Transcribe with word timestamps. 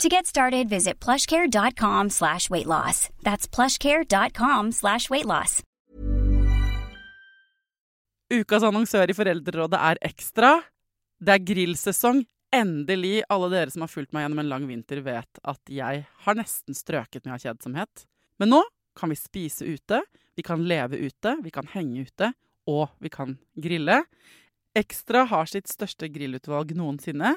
To 0.00 0.08
get 0.08 0.26
started, 0.26 0.68
visit 0.68 0.98
plushcare.com 1.00 2.10
slash 2.10 2.48
weight 2.50 2.66
loss. 2.66 3.08
That's 3.22 3.46
plushcare.com 3.46 4.72
slash 4.72 5.10
weight 5.10 5.26
loss. 5.26 5.62
Ukas 8.32 8.64
annonsør 8.64 9.10
i 9.12 9.14
Foreldrerådet 9.14 9.76
er 9.76 9.98
Ekstra. 10.08 10.54
Det 11.20 11.34
er 11.34 11.44
grillsesong. 11.44 12.22
Endelig. 12.52 13.22
Alle 13.32 13.50
dere 13.52 13.72
som 13.72 13.84
har 13.84 13.92
fulgt 13.92 14.12
meg 14.16 14.24
gjennom 14.24 14.40
en 14.42 14.48
lang 14.48 14.64
vinter, 14.68 15.02
vet 15.04 15.40
at 15.44 15.60
jeg 15.72 16.06
har 16.24 16.38
nesten 16.38 16.76
strøket 16.76 17.26
med 17.26 17.36
av 17.36 17.44
kjedsomhet. 17.44 18.06
Men 18.40 18.54
nå 18.56 18.62
kan 18.96 19.12
vi 19.12 19.16
spise 19.16 19.68
ute, 19.68 20.02
vi 20.36 20.44
kan 20.44 20.64
leve 20.68 20.98
ute, 21.00 21.36
vi 21.44 21.52
kan 21.52 21.68
henge 21.72 22.06
ute, 22.08 22.32
og 22.68 22.88
vi 23.00 23.12
kan 23.12 23.36
grille. 23.56 24.02
Ekstra 24.76 25.26
har 25.28 25.48
sitt 25.48 25.68
største 25.68 26.08
grillutvalg 26.12 26.72
noensinne, 26.76 27.36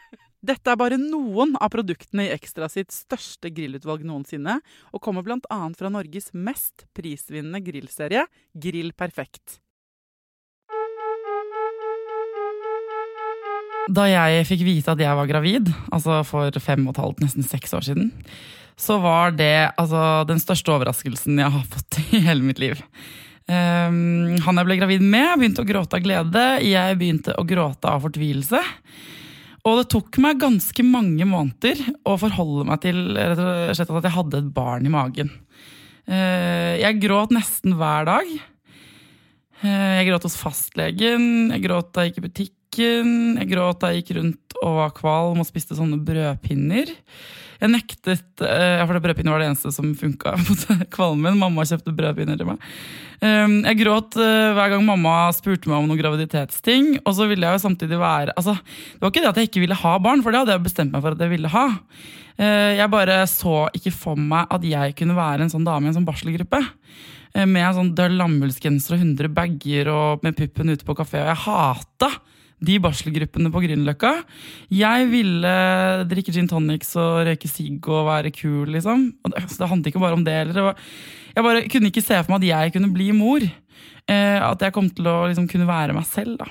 Dette 0.41 0.73
er 0.73 0.77
bare 0.79 0.97
noen 0.97 1.53
av 1.61 1.69
produktene 1.69 2.25
i 2.25 2.31
Ekstra 2.33 2.65
sitt 2.71 2.89
største 2.95 3.51
grillutvalg 3.53 4.01
noensinne, 4.09 4.57
og 4.89 5.03
kommer 5.05 5.21
bl.a. 5.25 5.59
fra 5.77 5.91
Norges 5.93 6.31
mest 6.33 6.87
prisvinnende 6.97 7.61
grillserie, 7.61 8.25
Grill 8.57 8.89
Perfekt. 8.97 9.59
Da 13.91 14.07
jeg 14.09 14.47
fikk 14.49 14.65
vite 14.65 14.95
at 14.95 15.01
jeg 15.01 15.17
var 15.17 15.29
gravid, 15.29 15.69
altså 15.93 16.21
for 16.25 16.57
fem 16.63 16.87
og 16.87 16.95
et 16.95 17.03
halvt, 17.03 17.21
nesten 17.21 17.45
seks 17.45 17.77
år 17.77 17.85
siden, 17.85 18.11
så 18.81 18.97
var 19.03 19.37
det 19.37 19.69
altså, 19.77 20.23
den 20.25 20.41
største 20.41 20.73
overraskelsen 20.73 21.37
jeg 21.37 21.53
har 21.53 21.69
fått 21.69 22.01
i 22.17 22.25
hele 22.25 22.41
mitt 22.45 22.61
liv. 22.61 22.81
Um, 23.45 24.37
han 24.41 24.57
jeg 24.57 24.67
ble 24.67 24.77
gravid 24.79 25.05
med, 25.05 25.35
begynte 25.37 25.61
å 25.61 25.69
gråte 25.69 25.97
av 25.99 26.05
glede. 26.05 26.45
Jeg 26.65 26.97
begynte 26.97 27.37
å 27.37 27.45
gråte 27.45 27.93
av 27.93 28.05
fortvilelse. 28.07 28.61
Og 29.67 29.77
det 29.77 29.89
tok 29.93 30.17
meg 30.23 30.39
ganske 30.41 30.83
mange 30.85 31.25
måneder 31.29 31.81
å 32.09 32.15
forholde 32.17 32.65
meg 32.69 32.81
til 32.81 33.01
slett 33.13 33.91
at 33.91 34.07
jeg 34.07 34.15
hadde 34.15 34.39
et 34.41 34.53
barn 34.55 34.87
i 34.87 34.93
magen. 34.93 35.29
Uh, 36.09 36.79
jeg 36.81 36.97
gråt 37.03 37.33
nesten 37.35 37.77
hver 37.77 38.07
dag. 38.09 38.31
Uh, 39.61 39.99
jeg 39.99 40.07
gråt 40.09 40.25
hos 40.25 40.39
fastlegen, 40.39 41.53
jeg 41.53 41.63
gråt 41.67 41.91
da 41.93 42.07
jeg 42.07 42.11
gikk 42.11 42.23
i 42.23 42.25
butikken. 42.25 43.13
Jeg 43.37 43.51
gråt 43.51 43.83
da 43.83 43.91
jeg 43.91 44.01
gikk 44.01 44.15
rundt 44.17 44.57
og 44.63 44.79
var 44.79 44.95
kvalm 44.97 45.43
og 45.43 45.47
spiste 45.47 45.77
sånne 45.77 46.01
brødpinner. 46.07 46.89
Jeg 47.61 47.69
nektet, 47.69 48.41
eh, 48.41 48.81
for 48.89 48.97
brødpinner 48.97 49.35
var 49.35 49.43
det 49.43 49.51
eneste 49.51 49.69
som 49.73 49.91
funka 49.97 50.33
mot 50.39 50.63
kvalmen. 50.95 51.37
Mamma 51.37 51.65
kjøpte 51.69 51.93
brødpinner 51.93 52.39
til 52.39 52.49
meg. 52.49 52.63
Ehm, 53.21 53.59
jeg 53.67 53.77
gråt 53.83 54.17
eh, 54.17 54.53
hver 54.57 54.73
gang 54.73 54.81
mamma 54.87 55.29
spurte 55.37 55.69
meg 55.69 55.77
om 55.77 55.91
noen 55.91 55.99
graviditetsting. 55.99 56.95
Og 57.03 57.13
så 57.19 57.27
ville 57.29 57.45
jeg 57.45 57.59
jo 57.59 57.63
samtidig 57.67 58.01
være 58.01 58.33
altså, 58.33 58.55
Det 58.57 59.03
var 59.03 59.13
ikke 59.13 59.21
det 59.21 59.29
at 59.29 59.41
jeg 59.41 59.51
ikke 59.51 59.63
ville 59.67 59.77
ha 59.83 59.93
barn, 60.01 60.25
for 60.25 60.33
det 60.33 60.41
hadde 60.41 60.57
jeg 60.57 60.65
bestemt 60.65 60.95
meg 60.95 61.05
for 61.05 61.13
at 61.13 61.21
jeg 61.21 61.33
ville 61.35 61.53
ha. 61.53 61.67
Eh, 62.41 62.71
jeg 62.79 62.93
bare 62.97 63.21
så 63.29 63.55
ikke 63.77 63.93
for 63.93 64.17
meg 64.17 64.49
at 64.49 64.65
jeg 64.65 64.97
kunne 64.97 65.19
være 65.21 65.45
en 65.45 65.53
sånn 65.53 65.67
dame 65.67 65.85
i 65.85 65.93
en 65.93 65.99
sånn 65.99 66.09
barselgruppe 66.09 66.65
med 67.31 67.61
en 67.63 67.75
sånn 67.77 67.93
døll 67.95 68.17
lammullsgenser 68.19 68.97
og 68.97 69.03
100 69.05 69.29
bager 69.31 69.87
og 69.87 70.25
med 70.25 70.35
puppen 70.35 70.73
ute 70.73 70.83
på 70.83 70.97
kafé. 70.97 71.21
Og 71.21 71.29
jeg 71.29 71.43
hata 71.45 72.09
de 72.61 72.77
barselgruppene 72.81 73.49
på 73.53 73.63
Grünerløkka. 73.63 74.13
Jeg 74.73 75.07
ville 75.09 75.53
drikke 76.09 76.33
gin 76.35 76.49
tonics 76.49 76.93
og 76.99 77.23
røyke 77.27 77.49
sigg 77.49 77.87
og 77.89 78.05
være 78.09 78.33
kul, 78.35 78.69
liksom. 78.75 79.09
Det, 79.33 79.45
det 79.49 79.69
handlet 79.71 79.91
ikke 79.91 80.03
bare 80.03 80.19
om 80.19 80.25
det 80.25 80.37
heller. 80.43 80.73
Jeg 81.33 81.47
bare 81.47 81.65
kunne 81.73 81.89
ikke 81.89 82.05
se 82.05 82.19
for 82.21 82.35
meg 82.35 82.45
at 82.45 82.51
jeg 82.51 82.75
kunne 82.75 82.93
bli 82.93 83.09
mor. 83.17 83.45
Eh, 84.09 84.37
at 84.41 84.61
jeg 84.61 84.75
kom 84.75 84.89
til 84.93 85.09
å 85.09 85.23
liksom, 85.29 85.47
kunne 85.49 85.69
være 85.69 85.95
meg 85.97 86.05
selv. 86.09 86.37
da. 86.41 86.49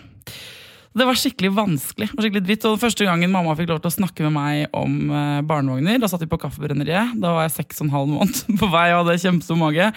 Det 0.91 1.07
var 1.07 1.15
skikkelig 1.15 1.53
vanskelig 1.55 2.09
og 2.11 2.23
skikkelig 2.25 2.43
dritt. 2.49 2.65
Og 2.67 2.81
Første 2.83 3.07
gangen 3.07 3.31
mamma 3.31 3.55
fikk 3.59 3.71
lov 3.71 3.83
til 3.85 3.93
å 3.93 3.97
snakke 4.01 4.27
med 4.27 4.35
meg 4.35 4.77
om 4.77 4.97
eh, 5.15 5.43
barnevogner, 5.47 6.01
da 6.03 6.11
satt 6.11 6.25
vi 6.25 6.31
på 6.31 6.41
Kaffebrenneriet. 6.43 7.15
Da 7.23 7.37
var 7.37 7.47
jeg 7.47 7.61
seks 7.61 7.79
og 7.79 7.87
en 7.87 7.95
halv 7.95 8.15
måned 8.17 8.41
på 8.61 8.71
vei 8.73 8.89
og 8.95 9.05
hadde 9.05 9.21
kjempestor 9.23 9.61
mage. 9.61 9.93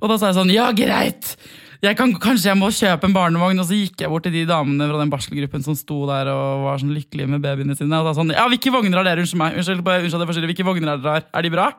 Og 0.00 0.12
da 0.12 0.16
sa 0.16 0.30
jeg 0.30 0.40
sånn 0.40 0.54
Ja, 0.54 0.70
greit! 0.76 1.34
Jeg 1.80 1.96
kan, 1.96 2.12
kanskje 2.20 2.50
jeg 2.50 2.58
må 2.60 2.68
kjøpe 2.76 3.08
en 3.08 3.14
barnevogn. 3.16 3.62
Og 3.62 3.68
så 3.68 3.78
gikk 3.78 4.02
jeg 4.04 4.12
bort 4.12 4.26
til 4.26 4.34
de 4.34 4.42
damene 4.48 4.88
fra 4.90 5.00
den 5.00 5.12
barselgruppen 5.12 5.64
som 5.64 5.76
sto 5.78 6.02
der 6.10 6.28
og 6.32 6.66
var 6.66 6.82
sånn 6.82 6.92
lykkelige 6.92 7.30
med 7.32 7.44
babyene 7.44 7.76
sine. 7.78 7.96
Og 7.96 8.08
da 8.08 8.12
sånn, 8.16 8.34
ja, 8.36 8.44
hvilke 8.52 8.72
vogner 8.74 9.00
har 9.00 9.08
dere? 9.08 9.24
Unnskyld 9.24 9.40
meg. 9.40 9.56
Unnskyld, 9.56 9.80
unnskyld, 9.80 10.48
hvilke 10.52 10.68
vogner 10.68 10.92
er 10.92 11.00
dere 11.00 11.16
Her? 11.16 11.28
Er 11.40 11.46
de 11.46 11.54
bra? 11.54 11.70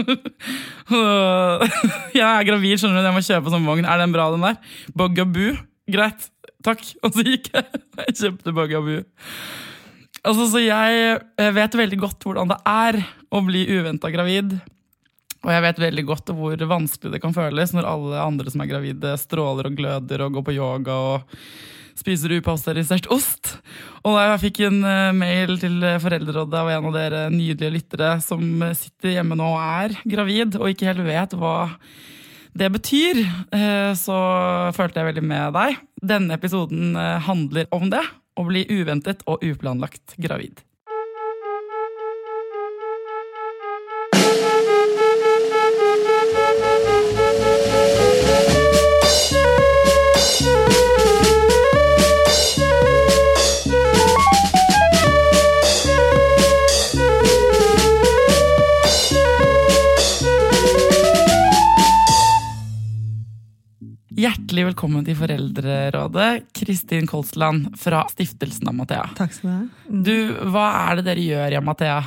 jeg 2.16 2.24
er 2.24 2.48
gravid, 2.48 2.80
skjønner 2.80 3.02
du. 3.02 3.10
Jeg 3.10 3.18
må 3.18 3.24
kjøpe 3.28 3.52
sånn 3.52 3.68
vogn. 3.68 3.84
Er 3.84 4.00
den 4.00 4.16
bra, 4.16 4.30
den 4.32 4.48
der? 4.48 4.76
Bugaboo. 4.96 5.58
Greit. 5.92 6.30
Takk. 6.64 6.84
Og 7.04 7.16
så 7.16 7.26
gikk 7.26 7.52
jeg 7.52 7.82
Jeg 8.06 8.16
kjøpte 8.22 8.56
Bugaboo. 8.56 9.04
Altså, 10.20 10.46
så 10.52 10.60
jeg 10.60 11.52
vet 11.56 11.76
veldig 11.80 11.98
godt 12.00 12.24
hvordan 12.24 12.50
det 12.50 12.58
er 12.68 13.00
å 13.32 13.40
bli 13.44 13.64
uventa 13.76 14.10
gravid. 14.12 14.58
Og 15.40 15.52
jeg 15.54 15.64
vet 15.64 15.82
veldig 15.86 16.04
godt 16.08 16.32
hvor 16.36 16.64
vanskelig 16.68 17.14
det 17.14 17.22
kan 17.22 17.34
føles 17.36 17.72
når 17.72 17.88
alle 17.88 18.22
andre 18.22 18.52
som 18.52 18.62
er 18.64 18.70
gravide, 18.70 19.16
stråler 19.20 19.70
og 19.70 19.78
gløder 19.78 20.26
og 20.26 20.36
går 20.36 20.46
på 20.50 20.56
yoga 20.58 20.96
og 21.14 21.36
spiser 22.00 22.36
upasteurisert 22.38 23.08
ost. 23.12 23.56
Og 24.04 24.16
da 24.16 24.28
jeg 24.30 24.42
fikk 24.44 24.62
en 24.68 24.78
eh, 24.88 25.10
mail 25.16 25.56
til 25.60 25.82
Foreldrerådet 26.00 26.60
av 26.60 26.70
en 26.72 26.88
av 26.90 26.96
dere 26.96 27.24
nydelige 27.32 27.74
lyttere 27.74 28.14
som 28.24 28.64
sitter 28.76 29.18
hjemme 29.18 29.36
nå 29.36 29.50
og 29.56 29.60
er 29.64 29.98
gravid 30.08 30.56
og 30.60 30.70
ikke 30.70 30.88
helt 30.88 31.04
vet 31.08 31.36
hva 31.40 31.56
det 32.56 32.70
betyr, 32.74 33.20
eh, 33.54 33.92
så 33.94 34.16
følte 34.74 35.00
jeg 35.00 35.10
veldig 35.12 35.26
med 35.26 35.54
deg. 35.54 35.76
Denne 36.02 36.34
episoden 36.34 36.96
eh, 36.98 37.20
handler 37.28 37.70
om 37.74 37.90
det. 37.92 38.02
Å 38.38 38.44
bli 38.46 38.62
uventet 38.70 39.20
og 39.28 39.42
uplanlagt 39.44 40.14
gravid. 40.22 40.62
Hjertelig 64.20 64.66
velkommen 64.66 65.04
til 65.06 65.16
Foreldrerådet, 65.16 66.50
Kristin 66.52 67.06
Kolsland 67.08 67.70
fra 67.80 68.02
Stiftelsen 68.10 68.68
Amathea. 68.68 69.06
Takk 69.16 69.32
skal 69.32 69.48
Du 69.48 69.54
ha. 69.54 69.60
Mm. 69.86 70.00
Du, 70.04 70.16
Hva 70.52 70.64
er 70.82 70.98
det 70.98 71.06
dere 71.06 71.24
gjør 71.24 71.54
i 71.54 71.60
Amathea? 71.60 72.00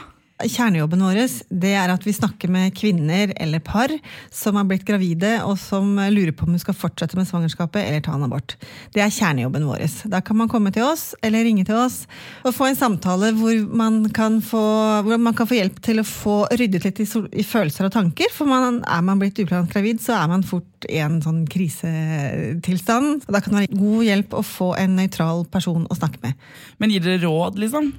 Kjernejobben 0.44 1.02
vår 1.06 1.20
det 1.62 1.72
er 1.78 1.92
at 1.94 2.04
vi 2.04 2.14
snakker 2.14 2.52
med 2.52 2.74
kvinner 2.76 3.32
eller 3.40 3.62
par 3.64 3.92
som 4.34 4.58
har 4.60 4.66
blitt 4.68 4.84
gravide 4.86 5.38
og 5.46 5.56
som 5.62 5.96
lurer 6.12 6.34
på 6.36 6.46
om 6.46 6.56
de 6.56 6.62
skal 6.62 6.76
fortsette 6.76 7.16
med 7.18 7.30
svangerskapet 7.30 7.82
eller 7.82 8.04
ta 8.04 8.16
en 8.18 8.26
abort. 8.28 8.58
Det 8.94 9.02
er 9.02 9.14
kjernejobben 9.14 9.66
vår. 9.70 9.86
Da 10.12 10.22
kan 10.26 10.38
man 10.42 10.52
komme 10.52 10.74
til 10.76 10.86
oss 10.86 11.14
eller 11.24 11.46
ringe 11.48 11.66
til 11.70 11.80
oss 11.80 12.04
og 12.44 12.54
få 12.58 12.70
en 12.70 12.80
samtale 12.80 13.32
hvor 13.38 13.62
man 13.72 14.04
kan 14.14 14.42
få, 14.44 14.64
man 15.08 15.38
kan 15.38 15.50
få 15.50 15.58
hjelp 15.62 15.80
til 15.86 16.04
å 16.04 16.08
få 16.08 16.38
ryddet 16.52 16.90
litt 16.90 17.02
i, 17.06 17.08
i 17.40 17.48
følelser 17.48 17.88
og 17.88 17.96
tanker. 17.96 18.34
For 18.34 18.50
man, 18.50 18.84
er 18.84 19.06
man 19.06 19.22
blitt 19.22 19.40
uplanlagt 19.42 19.78
gravid, 19.78 20.04
så 20.04 20.18
er 20.20 20.30
man 20.34 20.46
fort 20.46 20.68
i 20.92 21.00
en 21.04 21.20
sånn 21.24 21.44
krisetilstand. 21.50 23.26
Da 23.28 23.42
kan 23.44 23.56
det 23.56 23.64
være 23.64 23.80
god 23.80 24.06
hjelp 24.08 24.36
å 24.38 24.44
få 24.46 24.70
en 24.80 24.96
nøytral 25.00 25.46
person 25.52 25.88
å 25.90 25.98
snakke 25.98 26.22
med. 26.24 26.38
Men 26.82 26.94
gir 26.94 27.04
dere 27.06 27.22
råd, 27.24 27.60
liksom? 27.62 27.92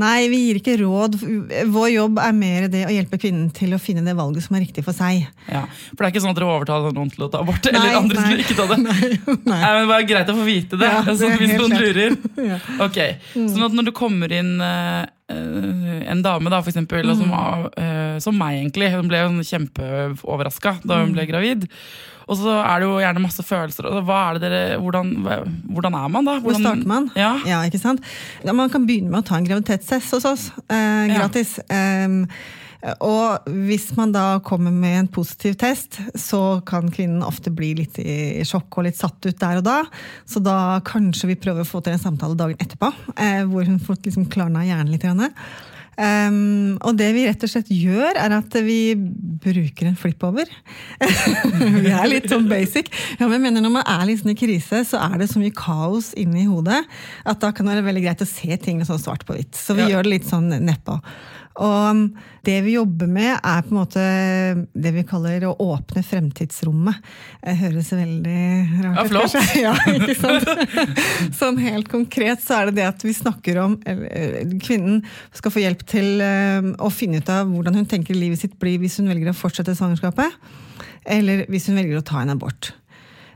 Nei, 0.00 0.26
vi 0.30 0.40
gir 0.48 0.58
ikke 0.58 0.74
råd. 0.80 1.16
Vår 1.70 1.88
jobb 1.92 2.18
er 2.18 2.32
mer 2.34 2.66
det 2.72 2.82
å 2.88 2.90
hjelpe 2.90 3.18
kvinnen 3.22 3.52
til 3.54 3.76
å 3.76 3.78
finne 3.78 4.02
det 4.06 4.16
valget 4.18 4.42
som 4.46 4.56
er 4.58 4.64
riktig 4.64 4.82
for 4.86 4.96
seg. 4.96 5.28
Ja, 5.46 5.62
For 5.92 6.02
det 6.02 6.08
er 6.08 6.14
ikke 6.14 6.24
sånn 6.24 6.34
at 6.34 6.40
dere 6.40 6.50
overtaler 6.50 6.96
noen 6.96 7.12
til 7.14 7.26
å 7.26 7.30
ta 7.30 7.44
abort? 7.44 7.62
Nei, 7.70 7.78
eller 7.78 8.00
andre 8.00 8.18
nei. 8.18 8.24
som 8.26 8.42
ikke 8.42 8.58
ta 8.58 8.66
det? 8.72 8.80
Nei, 8.88 9.10
nei. 9.14 9.38
Nei, 9.54 9.72
men 9.78 9.90
Bare 9.92 10.08
greit 10.08 10.32
å 10.32 10.36
få 10.38 10.46
vite 10.48 10.80
det, 10.80 10.90
Ja, 10.90 11.02
det 11.06 11.14
sånn, 11.20 11.36
hvis 11.38 11.54
noen 11.60 11.76
lurer. 11.78 12.16
Ja. 12.44 12.58
Ok, 12.84 12.98
Sånn 13.32 13.62
at 13.64 13.72
når 13.76 13.86
du 13.88 13.94
kommer 13.96 14.32
inn 14.34 14.56
eh, 14.60 15.04
en 15.28 16.22
dame, 16.22 16.50
da, 16.50 16.60
for 16.62 16.70
eksempel, 16.70 17.04
mm. 17.06 17.16
som, 17.16 17.28
Mm. 17.28 17.30
var, 17.30 17.70
eh, 17.80 18.18
som 18.20 18.36
meg, 18.38 18.58
egentlig. 18.60 18.90
Hun 18.92 19.08
ble 19.08 19.16
jo 19.22 19.28
kjempeoverraska 19.42 20.78
da 20.84 20.98
hun 21.00 21.08
Mm. 21.08 21.14
ble 21.14 21.26
gravid. 21.26 21.68
Og 22.28 22.36
så 22.38 22.48
er 22.64 22.80
det 22.80 22.86
jo 22.88 22.98
gjerne 23.00 23.20
masse 23.20 23.42
følelser. 23.44 23.84
Er 23.84 24.38
dere, 24.38 24.78
hvordan, 24.80 25.10
hvordan 25.68 25.94
er 25.94 26.08
man 26.08 26.24
da? 26.24 26.38
Hvor 26.40 26.54
starter 26.54 26.86
man? 26.86 27.10
Ja. 27.14 27.38
Ja, 27.44 27.62
ikke 27.68 27.78
sant? 27.80 28.00
Man 28.44 28.70
kan 28.70 28.86
begynne 28.86 29.10
med 29.10 29.24
å 29.24 29.26
ta 29.26 29.36
en 29.36 29.44
graviditetstest 29.46 30.10
hos 30.10 30.24
oss. 30.24 30.50
Eh, 30.70 31.08
Ja. 31.08 31.18
gratis. 31.18 31.58
Og 33.00 33.46
hvis 33.66 33.86
man 33.96 34.12
da 34.12 34.24
kommer 34.44 34.74
med 34.74 34.98
en 34.98 35.10
positiv 35.12 35.56
test, 35.60 35.96
så 36.20 36.60
kan 36.68 36.90
kvinnen 36.92 37.24
ofte 37.24 37.52
bli 37.54 37.72
litt 37.78 37.96
i 38.02 38.44
sjokk 38.44 38.76
og 38.80 38.88
litt 38.88 38.98
satt 39.00 39.24
ut 39.24 39.38
der 39.40 39.60
og 39.62 39.64
da. 39.64 39.78
Så 40.28 40.42
da 40.44 40.80
kanskje 40.84 41.32
vi 41.32 41.38
prøver 41.40 41.64
å 41.64 41.68
få 41.68 41.80
til 41.84 41.96
en 41.96 42.02
samtale 42.02 42.36
dagen 42.36 42.60
etterpå, 42.60 42.92
eh, 43.16 43.44
hvor 43.48 43.64
hun 43.64 43.80
får 43.80 44.02
liksom 44.04 44.28
klarna 44.32 44.66
hjernen 44.66 44.92
litt. 44.92 45.04
grann. 45.04 45.32
Um, 45.94 46.74
og 46.82 46.96
det 46.98 47.12
vi 47.14 47.22
rett 47.28 47.44
og 47.46 47.50
slett 47.52 47.68
gjør, 47.70 48.16
er 48.18 48.32
at 48.34 48.56
vi 48.66 48.96
bruker 48.98 49.86
en 49.86 49.98
flip-over. 49.98 50.48
vi 51.84 51.92
er 51.92 52.08
litt 52.10 52.26
sånn 52.32 52.48
basic. 52.50 52.90
Ja, 53.20 53.28
men 53.28 53.36
jeg 53.38 53.44
mener 53.46 53.62
Når 53.64 53.74
man 53.76 53.86
er 53.86 54.10
sånn 54.18 54.32
i 54.34 54.38
krise, 54.38 54.82
så 54.88 54.98
er 55.06 55.20
det 55.20 55.30
så 55.30 55.42
mye 55.42 55.54
kaos 55.54 56.12
inni 56.18 56.48
hodet 56.50 56.82
at 57.24 57.40
da 57.42 57.52
kan 57.54 57.68
det 57.68 57.76
være 57.78 57.88
veldig 57.92 58.04
greit 58.08 58.26
å 58.26 58.28
se 58.28 58.58
ting 58.58 58.82
sånn 58.82 59.02
svart 59.02 59.26
på 59.28 59.38
hvitt. 59.38 59.54
Så 59.54 59.78
vi 59.78 59.86
Ja. 59.86 59.94
gjør 59.94 60.08
det 60.08 60.14
litt 60.16 60.28
sånn 60.30 60.50
nedpå. 60.50 60.98
Og 61.62 62.00
det 62.44 62.56
vi 62.64 62.74
jobber 62.74 63.06
med, 63.06 63.36
er 63.38 63.62
på 63.62 63.70
en 63.70 63.78
måte 63.78 64.02
det 64.74 64.90
vi 64.96 65.04
kaller 65.06 65.46
å 65.46 65.52
åpne 65.62 66.02
fremtidsrommet. 66.02 66.98
Det 67.44 67.54
høres 67.60 67.92
veldig 67.94 68.40
rart 68.82 68.96
ut. 68.96 68.98
Ja, 68.98 69.04
flott. 69.12 69.36
kanskje? 69.36 69.60
Ja, 69.64 69.74
ikke 69.94 70.16
sant? 70.18 70.50
Sånn 71.40 71.60
helt 71.62 71.88
konkret 71.92 72.42
så 72.42 72.58
er 72.58 72.70
det 72.70 72.80
det 72.80 72.88
at 72.88 73.06
vi 73.06 73.14
snakker 73.14 73.60
om 73.62 73.78
eh, 73.86 74.42
Kvinnen 74.64 75.04
skal 75.34 75.54
få 75.54 75.62
hjelp 75.62 75.86
til 75.88 76.24
eh, 76.24 76.72
å 76.82 76.90
finne 76.90 77.22
ut 77.22 77.30
av 77.32 77.46
hvordan 77.52 77.78
hun 77.78 77.90
tenker 77.90 78.18
livet 78.18 78.42
sitt 78.42 78.58
blir 78.58 78.80
hvis 78.82 78.98
hun 78.98 79.12
velger 79.12 79.30
å 79.30 79.38
fortsette 79.38 79.76
svangerskapet, 79.78 80.34
eller 81.06 81.46
hvis 81.52 81.70
hun 81.70 81.78
velger 81.78 82.00
å 82.00 82.06
ta 82.06 82.24
en 82.24 82.34
abort. 82.34 82.74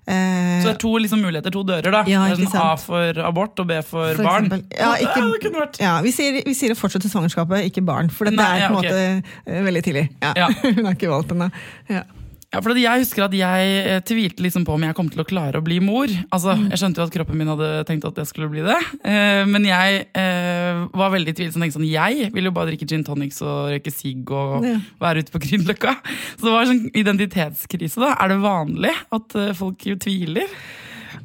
Eh, 0.08 0.60
Så 0.62 0.70
det 0.70 0.74
er 0.74 0.80
to 0.80 0.92
liksom, 0.96 1.20
muligheter, 1.20 1.52
to 1.52 1.62
dører. 1.68 1.90
da. 1.92 2.02
Ja, 2.08 2.24
det 2.32 2.38
er 2.40 2.48
sånn 2.48 2.62
A 2.64 2.76
for 2.80 3.20
abort 3.28 3.60
og 3.60 3.66
B 3.68 3.80
for, 3.84 4.14
For 4.16 4.24
barn. 4.24 4.48
Ja, 4.72 4.94
ikke- 4.96 5.26
det 5.32 5.40
kunne 5.44 5.60
vært 5.66 5.80
Ja, 5.84 6.00
vi 6.00 6.12
sier, 6.12 6.42
vi 6.44 6.54
sier 6.56 6.72
å 6.72 6.78
fortsette 6.78 7.10
svangerskapet, 7.12 7.68
ikke 7.68 7.84
barn. 7.84 8.08
For 8.08 8.24
dette 8.24 8.40
er 8.40 8.68
på 8.68 8.78
en 8.78 8.78
okay. 8.78 8.90
måte 8.90 9.24
eh, 9.46 9.62
veldig 9.68 9.82
tidlig. 9.84 10.08
Ja. 10.22 10.32
Ja. 10.36 10.48
Hun 10.62 10.84
har 10.84 10.94
ikke 10.96 11.12
valgt 11.12 11.34
ennå. 11.36 11.50
Ja. 11.92 12.02
Ja, 12.48 12.62
for 12.64 12.72
Jeg 12.72 13.02
husker 13.02 13.26
at 13.26 13.34
jeg 13.36 13.72
eh, 13.84 13.98
tvilte 14.08 14.40
liksom 14.40 14.64
på 14.64 14.72
om 14.72 14.84
jeg 14.86 14.96
kom 14.96 15.10
til 15.12 15.20
å 15.20 15.26
klare 15.28 15.60
å 15.60 15.64
bli 15.64 15.82
mor. 15.84 16.08
Altså, 16.32 16.54
Mm. 16.56 16.70
Jeg 16.72 16.80
skjønte 16.80 17.02
jo 17.02 17.04
at 17.04 17.12
kroppen 17.12 17.36
min 17.36 17.50
hadde 17.52 17.84
tenkt 17.84 18.06
at 18.08 18.16
jeg 18.16 18.26
skulle 18.30 18.48
bli 18.48 18.64
det. 18.64 18.78
Eh, 19.04 19.44
men 19.44 19.66
jeg 19.68 20.06
eh, 20.16 20.80
var 20.96 21.12
veldig 21.12 21.34
tvilsom. 21.36 21.60
tenkte 21.60 21.76
Sånn, 21.76 21.90
jeg 21.90 22.32
vil 22.32 22.48
jo 22.48 22.54
bare 22.56 22.72
drikke 22.72 22.88
gin 22.88 23.04
tonics 23.04 23.42
og 23.44 23.68
røyke 23.74 23.92
sigg 23.92 24.32
og 24.32 24.64
være 24.98 25.20
ute 25.20 25.34
på 25.34 25.42
Grünerløkka. 25.44 25.94
Så 26.38 26.48
det 26.48 26.54
var 26.56 26.70
sånn 26.72 26.88
identitetskrise. 26.96 28.00
da. 28.00 28.16
Er 28.16 28.32
det 28.32 28.40
vanlig 28.40 28.96
at 29.12 29.38
folk 29.60 29.84
jo 29.84 30.00
tviler? 30.00 30.48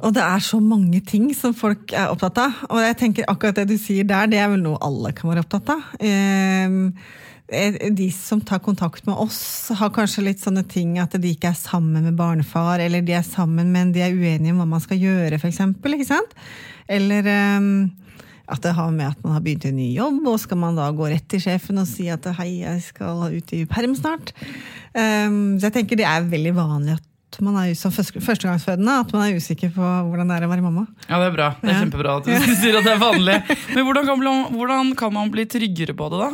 Og 0.04 0.12
det 0.12 0.20
er 0.20 0.44
så 0.44 0.60
mange 0.60 1.00
ting 1.06 1.30
som 1.32 1.54
folk 1.56 1.92
er 1.96 2.12
opptatt 2.12 2.36
av. 2.42 2.64
Og 2.68 2.84
jeg 2.84 3.00
tenker 3.00 3.28
akkurat 3.32 3.56
det 3.62 3.70
du 3.72 3.78
sier 3.80 4.04
der, 4.04 4.28
det 4.28 4.40
er 4.42 4.50
vel 4.52 4.60
noe 4.60 4.80
alle 4.84 5.14
kan 5.16 5.30
være 5.32 5.44
opptatt 5.46 5.72
av. 5.72 5.84
Eh, 6.04 6.68
De 7.48 8.06
som 8.10 8.40
tar 8.40 8.58
kontakt 8.64 9.04
med 9.06 9.16
oss, 9.20 9.68
har 9.76 9.90
kanskje 9.92 10.22
litt 10.24 10.40
sånne 10.40 10.62
ting 10.64 10.94
at 10.98 11.12
de 11.20 11.34
ikke 11.34 11.50
er 11.52 11.58
sammen 11.58 12.06
med 12.06 12.16
barnefar, 12.16 12.80
eller 12.80 13.02
de 13.04 13.12
er 13.18 13.22
sammen, 13.26 13.68
men 13.74 13.90
de 13.92 14.00
er 14.00 14.14
uenige 14.16 14.54
om 14.54 14.62
hva 14.62 14.68
man 14.70 14.80
skal 14.80 14.96
gjøre, 15.02 15.36
f.eks. 15.36 15.60
Ikke 15.84 16.06
sant? 16.08 16.32
Eller 16.88 17.28
um, 17.60 17.68
at 18.48 18.62
det 18.64 18.72
har 18.76 18.90
med 18.92 19.10
at 19.12 19.20
man 19.24 19.36
har 19.36 19.44
begynt 19.44 19.66
en 19.68 19.76
ny 19.76 19.90
jobb, 19.92 20.22
og 20.32 20.40
skal 20.40 20.56
man 20.62 20.76
da 20.80 20.88
gå 20.96 21.10
rett 21.12 21.26
til 21.28 21.42
sjefen 21.44 21.80
og 21.84 21.88
si 21.88 22.08
at 22.12 22.24
hei, 22.40 22.62
jeg 22.62 22.80
skal 22.88 23.26
ut 23.36 23.52
i 23.56 23.62
perm 23.68 23.92
snart. 24.00 24.32
Um, 24.96 25.58
så 25.60 25.68
jeg 25.68 25.76
tenker 25.82 26.00
det 26.00 26.08
er 26.08 26.24
veldig 26.32 26.54
vanlig 26.56 26.96
at 26.96 27.40
man 27.44 27.56
er 27.60 27.72
som 27.76 27.90
førstegangsfødende, 27.92 28.96
at 29.04 29.12
man 29.12 29.24
er 29.26 29.36
usikker 29.36 29.72
på 29.74 29.82
hvordan 29.84 30.28
det 30.32 30.36
er 30.40 30.44
å 30.46 30.50
være 30.52 30.64
mamma. 30.64 30.84
Ja, 31.10 31.18
det 31.20 31.28
er 31.28 31.36
bra. 31.36 31.48
Det 31.60 31.68
er 31.68 31.76
Ja. 31.76 31.80
kjempebra 31.84 32.16
at 32.22 32.28
du 32.30 32.52
sier 32.62 32.78
at 32.80 32.86
det 32.88 32.92
er 32.96 33.00
vanlig. 33.04 33.36
Men 33.74 33.84
hvordan 33.88 34.06
kan, 34.08 34.20
man- 34.24 34.52
hvordan 34.54 34.92
kan 34.96 35.12
man 35.20 35.32
bli 35.34 35.44
tryggere 35.50 35.96
på 35.98 36.08
det, 36.14 36.20
da? 36.24 36.30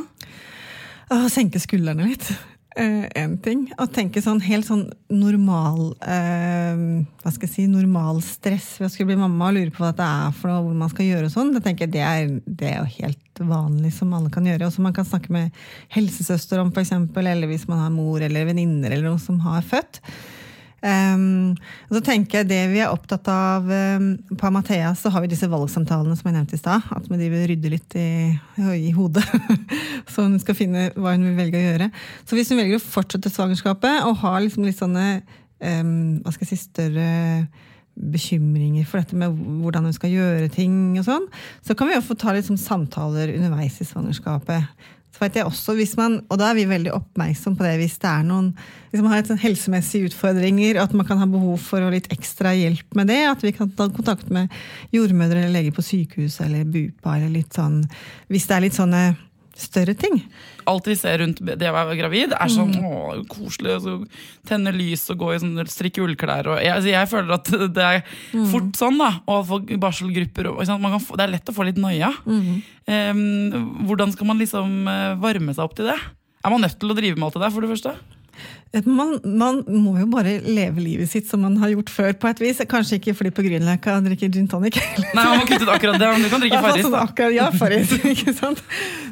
Å 1.10 1.26
senke 1.32 1.58
skuldrene 1.62 2.06
litt. 2.06 2.30
Én 2.78 3.32
ting. 3.42 3.64
Å 3.82 3.88
tenke 3.90 4.22
sånn 4.22 4.38
helt 4.44 4.68
sånn 4.68 4.84
normal 5.10 5.90
uh, 6.06 6.82
Hva 7.18 7.32
skal 7.34 7.48
jeg 7.48 7.50
si, 7.50 7.64
normal 7.66 8.20
stress 8.22 8.76
ved 8.78 8.86
å 8.86 8.90
skulle 8.92 9.10
bli 9.10 9.18
mamma 9.18 9.48
og 9.50 9.56
lure 9.56 9.74
på 9.74 9.82
hva 9.82 9.90
det 9.98 10.06
er 10.06 10.36
for 10.38 10.52
noe, 10.52 10.62
hvor 10.68 10.76
man 10.78 10.92
skal 10.92 11.08
gjøre 11.08 11.26
og 11.26 11.34
sånn. 11.34 11.50
Det 11.56 11.64
tenker 11.64 11.88
jeg 11.88 11.96
det 11.96 12.04
er, 12.06 12.30
det 12.46 12.70
er 12.70 12.78
jo 12.78 12.92
helt 13.00 13.42
vanlig 13.50 13.90
som 13.96 14.14
alle 14.14 14.30
kan 14.32 14.46
gjøre. 14.46 14.68
Og 14.68 14.76
som 14.76 14.86
man 14.86 14.94
kan 14.96 15.08
snakke 15.08 15.34
med 15.34 15.58
helsesøster 15.96 16.62
om, 16.62 16.70
f.eks., 16.70 16.94
eller 16.94 17.50
hvis 17.50 17.66
man 17.68 17.82
har 17.82 17.90
mor 17.94 18.22
eller 18.22 18.46
venninner 18.48 18.94
eller 18.94 19.10
noen 19.10 19.22
som 19.22 19.42
har 19.48 19.66
født. 19.66 20.00
Og 20.80 21.92
så 21.92 22.00
tenker 22.04 22.40
jeg 22.40 22.48
det 22.48 22.60
vi 22.72 22.78
er 22.80 22.88
opptatt 22.88 23.26
av 23.28 23.66
um, 23.68 24.06
På 24.40 24.48
Amathea 24.48 24.94
så 24.96 25.10
har 25.12 25.20
vi 25.20 25.28
disse 25.28 25.48
valgsamtalene 25.50 26.16
som 26.16 26.30
jeg 26.30 26.36
nevnte 26.38 26.56
i 26.56 26.60
stad. 26.60 26.86
At 26.96 27.08
vi 27.10 27.18
driver 27.20 27.42
og 27.42 27.50
rydder 27.52 27.74
litt 27.74 27.96
i, 28.00 28.10
i 28.78 28.92
hodet. 28.96 29.26
så 30.12 30.24
hun 30.24 30.38
skal 30.40 30.56
finne 30.56 30.88
hva 30.96 31.16
hun 31.16 31.26
vil 31.28 31.36
velge 31.42 31.60
å 31.60 31.66
gjøre. 31.66 31.90
Så 32.24 32.38
hvis 32.38 32.52
hun 32.52 32.62
velger 32.62 32.80
å 32.80 32.84
fortsette 32.84 33.32
svangerskapet 33.32 34.06
og 34.08 34.22
har 34.22 34.40
liksom 34.44 34.64
litt 34.68 34.80
sånne 34.80 35.08
um, 35.20 36.20
hva 36.24 36.32
skal 36.32 36.46
jeg 36.46 36.54
si, 36.54 36.70
større 36.70 37.10
bekymringer 38.00 38.86
for 38.88 39.02
dette 39.02 39.18
med 39.18 39.34
hvordan 39.60 39.88
hun 39.88 39.96
skal 39.96 40.12
gjøre 40.14 40.48
ting, 40.54 40.74
og 41.00 41.04
sånn, 41.04 41.26
så 41.66 41.76
kan 41.76 41.90
vi 41.90 41.96
jo 41.96 42.04
få 42.06 42.16
ta 42.16 42.32
litt 42.32 42.48
sånn 42.48 42.60
samtaler 42.60 43.34
underveis 43.34 43.76
i 43.82 43.88
svangerskapet. 43.88 44.88
Vet 45.20 45.36
jeg 45.36 45.44
også, 45.44 45.74
hvis 45.76 45.96
man, 46.00 46.22
og 46.32 46.38
da 46.40 46.50
er 46.50 46.56
vi 46.56 46.68
veldig 46.70 46.94
oppmerksom 46.96 47.56
på 47.58 47.66
det 47.66 47.74
hvis 47.82 47.98
det 48.00 48.08
er 48.08 48.22
noen 48.24 48.54
hvis 48.90 49.02
man 49.04 49.12
har 49.12 49.22
sånn 49.22 49.38
helsemessige 49.38 50.08
utfordringer, 50.08 50.80
at 50.82 50.94
man 50.96 51.06
kan 51.06 51.20
ha 51.20 51.26
behov 51.30 51.60
for 51.62 51.84
litt 51.94 52.08
ekstra 52.10 52.50
hjelp 52.58 52.96
med 52.98 53.06
det. 53.12 53.20
At 53.30 53.44
vi 53.44 53.52
kan 53.54 53.70
ta 53.78 53.86
kontakt 53.94 54.32
med 54.34 54.50
jordmødre 54.90 55.44
eller 55.44 55.60
leger 55.60 55.76
på 55.76 55.84
sykehuset 55.86 56.48
eller 56.48 56.64
BUPA. 56.66 57.14
eller 57.16 57.30
litt 57.36 57.54
sånn, 57.54 57.84
Hvis 58.26 58.48
det 58.48 58.56
er 58.56 58.64
litt 58.66 58.74
sånne 58.74 59.04
større 59.60 59.94
ting. 59.98 60.18
Alt 60.70 60.86
vi 60.90 60.94
ser 60.98 61.18
rundt 61.22 61.40
det 61.44 61.68
å 61.70 61.74
være 61.74 61.96
gravid, 61.98 62.32
er 62.36 62.50
sånn 62.52 62.72
Mm. 62.74 62.84
å, 62.84 63.24
koselig. 63.28 63.78
Så 63.82 63.94
tenne 64.46 64.72
lys 64.74 65.06
og 65.10 65.18
gå 65.18 65.32
i 65.34 65.38
sånne 65.42 65.64
strikke 65.68 66.02
ullklær. 66.04 66.48
Jeg, 66.62 66.72
altså 66.74 66.90
jeg 66.92 67.08
føler 67.10 67.34
at 67.38 67.50
det 67.76 67.86
er 67.88 68.02
Mm. 68.32 68.46
fort 68.52 68.72
sånn, 68.78 68.98
da. 68.98 69.10
Og 69.26 69.46
få 69.48 69.60
barselgrupper. 69.80 70.50
Og, 70.52 70.62
få, 71.02 71.16
det 71.16 71.24
er 71.26 71.34
lett 71.34 71.50
å 71.50 71.56
få 71.56 71.64
litt 71.66 71.80
noia. 71.80 72.12
Mm. 72.26 72.62
Um, 72.90 73.84
hvordan 73.86 74.12
skal 74.12 74.26
man 74.26 74.38
liksom 74.38 74.86
eh, 74.88 75.14
varme 75.20 75.54
seg 75.54 75.64
opp 75.64 75.76
til 75.78 75.86
det? 75.90 75.98
Er 76.44 76.50
man 76.50 76.62
nødt 76.64 76.78
til 76.80 76.90
å 76.90 76.96
drive 76.96 77.16
med 77.18 77.26
alt 77.28 77.34
det 77.36 77.42
der, 77.44 77.50
for 77.54 77.60
det 77.66 77.70
første? 77.70 77.94
Man, 78.86 79.16
man 79.26 79.56
må 79.66 79.96
jo 79.98 80.04
bare 80.12 80.36
leve 80.46 80.78
livet 80.78 81.10
sitt 81.10 81.26
som 81.26 81.40
man 81.42 81.56
har 81.58 81.72
gjort 81.72 81.88
før, 81.90 82.12
på 82.22 82.28
et 82.30 82.38
vis. 82.44 82.60
Kanskje 82.70 83.00
ikke 83.00 83.16
fly 83.18 83.32
på 83.34 83.42
Grünerløkka 83.42 83.96
og 83.98 84.04
drikke 84.06 84.28
gin 84.30 84.46
tonic. 84.50 84.76
Nei, 85.16 85.24
man 85.26 85.40
må 85.40 85.46
kutte 85.48 85.66
ut 85.66 85.72
akkurat 85.74 85.98
det. 85.98 86.10
Men 86.14 86.22
du 86.22 86.28
kan 86.30 86.44
drikke 86.44 86.60
Farris. 86.62 86.84
sånn 86.86 86.94
akkurat- 87.00 87.34
Ja, 87.34 87.48
Farris. 87.50 87.90
ikke 88.14 88.34
sant? 88.38 88.62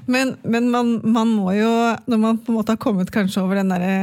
Men, 0.06 0.36
men 0.46 0.68
man, 0.70 0.92
man 1.02 1.32
må 1.34 1.56
jo, 1.58 1.72
når 2.06 2.20
man 2.22 2.38
på 2.38 2.52
en 2.54 2.58
måte 2.60 2.76
har 2.76 2.78
kommet 2.86 3.10
kanskje 3.14 3.42
over 3.42 3.58
den 3.58 3.74
derre 3.74 3.96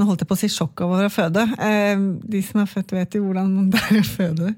nå 0.00 0.06
holdt 0.08 0.22
jeg 0.24 0.28
på 0.30 0.36
å 0.36 0.40
si 0.40 0.48
sjokk 0.48 0.80
over 0.86 1.04
å 1.04 1.10
føde. 1.12 1.42
Eh, 1.60 2.00
de 2.32 2.38
som 2.44 2.62
er 2.62 2.68
født, 2.70 2.92
vet 2.96 3.16
jo 3.16 3.26
hvordan 3.26 3.50
det 3.72 3.80
er 3.92 3.98
å 4.00 4.04
føde. 4.08 4.52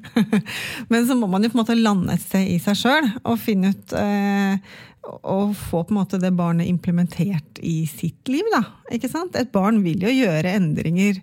Men 0.90 1.06
så 1.08 1.16
må 1.18 1.26
man 1.30 1.42
jo 1.46 1.50
på 1.50 1.58
en 1.58 1.62
måte 1.62 1.78
lande 1.78 2.14
et 2.14 2.22
sted 2.22 2.50
i 2.54 2.58
seg 2.62 2.78
sjøl 2.78 3.08
og 3.22 3.38
finne 3.42 3.72
ut 3.74 3.94
Og 5.04 5.54
få 5.56 5.82
på 5.84 5.92
en 5.92 5.98
måte 6.00 6.20
det 6.20 6.32
barnet 6.36 6.68
implementert 6.70 7.58
i 7.62 7.82
sitt 7.90 8.28
liv. 8.30 8.46
da, 8.52 8.62
ikke 8.94 9.10
sant? 9.12 9.36
Et 9.36 9.50
barn 9.52 9.82
vil 9.84 10.04
jo 10.06 10.12
gjøre 10.12 10.54
endringer 10.56 11.20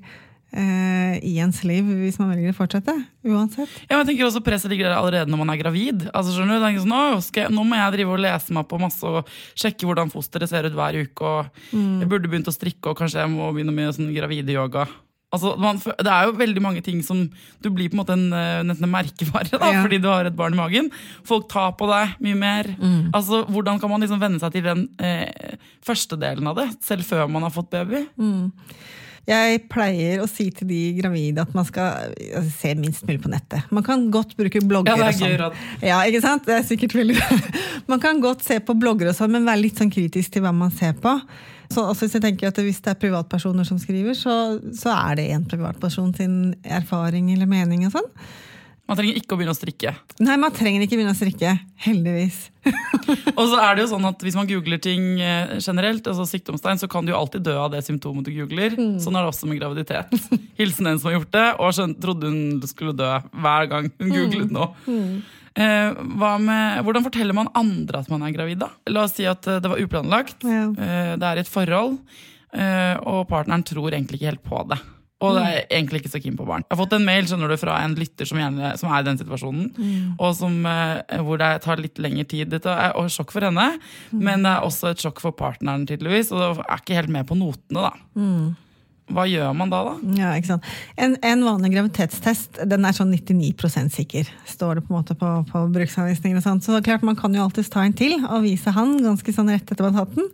eh, 0.54 1.18
i 1.26 1.34
ens 1.42 1.64
liv 1.68 1.88
hvis 2.04 2.20
man 2.22 2.32
velger 2.34 2.54
å 2.54 2.58
fortsette. 2.58 2.96
Uansett. 3.28 3.74
Ja, 3.88 4.00
jeg 4.00 4.12
tenker 4.12 4.28
også 4.28 4.44
Presset 4.46 4.72
ligger 4.74 4.90
der 4.90 4.98
allerede 5.00 5.32
når 5.32 5.44
man 5.44 5.54
er 5.54 5.62
gravid. 5.62 6.08
Altså 6.12 6.36
skjønner 6.36 6.60
du? 6.60 6.66
Det 6.66 6.72
er 6.72 6.82
sånn, 6.86 7.36
jeg, 7.42 7.54
nå 7.56 7.66
må 7.68 7.80
jeg 7.80 7.96
drive 7.98 8.18
og 8.18 8.26
lese 8.26 8.58
meg 8.58 8.68
på 8.70 8.82
masse 8.82 9.08
og 9.08 9.32
sjekke 9.54 9.90
hvordan 9.90 10.14
fosteret 10.14 10.52
ser 10.52 10.68
ut 10.70 10.78
hver 10.78 11.02
uke. 11.02 11.32
og 11.32 11.72
Jeg 11.74 12.12
burde 12.12 12.32
begynt 12.32 12.52
å 12.52 12.56
strikke, 12.56 12.92
og 12.92 13.00
kanskje 13.02 13.24
jeg 13.24 13.34
må 13.34 13.50
begynne 13.56 13.76
med 13.76 13.96
sånn 13.98 14.14
gravideyoga. 14.16 14.88
Altså, 15.32 15.54
man, 15.60 15.78
det 15.80 16.12
er 16.12 16.26
jo 16.28 16.34
veldig 16.36 16.62
mange 16.64 16.82
ting 16.84 17.00
som 17.08 17.22
Du 17.64 17.70
blir 17.72 17.88
på 17.88 17.96
en 17.96 18.02
måte 18.02 18.16
en, 18.18 18.26
eh, 18.36 18.62
nesten 18.68 18.84
en 18.84 18.92
merkevare 18.92 19.52
da, 19.56 19.70
Ja. 19.72 19.82
fordi 19.86 20.02
du 20.04 20.10
har 20.12 20.26
et 20.28 20.36
barn 20.36 20.54
i 20.54 20.60
magen. 20.60 20.90
Folk 21.24 21.48
tar 21.50 21.72
på 21.80 21.88
deg 21.88 22.18
mye 22.20 22.36
mer. 22.36 22.72
Altså, 23.14 23.46
Hvordan 23.48 23.80
kan 23.80 23.90
man 23.90 24.02
liksom 24.04 24.20
venne 24.20 24.40
seg 24.44 24.52
til 24.58 24.64
den 24.68 24.90
eh, 25.00 25.56
første 25.88 26.20
delen 26.20 26.48
av 26.52 26.56
det, 26.60 26.68
selv 26.84 27.08
før 27.08 27.30
man 27.32 27.44
har 27.48 27.54
fått 27.56 27.72
baby? 27.72 28.06
Jeg 29.30 29.60
pleier 29.70 30.24
å 30.24 30.28
si 30.28 30.48
til 30.50 30.68
de 30.68 30.80
gravide 30.98 31.44
at 31.46 31.52
man 31.54 31.66
skal 31.68 32.10
altså, 32.10 32.52
se 32.58 32.72
minst 32.80 33.06
mulig 33.06 33.22
på 33.22 33.30
nettet. 33.32 33.68
Man 33.72 33.86
kan 33.86 34.08
godt 34.12 34.34
bruke 34.36 34.64
blogger 34.66 34.98
Ja, 34.98 35.12
det 35.12 35.22
er 35.22 35.44
og 35.46 35.54
sånn. 35.54 35.86
Ja, 35.86 36.00
ikke 36.10 36.24
sant? 36.26 36.48
Det 36.50 36.58
er 36.58 36.66
sikkert 36.66 36.96
veldig 36.98 37.20
Man 37.92 38.02
kan 38.02 38.20
godt 38.24 38.42
se 38.44 38.58
på 38.66 38.74
blogger 38.82 39.12
og 39.12 39.16
sånn, 39.18 39.32
men 39.38 39.46
være 39.46 39.62
litt 39.62 39.78
sånn 39.80 39.94
kritisk 39.94 40.34
til 40.34 40.44
hva 40.46 40.52
man 40.56 40.74
ser 40.74 40.98
på. 41.02 41.14
Så 41.72 41.88
altså, 41.88 42.06
hvis 42.06 42.16
jeg 42.18 42.24
tenker 42.26 42.52
at 42.52 42.58
Hvis 42.62 42.82
det 42.84 42.92
er 42.94 43.00
privatpersoner 43.02 43.68
som 43.68 43.80
skriver, 43.82 44.14
så, 44.18 44.60
så 44.76 44.92
er 44.94 45.20
det 45.22 45.30
en 45.36 45.46
privatperson 45.50 46.14
sin 46.18 46.40
erfaring 46.64 47.32
eller 47.34 47.48
mening. 47.50 47.86
og 47.88 47.94
sånn. 47.96 48.10
Man 48.90 48.98
trenger 49.00 49.16
ikke 49.22 49.36
å 49.36 49.40
begynne 49.40 49.54
å 49.54 49.56
strikke. 49.56 49.92
Nei, 50.20 50.34
man 50.42 50.52
trenger 50.52 50.84
ikke 50.84 50.98
begynne 51.00 51.14
å 51.14 51.16
strikke. 51.16 51.52
Heldigvis. 51.86 52.40
Og 53.40 53.46
så 53.48 53.60
er 53.64 53.78
det 53.78 53.86
jo 53.86 53.92
sånn 53.94 54.08
at 54.10 54.22
Hvis 54.26 54.36
man 54.36 54.50
googler 54.50 54.82
ting 54.84 55.06
eh, 55.24 55.54
generelt, 55.64 56.10
altså 56.12 56.26
sykdomstegn, 56.28 56.82
så 56.82 56.90
kan 56.92 57.08
du 57.08 57.14
jo 57.14 57.20
alltid 57.22 57.46
dø 57.46 57.54
av 57.62 57.70
det 57.72 57.86
symptomet 57.88 58.28
du 58.28 58.34
googler. 58.36 58.76
Mm. 58.76 58.98
Sånn 59.00 59.16
er 59.16 59.24
det 59.24 59.32
også 59.32 59.48
med 59.48 59.62
graviditet. 59.62 60.12
Hilsen 60.60 60.92
en 60.92 61.00
som 61.00 61.08
har 61.08 61.22
gjort 61.22 61.32
det, 61.38 61.46
og 61.56 61.96
trodde 62.04 62.34
hun 62.34 62.68
skulle 62.68 62.98
dø 63.00 63.14
hver 63.32 63.70
gang 63.72 63.88
hun 63.96 64.12
Mm. 64.12 64.18
googlet 64.18 64.52
noe. 64.58 64.74
Eh, 64.92 64.92
hva 64.92 65.41
med, 65.58 66.84
hvordan 66.86 67.04
forteller 67.04 67.34
man 67.36 67.50
andre 67.56 68.00
at 68.00 68.10
man 68.10 68.24
er 68.24 68.32
gravid? 68.36 68.60
da? 68.60 68.70
La 68.88 69.04
oss 69.04 69.16
si 69.18 69.26
at 69.28 69.48
eh, 69.48 69.60
det 69.60 69.70
var 69.70 69.82
uplanlagt, 69.84 70.44
Ja. 70.44 70.70
eh, 70.72 71.16
det 71.20 71.24
er 71.28 71.38
et 71.44 71.48
forhold, 71.52 72.00
eh, 72.54 72.96
og 73.04 73.28
partneren 73.28 73.64
tror 73.68 73.92
egentlig 73.92 74.22
ikke 74.22 74.32
helt 74.32 74.44
på 74.44 74.64
det. 74.70 74.80
Og 75.22 75.36
det 75.38 75.42
er 75.46 75.68
egentlig 75.78 76.00
ikke 76.02 76.10
så 76.16 76.20
keen 76.24 76.34
på 76.36 76.48
barn. 76.48 76.64
Jeg 76.66 76.74
har 76.76 76.80
fått 76.84 76.94
en 76.98 77.04
mail 77.06 77.28
skjønner 77.30 77.52
du, 77.52 77.56
fra 77.62 77.76
en 77.86 77.94
lytter 77.94 78.26
som, 78.26 78.40
gjerne, 78.42 78.72
som 78.80 78.90
er 78.90 79.04
i 79.04 79.06
den 79.06 79.20
situasjonen. 79.20 79.68
Og 80.18 80.32
som, 80.34 80.56
eh, 80.66 81.20
hvor 81.22 81.38
det 81.38 81.62
tar 81.62 81.78
litt 81.78 82.00
lengre 82.02 82.26
tid. 82.26 82.50
Dette 82.50 82.66
er 82.74 82.96
og 82.98 83.06
sjokk 83.14 83.30
for 83.36 83.42
henne, 83.46 83.68
men 84.12 84.42
det 84.42 84.50
er 84.50 84.66
også 84.66 84.90
et 84.96 84.98
sjokk 85.04 85.22
for 85.22 85.32
partneren, 85.38 85.86
tydeligvis. 85.86 86.32
Og 86.34 86.58
er 86.66 86.82
ikke 86.82 86.98
helt 86.98 87.14
med 87.14 87.28
på 87.30 87.38
notene, 87.38 87.86
da. 87.86 87.94
Hva 89.16 89.26
gjør 89.30 89.54
man 89.58 89.72
da, 89.74 89.82
da? 89.88 89.94
Ja, 90.18 90.34
ikke 90.40 90.54
sant? 90.54 90.68
En, 90.96 91.16
en 91.26 91.46
vanlig 91.46 91.74
graviditetstest 91.76 92.62
den 92.72 92.88
er 92.88 92.96
sånn 92.96 93.14
99% 93.14 93.96
sikker, 93.96 94.30
står 94.50 94.80
det 94.80 94.86
på 94.88 94.94
en 94.94 95.00
måte 95.00 95.18
på, 95.20 95.32
på 95.52 95.64
bruksanvisninger. 95.76 96.40
og 96.40 96.46
sånt. 96.46 96.68
Så 96.68 96.82
klart 96.86 97.06
Man 97.08 97.20
kan 97.20 97.36
jo 97.36 97.44
alltids 97.46 97.72
ta 97.74 97.86
en 97.86 97.96
til 97.98 98.18
og 98.22 98.46
vise 98.46 98.74
han 98.76 98.98
ganske 99.04 99.36
sånn 99.36 99.52
rett 99.52 99.68
etter 99.68 99.88
man 99.88 99.98
har 99.98 100.08
tatt 100.08 100.20
den. 100.20 100.30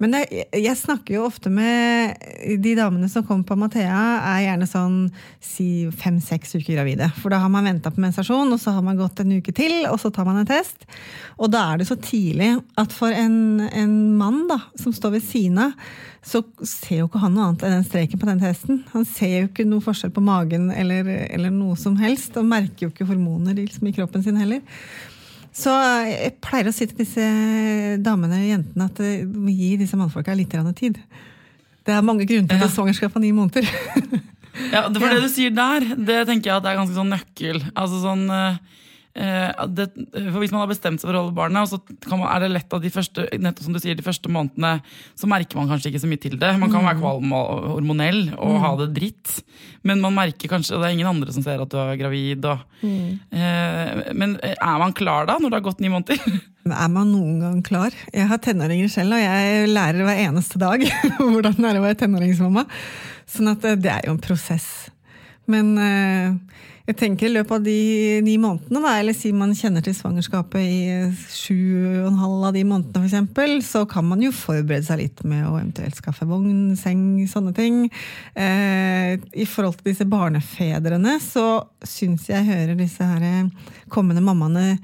Men 0.00 0.14
det, 0.16 0.20
jeg 0.56 0.78
snakker 0.80 1.18
jo 1.18 1.26
ofte 1.28 1.50
med 1.52 2.16
de 2.64 2.72
damene 2.78 3.08
som 3.12 3.24
kommer 3.26 3.44
på 3.44 3.56
Mathea, 3.60 4.00
er 4.32 4.46
gjerne 4.46 4.68
sånn 4.68 4.98
si 5.44 5.90
fem-seks 6.00 6.56
uker 6.56 6.78
gravide. 6.78 7.10
For 7.20 7.32
da 7.32 7.42
har 7.42 7.52
man 7.52 7.68
venta 7.68 7.92
på 7.92 8.00
mensasjon, 8.00 8.48
og 8.48 8.62
så 8.62 8.72
har 8.76 8.86
man 8.86 8.96
gått 8.96 9.20
en 9.20 9.34
uke 9.36 9.52
til, 9.56 9.82
og 9.90 9.98
så 10.00 10.12
tar 10.14 10.28
man 10.28 10.40
en 10.40 10.48
test. 10.48 10.88
Og 11.36 11.52
da 11.52 11.66
er 11.68 11.82
det 11.82 11.90
så 11.90 11.98
tidlig 12.00 12.54
at 12.80 12.96
for 12.96 13.12
en, 13.12 13.60
en 13.68 13.94
mann 14.16 14.46
da, 14.48 14.62
som 14.80 14.96
står 14.96 15.18
ved 15.18 15.28
siden 15.28 15.60
av, 15.68 15.76
så 16.24 16.42
ser 16.64 17.02
jo 17.02 17.08
ikke 17.08 17.20
han 17.22 17.36
noe 17.36 17.50
annet 17.50 17.62
enn 17.64 17.78
den 17.78 17.86
streken 17.86 18.20
på 18.20 18.28
den 18.28 18.40
testen. 18.42 18.82
Han 18.94 19.06
ser 19.08 19.36
jo 19.36 19.50
ikke 19.50 19.68
noe 19.68 19.84
forskjell 19.84 20.12
på 20.16 20.24
magen 20.24 20.68
eller, 20.72 21.08
eller 21.28 21.52
noe 21.52 21.76
som 21.80 21.96
helst, 22.00 22.36
og 22.40 22.48
merker 22.48 22.86
jo 22.86 22.92
ikke 22.94 23.08
hormoner 23.08 23.56
liksom, 23.56 23.88
i 23.88 23.96
kroppen 23.96 24.24
sin 24.24 24.40
heller. 24.40 24.64
Så 25.56 25.72
jeg 26.06 26.34
pleier 26.44 26.68
å 26.70 26.74
si 26.74 26.86
til 26.86 27.00
disse 27.02 27.24
damene 28.04 28.38
og 28.38 28.48
jentene 28.52 28.86
at 28.86 29.00
vi 29.02 29.12
du 29.26 29.38
må 29.46 29.54
gi 29.54 29.72
disse 29.80 29.98
mannfolka 29.98 30.34
litt 30.38 30.54
tid. 30.78 30.98
Det 31.84 31.94
er 31.96 32.04
mange 32.06 32.26
grunner 32.28 32.48
til 32.48 32.60
Ja. 32.60 32.68
at 32.68 32.74
svangerskap 32.76 33.16
er 33.16 33.20
ni 33.24 33.32
måneder. 33.32 33.66
Ja, 34.70 34.84
For 34.92 35.08
det 35.14 35.22
du 35.24 35.28
sier 35.32 35.50
der, 35.50 35.80
det 35.96 36.26
tenker 36.28 36.50
jeg 36.50 36.56
at 36.56 36.62
det 36.66 36.70
er 36.72 36.80
ganske 36.80 36.94
sånn 36.98 37.10
nøkkel. 37.14 37.62
Altså 37.74 38.00
sånn 38.04 38.26
eh, 38.30 38.54
eh, 38.54 38.79
det, 39.10 39.88
for 40.14 40.38
Hvis 40.38 40.52
man 40.54 40.62
har 40.62 40.68
bestemt 40.70 41.02
seg 41.02 41.08
for 41.08 41.18
å 41.18 41.22
holde 41.24 41.34
barnet, 41.34 41.70
så 41.70 41.80
kan 42.06 42.20
man, 42.20 42.28
er 42.30 42.44
det 42.44 42.52
lett 42.54 42.76
at 42.76 42.84
de 42.84 42.92
første 42.94 43.24
nettopp 43.42 43.66
som 43.66 43.74
du 43.74 43.80
sier, 43.82 43.96
de 43.98 44.06
første 44.06 44.30
månedene 44.30 44.76
så 45.18 45.28
merker 45.30 45.58
man 45.58 45.70
kanskje 45.70 45.90
ikke 45.90 46.02
så 46.04 46.10
mye 46.10 46.22
til 46.22 46.36
det. 46.40 46.52
Man 46.60 46.70
kan 46.72 46.86
være 46.86 47.00
kvalm 47.00 47.34
og 47.34 47.66
hormonell 47.72 48.22
og 48.38 48.60
ha 48.62 48.70
det 48.82 48.90
dritt, 48.96 49.40
men 49.86 50.02
man 50.04 50.14
merker 50.16 50.52
kanskje, 50.52 50.76
og 50.76 50.84
det 50.84 50.90
er 50.90 50.96
ingen 50.98 51.10
andre 51.10 51.34
som 51.34 51.44
ser 51.44 51.62
at 51.62 51.72
du 51.72 51.78
er 51.82 51.98
gravid. 52.00 52.46
Og, 52.52 52.62
eh, 52.86 54.14
men 54.14 54.38
er 54.46 54.80
man 54.84 54.94
klar 54.96 55.26
da, 55.28 55.40
når 55.40 55.50
det 55.50 55.60
har 55.60 55.68
gått 55.70 55.82
ni 55.82 55.92
måneder? 55.92 56.22
Er 56.70 56.90
man 56.92 57.08
noen 57.08 57.38
gang 57.40 57.60
klar? 57.64 57.94
Jeg 58.12 58.28
har 58.28 58.38
tenåringer 58.44 58.90
selv, 58.92 59.16
og 59.16 59.22
jeg 59.22 59.70
lærer 59.72 60.04
hver 60.04 60.18
eneste 60.26 60.60
dag 60.60 60.84
hvordan 61.16 61.56
det 61.56 61.70
er 61.70 61.78
å 61.80 61.84
være 61.86 61.98
tenåringsmamma. 62.02 62.66
Sånn 63.30 63.48
at 63.54 63.64
eh, 63.64 63.78
det 63.80 63.90
er 63.94 64.04
jo 64.06 64.12
en 64.14 64.20
prosess. 64.22 64.68
Men 65.50 65.72
eh, 65.82 66.60
jeg 66.90 66.96
tenker 66.98 67.28
i 67.28 67.34
løpet 67.36 67.52
av 67.54 67.62
de 67.62 68.20
ni 68.26 68.32
månedene, 68.40 68.80
da, 68.82 68.96
eller 68.98 69.14
si 69.14 69.30
man 69.36 69.52
kjenner 69.54 69.84
til 69.84 69.94
svangerskapet 69.94 70.58
i 70.64 70.78
eh, 70.90 71.20
sju 71.30 71.54
og 72.00 72.08
en 72.08 72.18
halv 72.18 72.48
av 72.48 72.56
de 72.56 72.64
månedene 72.66 73.06
f.eks., 73.06 73.68
så 73.68 73.84
kan 73.90 74.08
man 74.08 74.24
jo 74.24 74.32
forberede 74.34 74.88
seg 74.88 75.02
litt 75.02 75.22
med 75.22 75.44
å 75.46 75.54
eventuelt 75.60 76.00
skaffe 76.00 76.26
vogn, 76.26 76.74
seng, 76.80 77.04
sånne 77.30 77.54
ting. 77.54 77.84
Eh, 78.34 79.14
I 79.20 79.46
forhold 79.46 79.78
til 79.78 79.92
disse 79.92 80.08
barnefedrene 80.10 81.14
så 81.22 81.46
syns 81.86 82.26
jeg 82.30 82.48
hører 82.48 82.74
disse 82.80 83.06
her 83.06 83.28
eh, 83.28 83.70
kommende 83.92 84.24
mammaene 84.26 84.80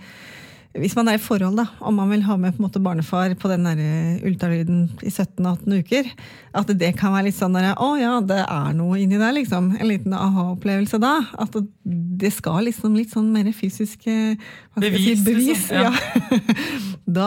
hvis 0.81 0.97
man 0.99 1.09
er 1.11 1.19
i 1.19 1.23
forhold, 1.23 1.57
da, 1.59 1.67
om 1.81 1.97
man 1.99 2.11
vil 2.13 2.25
ha 2.27 2.37
med 2.41 2.55
på 2.55 2.61
en 2.61 2.67
måte 2.67 2.83
barnefar 2.83 3.35
på 3.41 3.51
den 3.51 3.67
der 3.67 3.81
eh, 3.83 4.27
ultralyden 4.29 4.87
i 5.03 5.13
17-18 5.13 5.79
uker, 5.81 6.11
at 6.57 6.73
det 6.81 6.93
kan 6.99 7.15
være 7.15 7.29
litt 7.29 7.39
sånn 7.39 7.57
der, 7.57 7.73
å 7.83 7.95
ja, 8.01 8.15
det 8.25 8.43
er 8.45 8.77
noe 8.77 8.99
inni 9.03 9.19
der, 9.21 9.35
liksom. 9.37 9.73
En 9.77 9.91
liten 9.91 10.15
aha-opplevelse 10.17 11.01
da. 11.03 11.15
At 11.43 11.57
det 11.85 12.33
skal 12.35 12.65
liksom 12.69 12.97
litt 12.97 13.13
sånn 13.13 13.29
mer 13.35 13.51
fysisk 13.57 14.07
eh, 14.11 14.37
Bevis, 14.77 15.21
si, 15.21 15.25
bevis. 15.25 15.67
liksom, 15.71 15.87
ja. 15.87 16.93
Da 17.17 17.27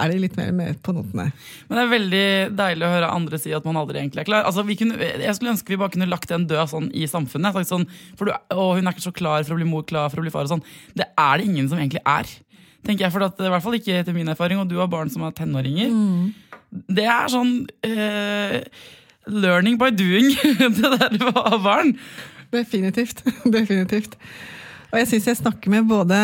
er 0.00 0.10
det 0.10 0.20
litt 0.22 0.36
mer 0.38 0.50
med 0.56 0.78
på 0.82 0.94
notene. 0.96 1.28
Men 1.68 1.76
det 1.76 1.82
er 1.82 1.90
veldig 1.92 2.26
deilig 2.56 2.86
å 2.86 2.92
høre 2.94 3.10
andre 3.12 3.40
si 3.42 3.52
at 3.54 3.66
man 3.68 3.78
aldri 3.78 4.00
egentlig 4.00 4.24
er 4.24 4.30
klar. 4.30 4.46
Altså, 4.48 4.64
vi 4.66 4.78
kunne, 4.80 4.96
jeg 4.96 5.34
skulle 5.36 5.52
ønske 5.52 5.74
vi 5.74 5.78
bare 5.80 5.92
kunne 5.92 6.08
lagt 6.08 6.30
den 6.32 6.46
død 6.50 6.72
sånn 6.72 6.88
i 6.96 7.04
samfunnet. 7.10 7.58
Sånn, 7.68 7.84
for 8.16 8.30
du, 8.30 8.34
å, 8.56 8.70
hun 8.78 8.86
er 8.88 8.96
ikke 8.96 9.10
så 9.10 9.14
klar 9.14 9.44
for 9.44 9.54
å 9.54 9.60
bli 9.60 9.68
mor, 9.68 9.84
klar 9.86 10.08
for 10.08 10.22
å 10.22 10.24
bli 10.24 10.32
far 10.32 10.48
og 10.48 10.54
sånn. 10.54 10.64
Det 10.96 11.10
er 11.12 11.34
det 11.36 11.50
ingen 11.50 11.68
som 11.68 11.82
egentlig 11.82 12.02
er. 12.08 12.32
Tenker 12.86 13.06
jeg, 13.06 13.14
for 13.14 13.26
at, 13.26 13.40
I 13.40 13.50
hvert 13.52 13.64
fall 13.64 13.78
ikke 13.78 13.98
etter 14.00 14.16
min 14.16 14.30
erfaring, 14.32 14.60
og 14.62 14.70
du 14.70 14.78
har 14.80 14.90
barn 14.90 15.10
som 15.12 15.26
er 15.26 15.34
tenåringer. 15.36 15.92
Det 16.90 17.06
er 17.10 17.32
sånn 17.32 17.54
uh, 17.86 18.56
learning 19.30 19.78
by 19.80 19.90
doing, 19.94 20.30
det 20.78 20.94
der 20.96 21.28
å 21.30 21.34
ha 21.36 21.60
barn. 21.62 21.96
Definitivt. 22.54 23.22
Definitivt. 23.58 24.16
Og 24.90 24.98
jeg 24.98 25.06
syns 25.06 25.26
jeg 25.28 25.38
snakker 25.38 25.70
med 25.70 25.86
både 25.86 26.16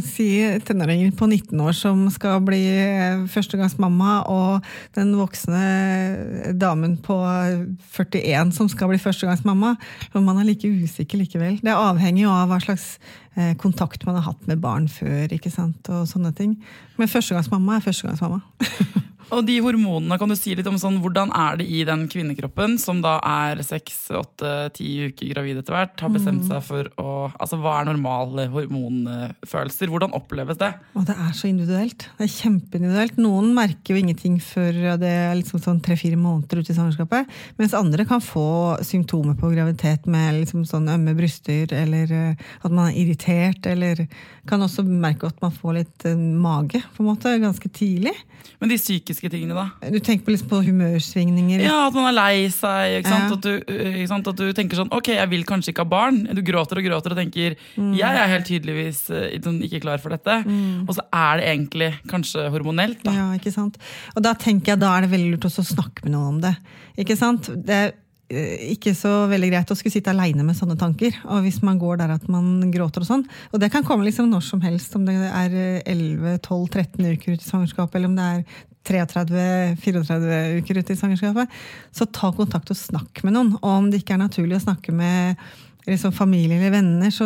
si, 0.00 0.30
tenåringer 0.64 1.12
på 1.16 1.26
19 1.28 1.60
år 1.60 1.74
som 1.76 2.06
skal 2.12 2.40
bli 2.44 2.62
eh, 2.72 3.26
førstegangsmamma, 3.28 4.14
og 4.32 4.64
den 4.96 5.12
voksne 5.18 6.54
damen 6.56 6.96
på 7.04 7.18
41 7.92 8.54
som 8.56 8.70
skal 8.72 8.88
bli 8.88 9.00
førstegangsmamma. 9.02 9.74
Men 10.14 10.24
man 10.24 10.40
er 10.40 10.48
like 10.48 10.64
usikker 10.64 11.20
likevel. 11.20 11.60
Det 11.60 11.76
avhenger 11.76 12.24
jo 12.24 12.32
av 12.32 12.48
hva 12.48 12.62
slags 12.64 12.94
eh, 12.96 13.19
kontakt 13.62 14.02
man 14.06 14.18
har 14.18 14.26
hatt 14.32 14.48
med 14.50 14.60
barn 14.60 14.88
før. 14.88 15.30
ikke 15.32 15.50
sant, 15.50 15.88
og 15.88 16.08
sånne 16.08 16.32
ting. 16.36 16.56
Men 16.98 17.08
førstegangsmamma 17.08 17.76
er 17.76 17.86
førstegangsmamma. 17.86 18.40
Og 19.30 19.44
de 19.46 19.58
hormonene, 19.62 20.18
kan 20.18 20.30
du 20.30 20.36
si 20.38 20.54
litt 20.58 20.68
om 20.68 20.78
sånn, 20.80 20.98
hvordan 21.02 21.30
er 21.36 21.60
det 21.60 21.66
i 21.70 21.84
den 21.86 22.06
kvinnekroppen, 22.10 22.76
som 22.82 23.02
da 23.04 23.18
er 23.26 23.60
seks, 23.66 24.08
åtte, 24.16 24.52
ti 24.76 24.88
uker 25.10 25.30
gravid 25.34 25.60
etter 25.60 25.76
hvert, 25.76 26.00
har 26.02 26.12
bestemt 26.14 26.46
seg 26.48 26.64
for 26.66 26.90
å 27.00 27.08
Altså 27.40 27.56
hva 27.60 27.78
er 27.80 27.86
normale 27.88 28.46
hormonfølelser? 28.52 29.90
Hvordan 29.92 30.14
oppleves 30.16 30.58
det? 30.60 30.70
Og 30.98 31.06
det 31.08 31.14
er 31.14 31.30
så 31.36 31.48
individuelt. 31.48 32.06
Det 32.18 32.26
er 32.26 32.32
kjempeindividuelt. 32.32 33.18
Noen 33.20 33.50
merker 33.56 33.94
jo 33.94 34.00
ingenting 34.00 34.38
før 34.44 34.76
det 35.00 35.10
er 35.10 35.34
liksom 35.38 35.62
sånn 35.62 35.80
tre-fire 35.84 36.18
måneder 36.20 36.60
ute 36.60 36.72
i 36.72 36.76
svangerskapet. 36.76 37.30
Mens 37.60 37.76
andre 37.76 38.06
kan 38.08 38.22
få 38.24 38.76
symptomer 38.86 39.36
på 39.40 39.52
graviditet 39.52 40.08
med 40.10 40.40
liksom 40.40 40.64
sånn 40.68 40.88
ømme 40.92 41.14
bryster, 41.18 41.72
eller 41.76 42.14
eh, 42.14 42.46
at 42.60 42.72
man 42.72 42.90
er 42.90 43.00
irritert, 43.02 43.68
eller 43.68 44.04
kan 44.48 44.64
også 44.64 44.84
merke 44.86 45.28
at 45.30 45.40
man 45.44 45.54
får 45.54 45.76
litt 45.76 46.08
eh, 46.08 46.16
mage, 46.16 46.82
på 46.96 47.04
en 47.04 47.10
måte, 47.12 47.36
ganske 47.42 47.72
tidlig. 47.76 48.14
Men 48.60 48.72
de 48.72 48.80
psykiske 48.80 49.19
tingene, 49.28 49.52
da? 49.54 49.90
Du 49.92 49.98
tenker 50.00 50.24
på, 50.24 50.32
liksom 50.32 50.48
på 50.48 50.62
humørsvingninger. 50.64 51.60
Ja, 51.60 51.88
At 51.88 51.92
man 51.94 52.08
er 52.08 52.16
lei 52.16 52.48
seg. 52.48 53.00
Ikke 53.02 53.10
sant? 53.12 53.28
Ja. 53.28 53.36
At, 53.36 53.42
du, 53.42 53.74
øh, 53.74 53.98
ikke 54.00 54.08
sant? 54.08 54.28
at 54.32 54.36
du 54.40 54.52
tenker 54.56 54.76
sånn 54.80 54.92
Ok, 54.96 55.08
jeg 55.12 55.28
vil 55.28 55.44
kanskje 55.44 55.74
ikke 55.74 55.84
ha 55.84 55.90
barn. 55.92 56.22
Du 56.32 56.40
gråter 56.40 56.78
og 56.80 56.84
gråter 56.88 57.10
og 57.12 57.20
tenker 57.20 57.56
Mm. 57.76 57.94
jeg 57.96 58.16
er 58.16 58.28
helt 58.32 58.46
tydeligvis 58.46 59.00
sånn 59.44 59.60
ikke 59.62 59.80
klar 59.82 59.98
for 60.00 60.10
dette. 60.10 60.40
Og 60.88 60.94
så 60.96 61.02
er 61.12 61.36
det 61.38 61.46
egentlig 61.52 61.90
kanskje 62.08 62.48
hormonelt. 62.50 63.02
da. 63.04 63.12
Ja, 63.12 63.32
ikke 63.36 63.52
sant? 63.52 63.76
Og 64.16 64.22
da 64.22 64.32
tenker 64.34 64.72
jeg 64.72 64.80
da 64.80 64.96
er 64.96 65.02
det 65.02 65.10
veldig 65.10 65.32
lurt 65.36 65.44
også 65.50 65.60
å 65.64 65.74
snakke 65.76 66.04
med 66.04 66.12
noen 66.12 66.28
om 66.36 66.40
det. 66.40 66.56
Ikke 66.98 67.16
sant? 67.16 67.48
Det 67.66 67.74
er 67.74 67.92
eh, 68.30 68.70
ikke 68.76 68.92
så 68.94 69.26
veldig 69.30 69.48
greit 69.50 69.70
å 69.70 69.76
skulle 69.76 69.92
sitte 69.92 70.10
aleine 70.12 70.44
med 70.46 70.54
sånne 70.54 70.76
tanker. 70.78 71.12
Og 71.26 71.42
hvis 71.42 71.62
man 71.66 71.78
går 71.80 71.98
der 71.98 72.10
at 72.14 72.28
man 72.28 72.70
gråter 72.70 73.02
og 73.02 73.08
sånn. 73.08 73.24
Og 73.52 73.58
det 73.60 73.70
kan 73.72 73.82
komme 73.84 74.04
liksom 74.06 74.28
når 74.30 74.42
som 74.46 74.60
helst, 74.62 74.94
om 74.96 75.04
det 75.04 75.16
er 75.16 75.50
eh, 75.50 75.82
11-12-13 75.94 77.12
uker 77.16 77.32
ut 77.34 77.40
i 77.42 77.48
svangerskapet, 77.48 77.96
eller 77.98 78.08
om 78.12 78.16
det 78.16 78.28
er 78.28 78.44
33-34 78.86 80.60
uker 80.60 80.78
ute 80.80 80.92
i 80.94 80.96
svangerskapet. 80.98 81.48
Så 81.94 82.06
ta 82.10 82.30
kontakt 82.36 82.70
og 82.72 82.78
snakk 82.78 83.22
med 83.26 83.36
noen. 83.36 83.54
Og 83.60 83.72
om 83.74 83.90
det 83.90 84.02
ikke 84.02 84.16
er 84.16 84.22
naturlig 84.24 84.56
å 84.58 84.64
snakke 84.64 84.94
med 84.94 85.36
liksom 85.88 86.12
familie 86.14 86.58
eller 86.58 86.70
venner, 86.74 87.10
så 87.10 87.24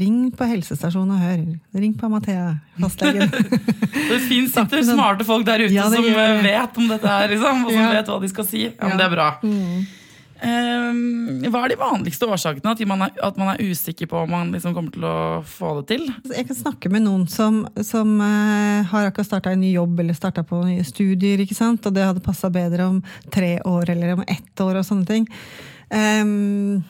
ring 0.00 0.30
på 0.32 0.46
helsestasjonen 0.48 1.16
og 1.16 1.22
hør. 1.22 1.40
Ring 1.82 1.94
på 1.98 2.08
Mathea, 2.08 2.54
fastlegen. 2.80 3.28
Det 4.08 4.20
Snakke 4.22 4.78
sitter 4.78 4.84
smarte 4.86 5.24
folk 5.28 5.44
der 5.44 5.64
ute 5.66 5.74
Ja, 5.74 5.88
som 5.90 6.04
vet 6.06 6.78
om 6.78 6.86
dette 6.88 7.08
her, 7.10 7.28
liksom, 7.28 7.64
og 7.66 7.72
som 7.74 7.80
Ja. 7.82 7.88
vet 7.98 8.08
hva 8.08 8.20
de 8.22 8.28
skal 8.30 8.46
si. 8.48 8.62
Ja, 8.70 8.86
men 8.88 8.96
det 9.00 9.04
er 9.08 9.12
bra. 9.12 9.26
Um, 10.38 11.40
hva 11.50 11.64
er 11.64 11.72
de 11.72 11.76
vanligste 11.80 12.26
årsakene 12.30 12.70
at 12.70 12.82
man, 12.86 13.00
er, 13.08 13.14
at 13.26 13.38
man 13.40 13.48
er 13.50 13.62
usikker 13.66 14.06
på 14.06 14.20
om 14.22 14.30
man 14.30 14.52
liksom 14.54 14.76
kommer 14.76 14.94
til 14.94 15.06
å 15.08 15.14
få 15.42 15.72
det 15.80 15.88
til? 15.90 16.04
Jeg 16.30 16.46
kan 16.46 16.58
snakke 16.60 16.92
med 16.94 17.02
noen 17.08 17.24
som, 17.30 17.64
som 17.82 18.12
uh, 18.22 18.86
har 18.86 19.08
akkurat 19.08 19.26
starta 19.26 19.54
en 19.54 19.64
ny 19.64 19.72
jobb 19.72 19.98
eller 19.98 20.14
starta 20.14 20.46
på 20.46 20.60
nye 20.62 20.86
studier, 20.86 21.42
ikke 21.42 21.58
sant? 21.58 21.82
og 21.88 21.96
det 21.96 22.06
hadde 22.06 22.22
passa 22.22 22.52
bedre 22.54 22.86
om 22.86 23.02
tre 23.34 23.56
år 23.66 23.90
eller 23.96 24.14
om 24.14 24.22
ett 24.28 24.62
år 24.62 24.78
og 24.78 24.86
sånne 24.86 25.10
ting. 25.10 25.26
Um, 25.90 26.86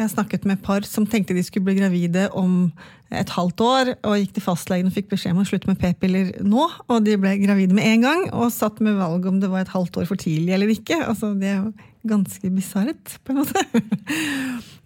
jeg 0.00 0.06
har 0.06 0.14
snakket 0.14 0.46
med 0.48 0.62
par 0.64 0.86
som 0.88 1.04
tenkte 1.10 1.34
de 1.36 1.42
skulle 1.44 1.66
bli 1.66 1.76
gravide 1.76 2.30
om 2.38 2.70
et 3.10 3.32
halvt 3.34 3.62
år, 3.66 3.88
og 4.06 4.20
gikk 4.20 4.36
til 4.36 4.44
fastlegen 4.46 4.88
og 4.88 4.94
fikk 4.94 5.10
beskjed 5.10 5.34
om 5.34 5.42
å 5.42 5.48
slutte 5.48 5.68
med 5.68 5.80
p-piller 5.82 6.30
nå. 6.46 6.68
Og 6.86 7.02
de 7.04 7.18
ble 7.20 7.34
gravide 7.42 7.74
med 7.76 7.88
en 7.88 8.06
gang, 8.06 8.22
og 8.30 8.52
satt 8.54 8.78
med 8.84 8.96
valg 9.00 9.26
om 9.28 9.42
det 9.42 9.50
var 9.50 9.66
et 9.66 9.74
halvt 9.74 10.00
år 10.00 10.08
for 10.08 10.20
tidlig 10.20 10.54
eller 10.54 10.70
ikke. 10.72 11.02
Altså, 11.04 11.34
det 11.36 11.50
er 11.50 11.58
jo 11.58 11.72
ganske 12.02 12.50
bisart, 12.52 13.16
på 13.24 13.32
en 13.34 13.40
måte. 13.42 13.64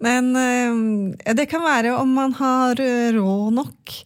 Men 0.04 0.30
eh, 0.36 1.34
det 1.38 1.48
kan 1.50 1.64
være 1.64 1.96
om 1.98 2.14
man 2.16 2.34
har 2.38 2.80
råd 3.16 3.58
nok. 3.58 3.96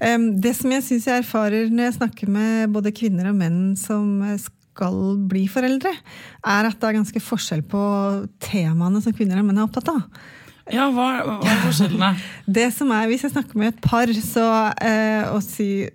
Eh, 0.00 0.18
det 0.42 0.54
som 0.58 0.72
jeg 0.72 0.86
syns 0.86 1.08
jeg 1.10 1.24
erfarer 1.24 1.70
når 1.72 1.90
jeg 1.90 1.98
snakker 2.00 2.32
med 2.32 2.72
både 2.74 2.94
kvinner 2.96 3.30
og 3.32 3.38
menn 3.38 3.60
som 3.80 4.22
skal 4.40 4.96
bli 5.28 5.46
foreldre, 5.48 5.92
er 6.46 6.68
at 6.68 6.80
det 6.80 6.88
er 6.88 6.98
ganske 6.98 7.22
forskjell 7.24 7.62
på 7.68 7.82
temaene 8.44 9.00
som 9.04 9.14
kvinner 9.16 9.40
og 9.40 9.48
menn 9.48 9.60
er 9.60 9.68
opptatt 9.68 9.92
av. 9.94 10.02
Ja, 10.66 10.88
hva, 10.90 11.06
hva 11.22 11.36
er 11.46 11.60
forskjellene? 11.62 12.08
det 12.58 12.66
som 12.74 12.90
er, 12.90 13.06
Hvis 13.06 13.22
jeg 13.22 13.34
snakker 13.36 13.58
med 13.60 13.68
et 13.70 13.78
par, 13.84 14.10
så 14.10 14.46
eh, 14.82 15.36
si, 15.44 15.86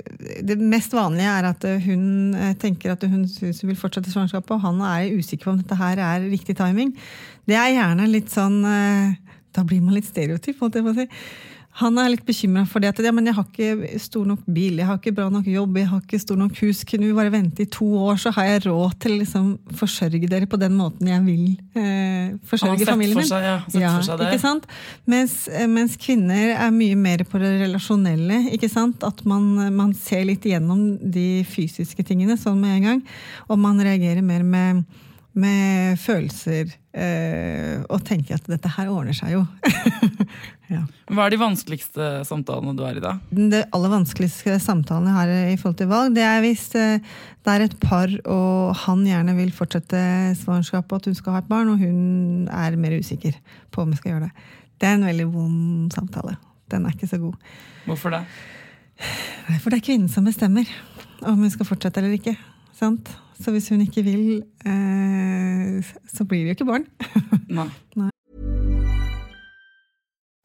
Det 0.47 0.55
mest 0.59 0.95
vanlige 0.95 1.33
er 1.33 1.49
at 1.49 1.67
hun 1.83 2.05
eh, 2.37 2.53
tenker 2.59 2.93
at 2.93 3.03
hun 3.03 3.25
syns 3.27 3.59
hun 3.63 3.73
vil 3.73 3.79
fortsette 3.79 4.13
svangerskapet, 4.13 4.55
og 4.55 4.63
han 4.63 4.79
er 4.87 5.17
usikker 5.17 5.49
på 5.49 5.55
om 5.55 5.59
dette 5.59 5.75
her 5.75 5.99
er 5.99 6.29
riktig 6.31 6.55
timing. 6.59 6.95
Det 7.49 7.57
er 7.59 7.73
gjerne 7.75 8.07
litt 8.07 8.31
sånn 8.31 8.61
eh, 8.67 9.35
Da 9.51 9.65
blir 9.67 9.83
man 9.83 9.97
litt 9.97 10.07
stereotyp, 10.07 10.61
holdt 10.63 10.79
jeg 10.79 10.87
på 10.87 10.93
å 10.93 10.99
si. 11.01 11.07
Han 11.79 11.95
er 12.01 12.09
litt 12.11 12.25
bekymra 12.27 12.65
for 12.67 12.83
det. 12.83 12.91
at 12.91 12.99
ja, 13.05 13.11
men 13.15 13.29
jeg 13.29 13.35
har 13.37 13.45
ikke 13.47 13.99
stor 14.03 14.25
nok 14.27 14.43
bil, 14.43 14.81
jeg 14.81 14.87
har 14.89 14.97
ikke 14.99 15.13
bra 15.15 15.29
nok 15.31 15.47
jobb, 15.47 15.77
jeg 15.79 15.87
har 15.87 16.01
ikke 16.03 16.19
stor 16.19 16.39
nok 16.39 16.57
hus. 16.59 16.81
Kunne 16.87 17.07
vi 17.07 17.15
bare 17.15 17.31
vente 17.31 17.63
i 17.63 17.69
to 17.71 17.87
år, 18.01 18.19
så 18.19 18.33
har 18.35 18.49
jeg 18.49 18.65
råd 18.65 18.97
til 18.99 19.15
å 19.15 19.19
liksom, 19.21 19.47
forsørge 19.79 20.27
dere 20.31 20.49
på 20.51 20.59
den 20.59 20.75
måten 20.75 21.07
jeg 21.07 21.23
vil 21.23 21.45
eh, 21.79 22.33
forsørge 22.49 22.87
familien 22.89 23.21
min. 23.21 23.29
Seg, 23.29 23.47
ja, 23.47 23.55
ja, 23.79 23.93
ikke 24.27 24.41
sant? 24.41 24.67
Mens, 25.09 25.45
eh, 25.47 25.69
mens, 25.71 25.95
kvinner 26.01 26.57
er 26.57 26.73
mye 26.75 26.97
mer 26.99 27.23
på 27.29 27.39
det 27.41 27.53
relasjonelle. 27.63 28.43
ikke 28.57 28.69
sant? 28.71 29.05
At 29.07 29.23
man, 29.29 29.53
man 29.75 29.95
ser 29.95 30.25
litt 30.27 30.45
igjennom 30.47 30.97
de 30.99 31.45
fysiske 31.47 32.03
tingene 32.07 32.35
sånn 32.39 32.59
med 32.59 32.81
en 32.81 32.89
gang. 32.89 33.05
Og 33.47 33.61
man 33.61 33.79
reagerer 33.79 34.25
mer 34.25 34.43
med 34.43 34.83
med 35.39 35.99
følelser 36.01 36.73
eh, 36.91 37.79
og 37.87 38.01
tenker 38.07 38.35
at 38.35 38.47
dette 38.51 38.71
her 38.75 38.89
ordner 38.91 39.15
seg 39.15 39.37
jo. 39.37 39.45
ja. 40.73 40.81
Hva 41.07 41.25
er 41.25 41.33
de 41.33 41.39
vanskeligste 41.39 42.09
samtalene 42.27 42.75
du 42.75 42.83
er 42.87 42.99
i 42.99 43.03
da? 43.03 43.13
Det 43.31 43.61
aller 43.71 43.93
vanskeligste 43.93 44.57
samtalene 44.63 45.13
jeg 45.13 45.19
har 45.19 45.53
i 45.53 45.57
forhold 45.61 45.79
til 45.79 45.91
valg, 45.91 46.15
det 46.17 46.25
er 46.27 46.43
hvis 46.43 46.65
eh, 46.79 47.13
det 47.41 47.55
er 47.55 47.65
et 47.65 47.77
par 47.81 48.11
og 48.25 48.75
han 48.83 49.07
gjerne 49.07 49.37
vil 49.39 49.55
fortsette 49.55 50.03
svangerskapet, 50.41 50.99
at 50.99 51.09
hun 51.09 51.17
skal 51.17 51.37
ha 51.37 51.43
et 51.45 51.51
barn, 51.51 51.71
og 51.71 51.81
hun 51.81 52.49
er 52.51 52.79
mer 52.79 52.99
usikker 52.99 53.39
på 53.71 53.85
om 53.85 53.93
hun 53.93 53.99
skal 54.01 54.15
gjøre 54.15 54.27
det. 54.27 54.49
Det 54.81 54.89
er 54.89 54.99
en 54.99 55.07
veldig 55.07 55.27
vond 55.31 55.95
samtale. 55.95 56.35
Den 56.71 56.85
er 56.85 56.95
ikke 56.95 57.09
så 57.09 57.21
god. 57.21 57.39
Hvorfor 57.87 58.13
det? 58.13 58.25
For 59.61 59.71
det 59.71 59.79
er 59.79 59.85
kvinnen 59.85 60.11
som 60.11 60.27
bestemmer 60.27 60.69
om 61.25 61.41
hun 61.41 61.53
skal 61.53 61.67
fortsette 61.67 62.01
eller 62.01 62.17
ikke. 62.17 62.35
Sant? 62.77 63.09
Så 63.43 63.51
hvis 63.51 63.69
hun 63.69 63.81
ikke 63.81 64.03
vil, 64.03 64.43
eh, 64.65 65.83
så 66.13 66.23
blir 66.23 66.39
det 66.39 66.45
jo 66.45 66.49
ikke 66.49 66.65
barn. 66.65 66.85
Nei. 67.59 67.69
Nei. 67.95 68.09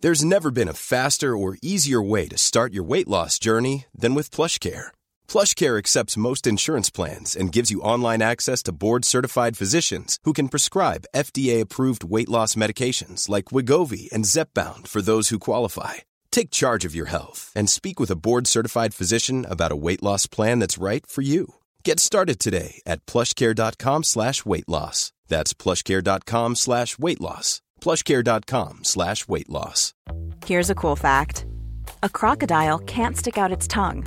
There's 0.03 0.25
never 0.25 0.51
been 0.51 0.69
a 0.69 0.75
faster 0.75 1.37
or 1.37 1.57
easier 1.63 2.03
way 2.03 2.29
to 2.29 2.37
start 2.39 2.73
your 2.73 2.85
weight 2.85 3.09
loss 3.09 3.39
journey 3.39 3.87
than 4.01 4.15
with 4.15 4.31
PlushCare. 4.31 4.93
PlushCare 5.27 5.79
accepts 5.79 6.17
most 6.17 6.47
insurance 6.47 6.91
plans 6.91 7.35
and 7.35 7.51
gives 7.51 7.71
you 7.71 7.81
online 7.81 8.23
access 8.23 8.63
to 8.63 8.73
board-certified 8.73 9.57
physicians 9.57 10.19
who 10.25 10.33
can 10.33 10.49
prescribe 10.49 11.07
FDA-approved 11.15 12.05
weight 12.05 12.29
loss 12.29 12.55
medications 12.55 13.29
like 13.29 13.47
Wigovi 13.47 14.13
and 14.13 14.27
Zepbound 14.27 14.87
for 14.87 15.03
those 15.03 15.31
who 15.31 15.39
qualify. 15.39 15.95
Take 16.31 16.51
charge 16.51 16.85
of 16.85 16.95
your 16.95 17.07
health 17.07 17.51
and 17.57 17.69
speak 17.69 17.99
with 17.99 18.11
a 18.11 18.21
board-certified 18.27 18.95
physician 18.95 19.47
about 19.49 19.73
a 19.73 19.83
weight 19.87 20.03
loss 20.03 20.27
plan 20.27 20.61
that's 20.61 20.79
right 20.79 21.05
for 21.07 21.23
you. 21.23 21.55
Get 21.87 22.01
started 22.01 22.41
today 22.41 22.81
at 22.85 23.07
plushcare.com 23.07 24.03
slash 24.03 24.45
weight 24.45 24.69
loss. 24.69 25.13
That's 25.29 25.55
plushcare.com 25.55 26.57
slash 26.57 26.99
weight 26.99 27.21
loss. 27.21 27.63
Plushcare.com 27.81 28.83
slash 28.83 29.29
weight 29.29 29.49
loss. 29.49 29.95
Here's 30.45 30.69
a 30.69 30.75
cool 30.75 30.97
fact 30.97 31.47
a 32.03 32.09
crocodile 32.09 32.81
can't 32.81 33.17
stick 33.17 33.39
out 33.39 33.53
its 33.53 33.69
tongue. 33.69 34.05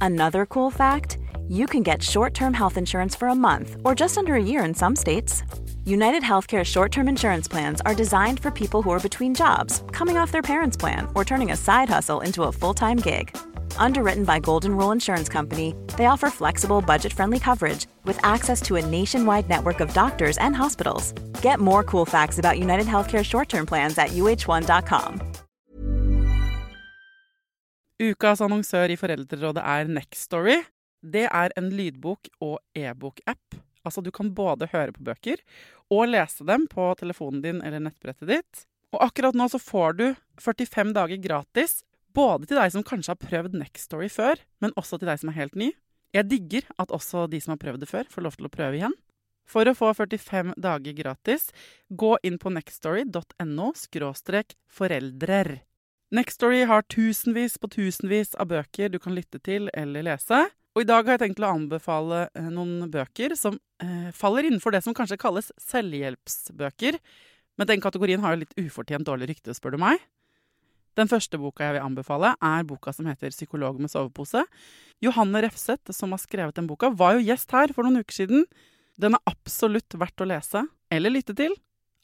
Another 0.00 0.46
cool 0.46 0.70
fact 0.70 1.18
you 1.48 1.66
can 1.66 1.82
get 1.82 2.00
short 2.00 2.32
term 2.32 2.54
health 2.54 2.76
insurance 2.76 3.16
for 3.16 3.26
a 3.26 3.34
month 3.34 3.76
or 3.84 3.96
just 3.96 4.16
under 4.16 4.34
a 4.34 4.48
year 4.50 4.64
in 4.64 4.72
some 4.72 4.94
states. 4.94 5.42
United 5.84 6.22
Healthcare 6.22 6.62
short 6.62 6.92
term 6.92 7.08
insurance 7.08 7.48
plans 7.48 7.80
are 7.80 8.02
designed 8.02 8.38
for 8.38 8.52
people 8.52 8.82
who 8.82 8.90
are 8.90 9.08
between 9.08 9.34
jobs, 9.34 9.82
coming 9.90 10.16
off 10.16 10.30
their 10.30 10.42
parents' 10.52 10.76
plan, 10.76 11.08
or 11.16 11.24
turning 11.24 11.50
a 11.50 11.56
side 11.56 11.88
hustle 11.88 12.20
into 12.20 12.44
a 12.44 12.52
full 12.52 12.74
time 12.74 12.98
gig 12.98 13.36
Underwritten 13.78 14.24
by 14.24 14.40
Golden 14.40 14.76
Rule 14.76 14.92
Insurance 14.92 15.28
Company, 15.28 15.74
they 15.96 16.06
offer 16.06 16.30
flexible, 16.30 16.80
budget 16.80 17.12
friendly 17.12 17.38
coverage 17.38 17.86
with 18.04 18.18
access 18.22 18.60
to 18.62 18.76
a 18.76 18.86
nationwide 18.86 19.48
network 19.48 19.80
of 19.80 19.94
doctors 19.94 20.38
and 20.38 20.56
hospitals. 20.56 21.12
Get 21.42 21.60
more 21.60 21.82
cool 21.84 22.04
facts 22.04 22.38
about 22.38 22.58
United 22.58 22.86
Healthcare 22.86 23.24
short 23.24 23.48
term 23.48 23.66
plans 23.66 23.98
at 23.98 24.08
uh1.com. 24.08 25.20
Ukas 27.96 28.42
annonsør 28.44 28.92
i 28.92 28.96
Foreldrerådet 29.00 29.62
er 29.64 29.88
Nextory. 29.88 30.58
Det 31.00 31.28
er 31.32 31.52
en 31.56 31.70
lydbok- 31.72 32.28
og 32.44 32.58
e-bok-app. 32.76 33.56
Altså, 33.86 34.02
du 34.04 34.10
kan 34.10 34.34
både 34.34 34.68
høre 34.72 34.92
på 34.92 35.04
bøker 35.06 35.40
og 35.88 36.08
lese 36.10 36.44
dem 36.44 36.66
på 36.68 36.90
telefonen 37.00 37.40
din 37.40 37.62
eller 37.64 37.80
nettbrettet 37.80 38.28
ditt. 38.28 38.66
Og 38.92 39.00
akkurat 39.06 39.36
nå 39.36 39.46
så 39.48 39.60
får 39.62 39.96
du 39.96 40.06
45 40.42 40.92
dager 40.96 41.22
gratis 41.22 41.80
både 42.16 42.48
til 42.48 42.58
deg 42.58 42.72
som 42.72 42.84
kanskje 42.86 43.12
har 43.12 43.20
prøvd 43.20 43.58
Next 43.60 43.90
Story 43.90 44.08
før, 44.12 44.40
men 44.64 44.74
også 44.80 44.98
til 45.00 45.10
deg 45.10 45.20
som 45.20 45.32
er 45.32 45.38
helt 45.40 45.58
ny. 45.58 45.72
Jeg 46.16 46.30
digger 46.30 46.68
at 46.80 46.94
også 46.94 47.26
de 47.28 47.40
som 47.42 47.52
har 47.54 47.60
prøvd 47.60 47.84
det 47.84 47.90
før, 47.90 48.08
får 48.08 48.24
lov 48.24 48.38
til 48.38 48.48
å 48.48 48.52
prøve 48.52 48.78
igjen. 48.78 48.96
For 49.46 49.68
å 49.68 49.76
få 49.78 49.92
45 49.94 50.56
dager 50.58 50.96
gratis, 50.96 51.50
gå 51.90 52.16
inn 52.26 52.38
på 52.42 52.50
nextstory.no 52.50 53.68
foreldrer. 54.78 55.52
Nextstory 56.14 56.64
har 56.66 56.86
tusenvis 56.90 57.58
på 57.58 57.70
tusenvis 57.70 58.34
av 58.38 58.50
bøker 58.50 58.90
du 58.90 58.98
kan 59.02 59.14
lytte 59.14 59.38
til 59.42 59.70
eller 59.74 60.06
lese. 60.06 60.46
Og 60.76 60.84
i 60.84 60.88
dag 60.88 61.06
har 61.06 61.16
jeg 61.16 61.24
tenkt 61.24 61.40
å 61.42 61.52
anbefale 61.54 62.26
eh, 62.36 62.50
noen 62.52 62.90
bøker 62.92 63.34
som 63.38 63.56
eh, 63.82 64.10
faller 64.14 64.46
innenfor 64.46 64.74
det 64.74 64.82
som 64.84 64.94
kanskje 64.94 65.18
kalles 65.18 65.48
selvhjelpsbøker. 65.62 66.98
Men 67.56 67.70
den 67.70 67.82
kategorien 67.82 68.20
har 68.22 68.34
jo 68.34 68.42
litt 68.42 68.58
ufortjent 68.60 69.08
dårlig 69.08 69.30
rykte, 69.32 69.54
spør 69.56 69.76
du 69.76 69.82
meg. 69.82 70.02
Den 70.96 71.10
første 71.10 71.36
boka 71.36 71.66
jeg 71.66 71.76
vil 71.76 71.84
anbefale, 71.84 72.32
er 72.40 72.64
boka 72.64 72.92
som 72.92 73.06
heter 73.06 73.28
'Psykolog 73.28 73.78
med 73.78 73.90
sovepose'. 73.90 74.46
Johanne 75.04 75.42
Refseth, 75.44 75.92
som 75.92 76.10
har 76.10 76.18
skrevet 76.18 76.54
den 76.54 76.66
boka, 76.66 76.88
var 76.88 77.14
jo 77.14 77.26
gjest 77.26 77.50
her 77.52 77.72
for 77.72 77.84
noen 77.84 78.00
uker 78.00 78.24
siden. 78.24 78.44
Den 78.98 79.14
er 79.14 79.20
absolutt 79.26 79.92
verdt 79.92 80.24
å 80.24 80.28
lese, 80.28 80.66
eller 80.90 81.10
lytte 81.10 81.36
til. 81.36 81.52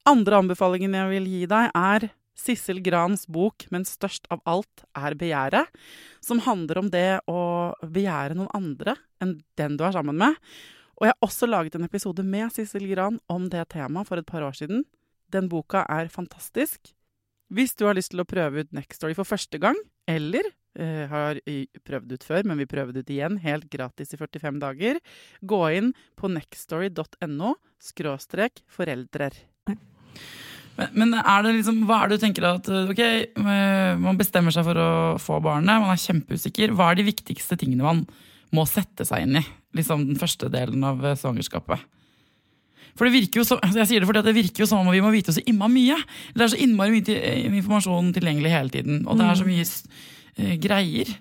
Andre 0.05 0.43
anbefalingen 0.43 0.93
jeg 0.93 1.09
vil 1.09 1.27
gi 1.31 1.47
deg, 1.47 1.71
er 1.75 2.11
Sissel 2.35 2.83
Grans 2.83 3.27
bok 3.27 3.67
'Men 3.71 3.85
størst 3.85 4.27
av 4.31 4.41
alt 4.45 4.85
er 4.95 5.15
begjæret', 5.15 5.69
som 6.21 6.41
handler 6.41 6.79
om 6.79 6.91
det 6.91 7.21
å 7.29 7.73
begjære 7.81 8.37
noen 8.37 8.53
andre 8.55 8.97
enn 9.21 9.43
den 9.57 9.77
du 9.77 9.85
er 9.85 9.93
sammen 9.93 10.17
med. 10.17 10.37
Og 11.01 11.07
jeg 11.07 11.15
har 11.17 11.29
også 11.29 11.49
laget 11.49 11.75
en 11.75 11.85
episode 11.85 12.23
med 12.23 12.53
Sissel 12.53 12.87
Gran 12.89 13.19
om 13.29 13.49
det 13.49 13.71
temaet 13.71 14.07
for 14.07 14.17
et 14.19 14.27
par 14.27 14.43
år 14.43 14.53
siden. 14.53 14.85
Den 15.31 15.49
boka 15.49 15.87
er 15.89 16.09
fantastisk. 16.09 16.93
Hvis 17.53 17.75
du 17.77 17.85
har 17.85 17.97
lyst 17.99 18.15
til 18.15 18.23
å 18.23 18.29
prøve 18.29 18.65
ut 18.65 18.71
Nextory 18.73 19.13
for 19.17 19.29
første 19.29 19.59
gang, 19.61 19.77
eller 20.09 20.47
eh, 20.81 21.05
har 21.11 21.41
prøvd 21.85 22.15
ut 22.17 22.25
før, 22.25 22.47
men 22.49 22.63
vi 22.63 22.69
prøver 22.71 22.97
det 22.97 23.05
ut 23.05 23.13
igjen, 23.13 23.37
helt 23.45 23.69
gratis 23.73 24.15
i 24.15 24.21
45 24.21 24.61
dager, 24.63 25.01
gå 25.45 25.61
inn 25.77 25.93
på 26.17 26.33
nextory.no 26.33 27.55
skråstrek 27.83 28.65
foreldrer. 28.73 29.37
Men, 30.97 31.13
er 31.13 31.45
det 31.45 31.57
liksom, 31.59 31.83
hva 31.85 32.01
er 32.01 32.11
det 32.11 32.17
du 32.17 32.23
tenker 32.25 32.49
at 32.49 32.69
ok, 32.73 33.01
eh, 33.05 33.93
man 34.01 34.17
bestemmer 34.17 34.55
seg 34.55 34.65
for 34.71 34.81
å 34.81 34.91
få 35.21 35.41
barnet, 35.45 35.83
man 35.83 35.93
er 35.93 36.01
kjempeusikker. 36.01 36.73
Hva 36.77 36.91
er 36.91 37.01
de 37.01 37.11
viktigste 37.11 37.59
tingene 37.61 37.85
man 37.85 38.07
må 38.57 38.65
sette 38.69 39.05
seg 39.09 39.27
inn 39.27 39.43
i? 39.43 39.45
Liksom 39.77 40.07
den 40.09 40.21
første 40.21 40.49
delen 40.53 40.89
av 40.89 41.05
eh, 41.05 41.19
svangerskapet. 41.21 41.85
For 42.99 43.09
det 43.09 43.17
virker 43.17 43.43
jo 43.43 43.49
så, 43.49 43.59
jeg 43.73 43.89
sier 43.89 44.03
det 44.03 44.09
fordi 44.09 44.25
det 44.27 44.37
virker 44.37 44.65
jo 44.65 44.69
som 44.69 44.83
om 44.83 44.93
vi 44.93 45.03
må 45.05 45.13
vite 45.15 45.35
så 45.35 45.43
innmari 45.49 45.77
mye. 45.79 45.99
Det 46.37 46.45
er 46.45 46.53
så 46.53 46.61
innmari 46.61 46.99
mye 46.99 47.37
informasjon 47.49 48.13
tilgjengelig 48.17 48.53
hele 48.53 48.75
tiden. 48.75 49.05
Og 49.07 49.21
det 49.21 49.29
er 49.29 49.39
så 49.41 49.47
mm. 49.47 49.53
mye 49.53 49.67
eh, 50.43 50.53
greier. 50.61 51.15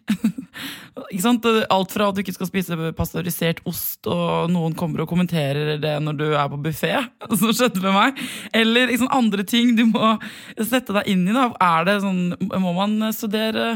ikke 1.14 1.24
sant? 1.24 1.48
Alt 1.72 1.96
fra 1.96 2.10
at 2.10 2.18
du 2.18 2.22
ikke 2.24 2.36
skal 2.36 2.52
spise 2.52 2.92
pasteurisert 2.98 3.64
ost, 3.70 4.02
og 4.12 4.52
noen 4.52 4.76
kommer 4.78 5.06
og 5.06 5.10
kommenterer 5.12 5.78
det 5.82 5.96
når 6.04 6.20
du 6.20 6.28
er 6.34 6.52
på 6.52 6.60
buffé, 6.68 6.94
som 7.40 7.56
skjedde 7.56 7.84
med 7.86 7.96
meg, 7.96 8.22
eller 8.58 8.92
liksom 8.92 9.12
andre 9.16 9.48
ting 9.48 9.74
du 9.80 9.86
må 9.94 10.18
sette 10.60 10.96
deg 11.00 11.12
inn 11.14 11.24
i. 11.30 11.36
da. 11.38 11.50
Er 11.72 11.88
det 11.88 12.02
sånn, 12.04 12.24
Må 12.52 12.76
man 12.78 13.00
studere 13.16 13.74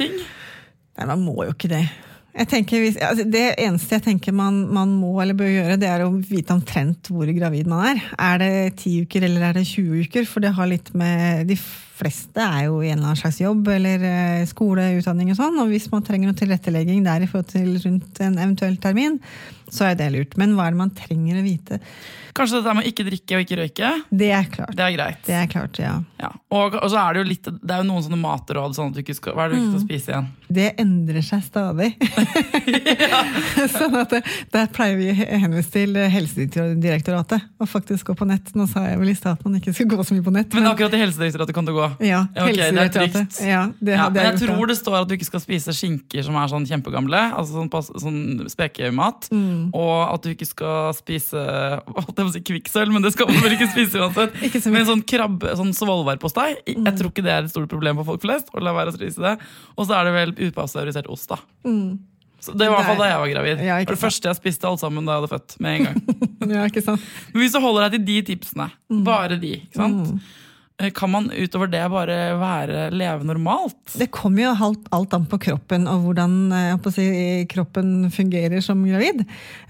ting? 0.00 0.16
Nei, 0.98 1.06
man 1.06 1.22
må 1.22 1.42
jo 1.44 1.52
ikke 1.52 1.70
det. 1.76 1.86
Hvis, 2.38 2.98
altså 3.02 3.24
det 3.26 3.56
eneste 3.58 3.96
jeg 3.96 4.04
tenker 4.04 4.34
man, 4.36 4.60
man, 4.70 4.92
må 4.94 5.16
eller 5.22 5.34
bør 5.34 5.50
gjøre, 5.50 5.78
det 5.80 5.88
er 5.90 6.04
å 6.04 6.12
vite 6.14 6.54
omtrent 6.54 7.10
hvor 7.10 7.26
gravid 7.34 7.66
man 7.66 7.96
er. 7.96 8.02
Er 8.14 8.38
det 8.42 8.52
ti 8.84 9.00
uker 9.02 9.26
eller 9.26 9.48
er 9.48 9.58
det 9.58 9.66
20 9.66 10.06
uker? 10.06 10.28
For 10.28 10.44
det 10.44 10.54
har 10.54 10.70
litt 10.70 10.92
med 10.94 11.48
De 11.50 11.58
fleste 11.98 12.44
er 12.44 12.68
jo 12.68 12.80
i 12.80 12.92
en 12.92 12.98
eller 12.98 13.10
annen 13.10 13.20
slags 13.20 13.40
jobb 13.42 13.68
eller 13.74 14.04
eh, 14.06 14.46
skole, 14.50 14.86
utdanning 14.98 15.32
og 15.34 15.40
sånn. 15.40 15.58
Og 15.62 15.72
hvis 15.72 15.90
man 15.92 16.06
trenger 16.06 16.30
noe 16.30 16.38
tilrettelegging 16.38 17.02
der 17.06 17.24
i 17.24 17.30
forhold 17.30 17.50
til 17.52 17.74
rundt 17.84 18.22
en 18.24 18.38
eventuell 18.38 18.78
termin, 18.82 19.18
så 19.72 19.90
er 19.90 19.98
det 19.98 20.12
lurt. 20.14 20.38
Men 20.40 20.56
hva 20.56 20.68
er 20.68 20.74
det 20.74 20.82
man 20.82 20.94
trenger 20.96 21.40
å 21.40 21.44
vite? 21.44 21.82
Kanskje 22.38 22.60
dette 22.60 22.72
med 22.76 22.86
å 22.86 22.90
ikke 22.92 23.04
drikke 23.08 23.34
og 23.34 23.42
ikke 23.42 23.56
røyke? 23.58 23.88
Det 24.20 24.28
er 24.30 24.44
klart. 24.52 24.74
Det 24.78 24.84
er 24.84 24.92
greit. 24.94 25.22
Det 25.26 25.34
er 25.34 25.48
klart, 25.50 25.78
ja. 25.82 25.94
ja. 26.22 26.28
Og, 26.54 26.76
og, 26.78 26.86
så 26.92 27.00
er 27.00 27.16
det 27.16 27.22
jo 27.22 27.26
litt 27.26 27.48
Det 27.48 27.74
er 27.74 27.82
jo 27.82 27.88
noen 27.88 28.04
sånne 28.04 28.18
matråd 28.20 28.76
sånn 28.76 28.92
at 28.92 28.98
du 28.98 29.02
ikke 29.02 29.16
skal, 29.16 29.34
Hva 29.34 29.46
er 29.46 29.50
det 29.50 29.58
du 29.58 29.62
ikke 29.64 29.72
skal 29.72 29.80
mm. 29.80 29.88
spise 29.88 30.12
igjen? 30.12 30.28
Det 30.58 30.68
endrer 30.84 31.26
seg 31.26 31.42
stadig. 31.44 31.88
sånn 33.78 33.98
at 33.98 34.14
det, 34.14 34.22
Der 34.54 34.70
pleier 34.74 35.00
vi 35.00 35.10
å 35.10 35.40
henvise 35.42 35.72
til 35.74 35.98
Helsedirektoratet 36.14 37.48
og 37.58 37.72
faktisk 37.72 38.12
gå 38.12 38.18
på 38.20 38.28
nett. 38.28 38.54
Nå 38.54 38.68
sa 38.70 38.86
jeg 38.86 39.00
vel 39.02 39.10
i 39.10 39.18
stad 39.18 39.40
at 39.40 39.48
man 39.48 39.58
ikke 39.58 39.74
skulle 39.74 39.98
gå 39.98 40.06
så 40.06 40.14
mye 40.14 40.28
på 40.28 40.36
nett. 40.38 40.52
Men, 40.52 40.68
men 40.68 40.72
akkurat 40.76 40.94
i 40.94 41.02
Helsedirektoratet 41.02 41.58
kan 41.58 41.66
du 41.66 41.74
gå? 41.74 41.87
Ja, 42.04 42.22
okay, 42.34 42.56
det 42.74 42.82
er 42.82 42.90
trygt. 42.94 43.38
Ja, 43.44 43.62
det, 43.80 43.94
ja, 43.96 44.08
det 44.08 44.18
men 44.18 44.26
jeg 44.28 44.40
tror 44.42 44.70
det 44.70 44.76
står 44.78 44.96
at 45.00 45.10
du 45.10 45.14
ikke 45.16 45.28
skal 45.28 45.42
spise 45.42 45.74
skinker 45.76 46.26
som 46.26 46.36
er 46.40 46.50
sånn 46.52 46.66
kjempegamle, 46.68 47.22
altså 47.38 47.62
sånn, 47.62 47.70
sånn 48.04 48.50
spekemat, 48.52 49.30
mm. 49.34 49.70
og 49.76 49.94
at 50.08 50.26
du 50.26 50.32
ikke 50.34 50.48
skal 50.48 50.92
spise 50.96 51.38
holdt 51.38 52.12
jeg 52.12 52.18
på 52.18 52.28
å 52.28 52.34
si 52.34 52.44
kvikksølv, 52.50 52.94
men 52.94 53.06
det 53.06 53.14
skal 53.14 53.30
man 53.30 53.40
vel 53.44 53.56
ikke 53.56 53.70
spise 53.72 54.00
uansett. 54.02 54.36
ikke 54.48 54.62
Men 54.74 54.86
sånn 54.88 55.06
krabbe, 55.08 55.56
sånn 55.58 55.74
svolværpostei, 55.76 56.50
jeg 56.66 56.82
mm. 56.82 56.92
tror 57.00 57.12
ikke 57.12 57.26
det 57.26 57.34
er 57.34 57.48
et 57.48 57.54
stort 57.54 57.70
problem 57.72 58.00
for 58.00 58.12
folk 58.12 58.26
flest. 58.26 58.52
å 58.52 58.62
la 58.64 58.74
være 58.76 58.94
å 58.94 58.98
spise 58.98 59.24
det. 59.24 59.34
Og 59.76 59.88
så 59.88 59.98
er 59.98 60.08
det 60.08 60.14
vel 60.16 60.36
upasteurisert 60.48 61.10
ost, 61.12 61.30
da. 61.32 61.40
Mm. 61.68 61.98
Så 62.40 62.52
Det 62.54 62.68
var 62.68 62.76
i 62.76 62.76
hvert 62.76 62.86
fall 62.92 63.00
da 63.00 63.06
jeg 63.08 63.20
var 63.20 63.30
gravid. 63.32 63.62
Ja, 63.66 63.78
det 63.78 63.88
var 63.88 63.96
det 63.96 64.02
første 64.02 64.30
jeg 64.30 64.38
spiste 64.38 64.68
alt 64.68 64.82
sammen 64.82 65.06
da 65.08 65.16
jeg 65.16 65.24
hadde 65.24 65.30
født. 65.32 65.56
med 65.60 65.78
en 65.78 65.88
gang. 65.88 65.96
ja, 66.54 66.66
ikke 66.70 66.84
sant? 66.86 67.08
Men 67.32 67.42
hvis 67.42 67.56
du 67.56 67.60
holder 67.64 67.88
deg 67.88 67.96
til 67.96 68.04
de 68.06 68.18
tipsene, 68.30 68.68
mm. 68.92 69.00
bare 69.06 69.38
de, 69.42 69.54
ikke 69.64 69.80
sant? 69.80 70.12
Mm. 70.14 70.20
Eh, 70.78 70.90
kan 70.94 71.10
man 71.10 71.30
utover 71.30 71.66
det 71.66 71.82
bare 71.90 72.16
være, 72.38 72.88
leve 72.94 73.26
normalt? 73.26 73.78
Det 73.98 74.10
kommer 74.14 74.44
jo 74.44 74.50
alt, 74.68 74.84
alt, 74.94 75.14
an 75.16 75.26
på 75.26 75.40
kroppen 75.48 75.88
og 75.90 76.04
hvordan 76.06 76.36
eh, 76.54 76.90
si, 76.94 77.06
kroppen 77.50 78.12
fungerer 78.14 78.62
som 78.62 78.84
gravid. 78.86 79.24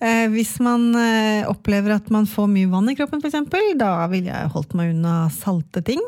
Eh, 0.05 0.27
hvis 0.35 0.59
man 0.65 0.91
eh, 0.93 1.49
opplever 1.49 1.97
at 1.97 2.11
man 2.13 2.29
får 2.29 2.51
mye 2.53 2.69
vann 2.69 2.93
i 2.93 2.97
kroppen, 2.99 3.25
f.eks., 3.25 3.49
da 3.81 3.93
ville 4.13 4.29
jeg 4.29 4.53
holdt 4.53 4.77
meg 4.77 4.93
unna 4.93 5.15
salte 5.33 5.81
ting. 5.87 6.03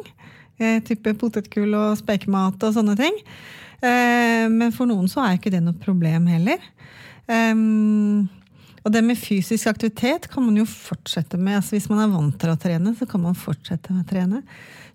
Eh, 0.60 0.82
type 0.84 1.16
potetgull 1.16 1.72
og 1.78 1.96
spekemat 2.02 2.60
og 2.68 2.76
sånne 2.76 2.98
ting. 3.00 3.16
Eh, 3.80 4.44
men 4.52 4.68
for 4.76 4.90
noen 4.90 5.08
så 5.08 5.24
er 5.24 5.40
ikke 5.40 5.54
det 5.54 5.62
noe 5.64 5.80
problem 5.80 6.28
heller. 6.28 6.60
Og 8.80 8.92
det 8.94 9.02
med 9.04 9.18
fysisk 9.20 9.68
aktivitet 9.68 10.28
kan 10.32 10.44
man 10.46 10.56
jo 10.56 10.64
fortsette 10.68 11.38
med. 11.40 11.58
Altså 11.58 11.76
hvis 11.76 11.88
man 11.92 12.04
er 12.04 12.12
vant 12.12 12.38
til 12.40 12.52
å 12.52 12.58
trene, 12.60 12.94
så 12.96 13.08
kan 13.08 13.22
man 13.24 13.36
fortsette 13.36 13.92
med 13.92 14.06
å 14.06 14.08
trene. 14.08 14.40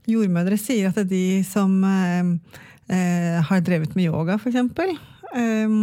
Jordmødre 0.09 0.57
sier 0.61 0.89
at 0.89 0.97
det 0.97 1.05
er 1.05 1.11
de 1.11 1.43
som 1.47 1.77
eh, 1.89 2.33
eh 2.93 3.37
har 3.45 3.61
drevet 3.65 3.95
med 3.97 4.09
yoga, 4.09 4.39
f.eks., 4.39 4.57
eh, 5.35 5.77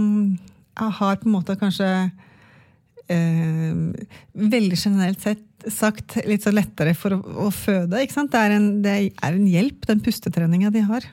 har 0.83 1.17
på 1.21 1.29
en 1.29 1.35
måte 1.35 1.59
kanskje 1.61 1.89
eh, 3.13 3.73
veldig 4.33 4.79
generelt 4.79 5.23
sett 5.23 5.49
sagt 5.71 6.17
litt 6.27 6.43
så 6.43 6.51
lettere 6.51 6.95
for 6.99 7.15
å, 7.15 7.23
å 7.47 7.51
føde. 7.55 8.03
ikke 8.03 8.17
sant? 8.17 8.33
Det 8.33 8.41
er, 8.41 8.55
en, 8.57 8.71
det 8.83 8.95
er 9.13 9.35
en 9.37 9.47
hjelp, 9.47 9.87
den 9.87 10.03
pustetreninga 10.03 10.73
de 10.75 10.83
har. 10.89 11.07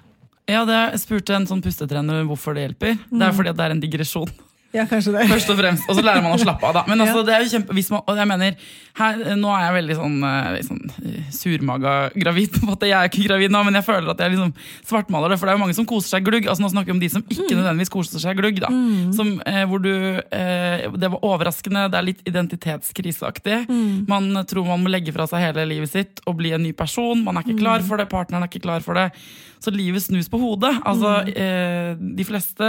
Ja, 0.49 0.63
det, 0.65 0.79
spurte 1.03 1.35
en 1.37 1.45
sånn 1.45 1.61
pustetrener 1.61 2.25
hvorfor 2.25 2.57
det 2.57 2.65
hjelper. 2.65 2.95
Det 2.97 3.19
er 3.19 3.33
mm. 3.33 3.37
fordi 3.37 3.53
det 3.53 3.65
er 3.65 3.75
en 3.75 3.83
digresjon. 3.83 4.31
Ja, 4.69 4.83
kanskje 4.85 5.15
det. 5.15 5.23
Først 5.31 5.49
og 5.49 5.57
fremst. 5.57 5.87
Og 5.89 5.97
så 5.97 6.03
lærer 6.05 6.21
man 6.21 6.35
å 6.35 6.37
slappe 6.37 6.67
av, 6.67 6.75
da. 6.77 6.83
Men 6.85 7.01
altså, 7.01 7.23
det 7.25 7.33
er 7.33 7.41
jo 7.41 7.49
kjempe, 7.55 7.73
man, 7.73 8.03
og 8.05 8.19
jeg 8.21 8.29
mener, 8.29 8.67
her, 8.99 9.21
Nå 9.39 9.49
er 9.55 9.63
jeg 9.63 9.75
veldig 9.79 9.97
sånn, 9.97 10.17
eh, 10.27 10.59
sånn 10.67 10.83
eh, 11.09 11.31
surmaga 11.33 11.93
gravid. 12.13 12.51
på 12.55 12.61
en 12.61 12.69
måte. 12.75 12.89
Jeg 12.89 12.97
er 12.99 13.09
ikke 13.09 13.25
gravid 13.25 13.55
nå, 13.55 13.63
men 13.65 13.79
jeg 13.79 13.87
føler 13.87 14.13
at 14.13 14.21
jeg 14.21 14.35
liksom 14.35 14.53
svartmaler 14.91 15.33
det. 15.33 15.39
For 15.41 15.49
det 15.49 15.55
er 15.55 15.57
jo 15.57 15.63
mange 15.63 15.77
som 15.79 15.89
koser 15.89 16.13
seg 16.13 16.29
glugg. 16.29 16.45
altså 16.45 16.65
Nå 16.65 16.71
snakker 16.75 16.91
vi 16.91 16.97
om 16.99 17.01
de 17.01 17.11
som 17.15 17.25
ikke 17.25 17.47
mm. 17.47 17.55
nødvendigvis 17.63 17.93
koser 17.97 18.21
seg 18.21 18.37
glugg. 18.37 18.61
da. 18.61 18.69
Mm. 18.69 19.09
Som, 19.17 19.33
eh, 19.49 19.63
hvor 19.71 19.81
du, 19.81 19.91
eh, 20.21 20.85
Det 21.01 21.11
var 21.15 21.25
overraskende, 21.31 21.87
det 21.89 21.99
er 21.99 22.09
litt 22.11 22.23
identitetskriseaktig. 22.29 23.59
Mm. 23.71 24.05
Man 24.11 24.31
tror 24.45 24.69
man 24.69 24.85
må 24.85 24.93
legge 24.93 25.15
fra 25.15 25.25
seg 25.29 25.47
hele 25.47 25.65
livet 25.71 25.89
sitt 25.95 26.21
og 26.29 26.37
bli 26.43 26.53
en 26.53 26.61
ny 26.67 26.75
person. 26.77 27.25
Man 27.25 27.41
er 27.41 27.47
ikke 27.47 27.63
klar 27.63 27.81
mm. 27.81 27.89
for 27.89 27.97
det, 27.97 28.11
partneren 28.13 28.45
er 28.45 28.53
ikke 28.53 28.67
klar 28.69 28.85
for 28.85 29.01
det. 29.01 29.09
Så 29.59 29.73
livet 29.75 30.03
snus 30.05 30.29
på 30.31 30.39
hodet. 30.39 30.71
Altså, 30.87 31.19
mm. 31.27 31.31
eh, 31.43 32.03
De 32.19 32.25
fleste 32.27 32.67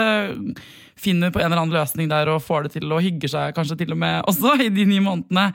finner 1.00 1.32
på 1.32 1.40
en 1.40 1.46
eller 1.48 1.62
annen 1.62 1.72
løsning 1.74 2.10
der 2.10 2.28
og 2.28 2.42
får 2.44 2.66
det 2.66 2.74
til 2.74 2.90
og 2.92 3.00
hygger 3.04 3.32
seg 3.32 3.54
kanskje 3.56 3.78
til 3.80 3.94
og 3.94 4.00
med 4.02 4.18
også 4.28 4.56
i 4.60 4.68
de 4.74 4.84
ni 4.88 4.98
månedene. 5.00 5.46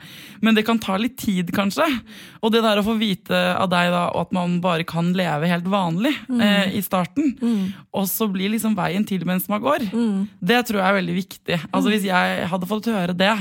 Men 0.42 0.56
det 0.56 0.66
kan 0.66 0.80
ta 0.82 0.96
litt 0.98 1.14
tid, 1.22 1.52
kanskje. 1.54 1.86
Og 2.42 2.50
det 2.54 2.64
der 2.64 2.80
å 2.80 2.86
få 2.86 2.96
vite 2.98 3.42
av 3.54 3.70
deg 3.70 3.92
da, 3.94 4.08
at 4.10 4.34
man 4.34 4.58
bare 4.64 4.86
kan 4.88 5.12
leve 5.16 5.50
helt 5.50 5.68
vanlig 5.70 6.14
mm. 6.26 6.42
eh, 6.42 6.74
i 6.80 6.82
starten, 6.84 7.36
mm. 7.38 7.62
og 7.94 8.10
så 8.10 8.28
blir 8.32 8.52
liksom 8.56 8.74
veien 8.78 9.06
til 9.06 9.22
mens 9.28 9.46
man 9.52 9.62
går, 9.62 9.86
mm. 9.92 10.26
det 10.50 10.64
tror 10.66 10.82
jeg 10.82 10.88
er 10.88 11.00
veldig 11.00 11.16
viktig. 11.20 11.62
Altså 11.70 11.94
Hvis 11.94 12.10
jeg 12.10 12.50
hadde 12.50 12.70
fått 12.70 12.90
høre 12.90 13.16
det 13.16 13.34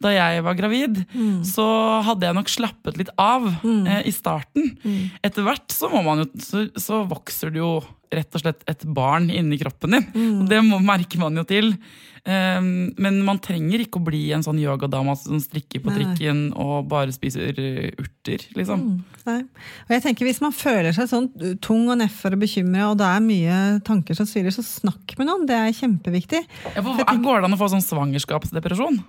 da 0.00 0.12
jeg 0.14 0.44
var 0.46 0.56
gravid, 0.56 1.02
mm. 1.12 1.40
så 1.44 1.66
hadde 2.06 2.28
jeg 2.28 2.36
nok 2.38 2.50
slappet 2.50 3.00
litt 3.00 3.10
av 3.20 3.44
mm. 3.60 3.80
eh, 3.84 4.02
i 4.08 4.12
starten. 4.14 4.70
Mm. 4.80 5.00
Etter 5.26 5.44
hvert 5.44 5.74
så, 5.74 5.90
jo, 5.92 6.28
så, 6.40 6.66
så, 6.80 7.02
vokser 7.10 7.52
det 7.52 7.60
jo 7.60 7.74
rett 8.10 8.34
og 8.34 8.42
slett 8.42 8.64
et 8.70 8.86
barn 8.90 9.28
inni 9.30 9.58
kroppen 9.60 9.94
din. 9.94 10.06
Mm. 10.14 10.38
Og 10.40 10.48
det 10.50 10.62
må, 10.66 10.80
merker 10.82 11.20
man 11.20 11.36
jo 11.36 11.44
til. 11.46 11.74
Um, 12.20 12.90
men 13.00 13.20
man 13.24 13.38
trenger 13.40 13.80
ikke 13.80 14.00
å 14.00 14.04
bli 14.04 14.26
en 14.36 14.42
sånn 14.44 14.58
yogadama 14.60 15.14
som 15.16 15.38
strikker 15.40 15.80
på 15.80 15.94
trikken 15.94 16.50
og 16.52 16.90
bare 16.90 17.14
spiser 17.16 17.56
urter, 17.56 18.44
liksom. 18.58 18.82
Mm. 18.82 19.22
Nei. 19.24 19.38
Og 19.86 19.94
jeg 19.94 20.02
tenker 20.04 20.28
Hvis 20.28 20.40
man 20.42 20.52
føler 20.56 20.92
seg 20.96 21.08
sånn 21.08 21.30
tung 21.64 21.86
og 21.92 22.00
nedfor 22.00 22.36
og 22.36 22.42
bekymra, 22.42 22.90
og 22.90 22.98
det 23.00 23.08
er 23.08 23.24
mye 23.24 23.56
tanker 23.86 24.16
som 24.16 24.28
svirrer, 24.28 24.52
så 24.52 24.64
snakk 24.64 25.16
med 25.20 25.28
noen. 25.30 25.46
Det 25.48 25.56
er 25.56 25.76
kjempeviktig. 25.76 26.44
Ja, 26.74 26.84
for, 26.84 27.00
går 27.24 27.40
det 27.40 27.50
an 27.50 27.56
å 27.56 27.60
få 27.60 27.72
sånn 27.72 27.84
svangerskapsdepresjon? 27.84 29.00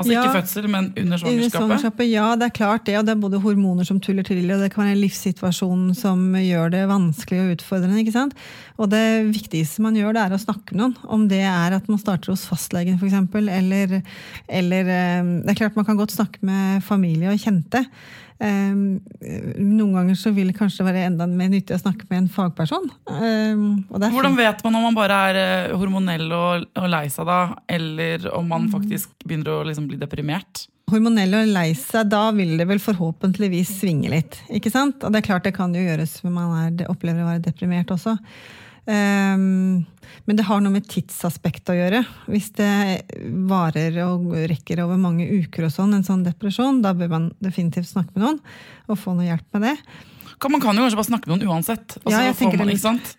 Altså 0.00 0.14
ja, 0.14 0.22
ikke 0.24 0.40
fødsel, 0.40 0.68
men 0.72 0.86
under 0.96 1.20
svangerskapet? 1.20 1.42
Under 1.42 1.50
svangerskapet? 1.52 2.08
Ja, 2.08 2.28
det 2.38 2.46
er 2.48 2.54
klart 2.56 2.86
det. 2.88 2.96
Og 2.98 3.06
det 3.06 3.12
er 3.12 3.20
både 3.22 3.40
hormoner 3.42 3.86
som 3.86 4.00
tuller 4.02 4.26
til, 4.26 4.40
og 4.46 4.62
det 4.62 4.70
kan 4.72 4.84
være 4.84 4.94
en 4.96 5.02
livssituasjon 5.02 5.84
som 5.98 6.24
gjør 6.38 6.72
det 6.72 6.82
vanskelig 6.90 7.42
og 7.42 7.52
utfordrende. 7.56 8.00
ikke 8.00 8.14
sant? 8.14 8.34
Og 8.80 8.90
det 8.92 9.04
viktigste 9.28 9.84
man 9.84 9.98
gjør, 9.98 10.16
det 10.16 10.24
er 10.24 10.36
å 10.36 10.40
snakke 10.40 10.74
med 10.74 10.82
noen. 10.82 10.96
Om 11.18 11.28
det 11.30 11.42
er 11.44 11.76
at 11.76 11.92
man 11.92 12.00
starter 12.00 12.32
hos 12.32 12.46
fastlegen, 12.48 12.98
f.eks., 12.98 13.18
eller, 13.52 14.00
eller 14.48 14.92
eh, 14.96 15.30
Det 15.44 15.52
er 15.52 15.60
klart 15.60 15.78
man 15.78 15.88
kan 15.88 16.00
godt 16.00 16.16
snakke 16.16 16.40
med 16.46 16.82
familie 16.86 17.32
og 17.32 17.40
kjente. 17.42 17.84
Um, 18.42 18.98
noen 19.54 19.92
ganger 19.94 20.16
så 20.18 20.32
vil 20.34 20.48
det 20.50 20.56
kanskje 20.58 20.82
være 20.82 21.04
enda 21.06 21.28
mer 21.30 21.52
nyttig 21.52 21.76
å 21.76 21.82
snakke 21.82 22.08
med 22.10 22.24
en 22.24 22.30
fagperson. 22.32 22.88
Um, 23.06 23.84
Hvordan 23.92 24.34
vet 24.34 24.64
man 24.66 24.78
om 24.78 24.86
man 24.88 24.96
bare 24.96 25.18
er 25.28 25.38
uh, 25.70 25.76
hormonell 25.78 26.26
og, 26.26 26.64
og, 26.74 26.88
lei 26.90 27.04
seg 27.12 27.28
da, 27.28 27.38
eller 27.70 28.26
om 28.34 28.48
man 28.50 28.66
mm. 28.66 28.72
faktisk 28.74 29.12
begynner 29.22 29.54
å 29.54 29.60
liksom, 29.68 29.86
bli 29.90 30.00
deprimert? 30.00 30.64
Hormonell 30.90 31.38
og 31.38 31.52
lei 31.54 31.68
seg, 31.78 32.10
da 32.10 32.24
vil 32.34 32.56
det 32.58 32.66
vel 32.72 32.82
forhåpentligvis 32.82 33.76
svinge 33.78 34.10
litt. 34.10 34.40
ikke 34.50 34.72
sant? 34.74 35.06
Og 35.06 35.14
det 35.14 35.22
er 35.22 35.28
klart 35.30 35.46
det 35.46 35.54
kan 35.54 35.74
jo 35.76 35.84
gjøres 35.84 36.18
når 36.26 36.34
man 36.34 36.58
er, 36.64 36.90
opplever 36.90 37.22
å 37.22 37.30
være 37.30 37.44
deprimert 37.46 37.94
også. 37.94 38.16
Um, 38.82 39.84
men 40.26 40.38
det 40.38 40.46
har 40.46 40.62
noe 40.62 40.74
med 40.74 40.86
tidsaspektet 40.90 41.72
å 41.74 41.76
gjøre. 41.78 42.02
Hvis 42.30 42.50
det 42.58 42.72
varer 43.50 43.98
og 44.06 44.32
rekker 44.50 44.82
over 44.84 45.00
mange 45.00 45.26
uker, 45.26 45.66
og 45.66 45.74
sånn, 45.74 45.94
en 45.96 46.06
sånn 46.06 46.24
depresjon, 46.26 46.82
da 46.84 46.94
bør 46.96 47.10
man 47.12 47.28
definitivt 47.42 47.90
snakke 47.90 48.14
med 48.16 48.26
noen 48.26 48.40
og 48.90 48.98
få 48.98 49.16
noe 49.16 49.28
hjelp 49.28 49.58
med 49.58 49.70
det. 49.70 49.76
Man 50.42 50.62
kan 50.62 50.74
jo 50.74 50.82
kanskje 50.82 50.98
bare 50.98 51.10
snakke 51.10 51.30
med 51.30 51.36
noen 51.36 51.52
uansett. 51.54 51.98
Altså, 52.02 52.16
ja, 52.16 52.24
jeg 52.30 52.38
tenker 52.40 52.58
man, 52.58 52.72
det. 52.72 53.16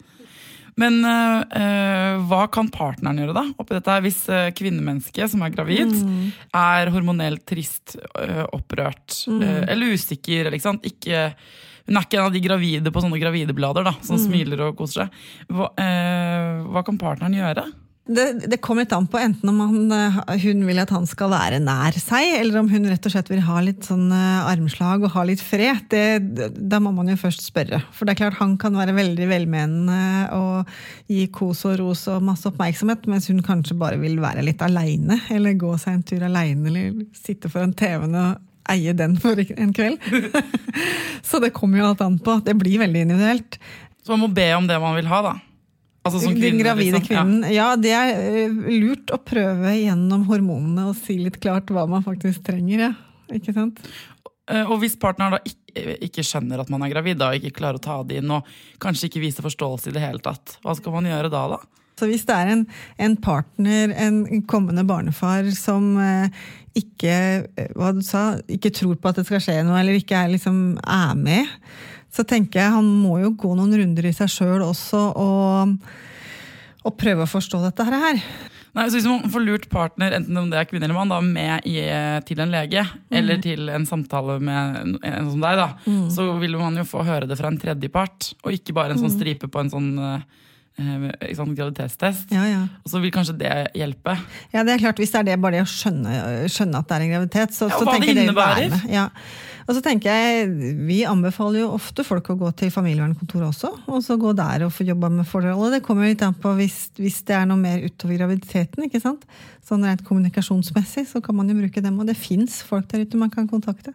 Men 0.80 1.04
uh, 1.06 2.24
hva 2.28 2.46
kan 2.52 2.72
partneren 2.74 3.22
gjøre 3.22 3.36
da? 3.38 3.44
oppi 3.62 3.78
dette? 3.78 3.98
Hvis 4.04 4.24
uh, 4.32 4.50
kvinnemennesket 4.58 5.32
som 5.32 5.44
er 5.46 5.54
gravid, 5.54 5.94
mm. 5.94 6.32
er 6.60 6.92
hormonelt 6.96 7.46
trist, 7.48 7.96
uh, 8.18 8.44
opprørt 8.56 9.22
mm. 9.30 9.44
eller 9.70 9.94
usikker, 9.94 10.50
eller 10.50 10.58
ikke, 10.60 10.76
ikke 10.90 11.28
hun 11.88 12.00
er 12.00 12.06
ikke 12.06 12.20
en 12.20 12.28
av 12.30 12.34
de 12.36 12.44
gravide 12.44 12.92
på 12.94 13.04
sånne 13.04 13.20
gravideblader 13.20 13.88
da, 13.88 13.96
som 14.06 14.16
mm. 14.16 14.26
smiler 14.26 14.68
og 14.70 14.76
koser 14.80 15.04
seg. 15.04 15.24
Hva, 15.52 15.72
eh, 15.84 16.62
hva, 16.72 16.84
kan 16.88 17.00
partneren 17.00 17.36
gjøre? 17.36 17.66
Det, 18.04 18.24
det 18.52 18.58
kommer 18.60 18.84
litt 18.84 18.92
an 18.96 19.06
på 19.08 19.20
enten 19.20 19.48
om 19.48 19.60
han, 19.64 19.92
eh, 19.96 20.18
hun 20.44 20.64
vil 20.68 20.80
at 20.80 20.92
han 20.92 21.06
skal 21.08 21.32
være 21.32 21.60
nær 21.64 21.96
seg, 22.00 22.38
eller 22.40 22.60
om 22.60 22.70
hun 22.72 22.88
rett 22.88 23.04
og 23.08 23.14
slett 23.14 23.32
vil 23.32 23.44
ha 23.48 23.62
litt 23.64 23.88
sånn 23.88 24.10
eh, 24.16 24.48
armslag 24.48 25.04
og 25.04 25.12
ha 25.16 25.26
litt 25.28 25.44
fred. 25.44 25.90
Det, 25.92 26.50
da 26.56 26.80
må 26.84 26.92
man 26.96 27.12
jo 27.12 27.18
først 27.20 27.44
spørre. 27.48 27.82
For 27.96 28.08
det 28.08 28.16
er 28.16 28.22
klart 28.26 28.40
han 28.40 28.56
kan 28.60 28.80
være 28.80 28.96
veldig 28.96 29.28
velmenende 29.32 30.00
og 30.40 30.72
gi 31.12 31.28
kos 31.36 31.66
og 31.68 31.78
ros 31.84 32.06
og 32.12 32.24
masse 32.32 32.48
oppmerksomhet, 32.48 33.12
mens 33.12 33.28
hun 33.32 33.44
kanskje 33.44 33.80
bare 33.80 34.00
vil 34.00 34.20
være 34.24 34.44
litt 34.48 34.64
aleine, 34.64 35.20
eller 35.36 35.60
gå 35.60 35.76
seg 35.84 36.00
en 36.00 36.08
tur 36.08 36.28
aleine, 36.32 36.72
eller 36.72 37.06
sitte 37.16 37.52
foran 37.52 37.76
TV-en 37.76 38.20
og 38.24 38.50
eie 38.72 38.94
den 38.96 39.18
for 39.20 39.40
en 39.40 39.74
kveld. 39.76 40.00
Så 41.28 41.40
det 41.44 41.54
kommer 41.56 41.82
jo 41.82 41.88
alt 41.92 42.04
an 42.06 42.20
på. 42.24 42.38
Det 42.46 42.56
blir 42.60 42.80
veldig 42.84 43.02
individuelt. 43.08 43.58
Så 44.04 44.14
man 44.14 44.26
må 44.26 44.30
be 44.36 44.48
om 44.56 44.68
det 44.68 44.80
man 44.84 44.96
vil 44.98 45.10
ha, 45.12 45.22
da. 45.26 45.34
Altså 46.04 46.20
som 46.20 46.34
Den 46.36 46.42
kvinne, 46.42 46.60
gravide 46.60 46.98
liksom. 46.98 47.08
Kvinnen. 47.08 47.52
Ja. 47.56 47.70
det 47.80 47.94
er 47.96 48.10
eh, 48.44 48.58
lurt 48.82 49.14
å 49.16 49.20
prøve 49.24 49.72
gjennom 49.78 50.26
hormonene 50.28 50.90
og 50.92 50.98
si 51.00 51.16
litt 51.22 51.38
klart 51.44 51.72
hva 51.72 51.86
man 51.88 52.04
faktisk 52.04 52.44
trenger. 52.48 52.90
Ja. 52.90 52.94
Ikke 53.38 53.54
sant? 53.56 53.80
Eh, 54.52 54.68
Og 54.68 54.82
hvis 54.82 54.98
partneren 55.00 55.38
da 55.38 55.40
ikke, 55.48 55.96
ikke 56.10 56.26
skjønner 56.28 56.60
at 56.60 56.72
man 56.74 56.84
er 56.84 56.92
gravid, 56.92 57.22
da, 57.22 57.32
og 57.32 57.40
ikke 57.40 57.56
klarer 57.62 57.80
å 57.80 57.86
ta 57.86 58.02
det 58.04 58.20
inn, 58.20 58.34
og 58.36 58.50
kanskje 58.84 59.08
ikke 59.08 59.24
viser 59.24 59.48
forståelse 59.48 59.94
i 59.94 59.96
det 59.96 60.04
hele 60.04 60.20
tatt, 60.24 60.58
hva 60.66 60.76
skal 60.76 60.98
man 60.98 61.08
gjøre 61.08 61.32
da, 61.32 61.46
da? 61.56 61.62
Så 62.00 62.10
hvis 62.10 62.26
det 62.28 62.36
er 62.36 62.50
en, 62.52 62.64
en 63.06 63.16
partner, 63.22 63.92
en 64.02 64.42
kommende 64.50 64.84
barnefar, 64.90 65.48
som 65.56 65.94
eh, 66.02 66.44
ikke, 66.78 67.18
eh, 67.56 67.74
hva 67.78 67.92
du 67.96 68.02
sa, 68.06 68.38
ikke 68.50 68.74
tror 68.74 68.98
på 68.98 69.12
at 69.12 69.20
det 69.20 69.28
skal 69.28 69.44
skje 69.44 69.60
noe, 69.66 69.80
eller 69.82 70.00
ikke 70.00 70.18
er, 70.18 70.32
liksom, 70.34 70.80
er 70.82 71.14
med, 71.20 71.52
så 72.14 72.26
tenker 72.28 72.62
jeg 72.62 72.76
han 72.76 72.88
må 73.04 73.20
jo 73.24 73.34
gå 73.38 73.54
noen 73.58 73.74
runder 73.78 74.10
i 74.10 74.16
seg 74.16 74.32
sjøl 74.32 74.66
også, 74.66 75.04
og, 75.18 75.78
og 76.84 76.98
prøve 77.00 77.26
å 77.26 77.30
forstå 77.30 77.62
dette 77.66 77.86
her. 77.90 78.20
Nei, 78.74 78.88
så 78.90 78.98
Hvis 78.98 79.06
man 79.06 79.30
får 79.30 79.44
lurt 79.46 79.66
partner, 79.70 80.16
enten 80.18 80.38
om 80.38 80.48
det 80.50 80.58
er 80.58 80.66
kvinne 80.66 80.88
eller 80.88 80.98
mann, 80.98 81.12
da, 81.14 81.20
med 81.22 81.66
i, 81.70 81.78
til 82.26 82.42
en 82.42 82.54
lege, 82.54 82.82
eller 83.14 83.42
til 83.42 83.70
en 83.70 83.86
samtale 83.86 84.40
med 84.42 84.80
en, 84.80 84.96
en 84.98 85.30
som 85.30 85.44
deg, 85.44 85.60
da, 85.62 85.68
så 86.14 86.26
vil 86.42 86.58
man 86.58 86.82
jo 86.82 86.88
få 86.90 87.06
høre 87.06 87.30
det 87.30 87.38
fra 87.38 87.52
en 87.54 87.60
tredjepart, 87.62 88.32
og 88.42 88.58
ikke 88.58 88.74
bare 88.74 88.96
en 88.96 89.04
sånn 89.04 89.14
stripe 89.14 89.50
på 89.54 89.62
en 89.62 89.70
sånn 89.74 89.92
eh, 90.02 90.26
sant, 90.78 91.54
graviditetstest. 91.58 92.32
Ja, 92.34 92.44
ja. 92.50 92.62
Og 92.84 92.90
så 92.90 93.02
vil 93.04 93.12
kanskje 93.14 93.36
det 93.38 93.54
hjelpe. 93.78 94.16
Ja, 94.54 94.64
det 94.66 94.74
er 94.76 94.84
klart, 94.88 94.98
Hvis 95.02 95.12
det 95.14 95.20
er 95.22 95.28
det 95.32 95.40
bare 95.42 95.60
det 95.60 95.66
å 95.66 95.70
skjønne, 95.70 96.14
skjønne 96.50 96.82
at 96.82 96.90
det 96.90 96.96
er 96.98 97.06
en 97.06 97.14
graviditet, 97.14 97.54
så, 97.54 97.70
Ja, 97.70 97.78
så 97.78 97.86
hva 97.86 97.94
tenker 97.98 98.14
det 98.14 98.26
innebærer. 98.26 98.70
det 98.90 99.12
Og 99.68 99.78
så 99.78 99.84
tenker 99.84 100.12
jeg, 100.12 100.76
Vi 100.88 101.00
anbefaler 101.08 101.64
jo 101.64 101.74
ofte 101.78 102.06
folk 102.08 102.30
å 102.34 102.38
gå 102.40 102.52
til 102.60 102.72
familievernkontoret 102.74 103.50
også, 103.50 103.72
og 103.88 104.04
så 104.06 104.18
gå 104.20 104.34
der 104.38 104.66
og 104.68 104.74
få 104.76 104.88
jobba 104.88 105.10
med 105.14 105.28
forholdet. 105.30 105.78
Det 105.78 105.86
kommer 105.86 106.10
litt 106.10 106.24
an 106.26 106.36
på 106.36 106.54
hvis, 106.58 106.90
hvis 107.00 107.22
det 107.28 107.38
er 107.38 107.50
noe 107.50 107.60
mer 107.62 107.84
utover 107.84 108.20
graviditeten. 108.20 108.88
ikke 108.88 109.02
sant? 109.04 109.26
Sånn 109.64 109.86
rent 109.88 110.04
kommunikasjonsmessig 110.04 111.06
så 111.08 111.22
kan 111.24 111.38
man 111.38 111.48
jo 111.48 111.56
bruke 111.56 111.84
dem, 111.84 112.00
og 112.00 112.10
det 112.10 112.18
fins 112.20 112.60
folk 112.68 112.90
der 112.92 113.06
ute 113.06 113.20
man 113.20 113.32
kan 113.32 113.48
kontakte. 113.48 113.94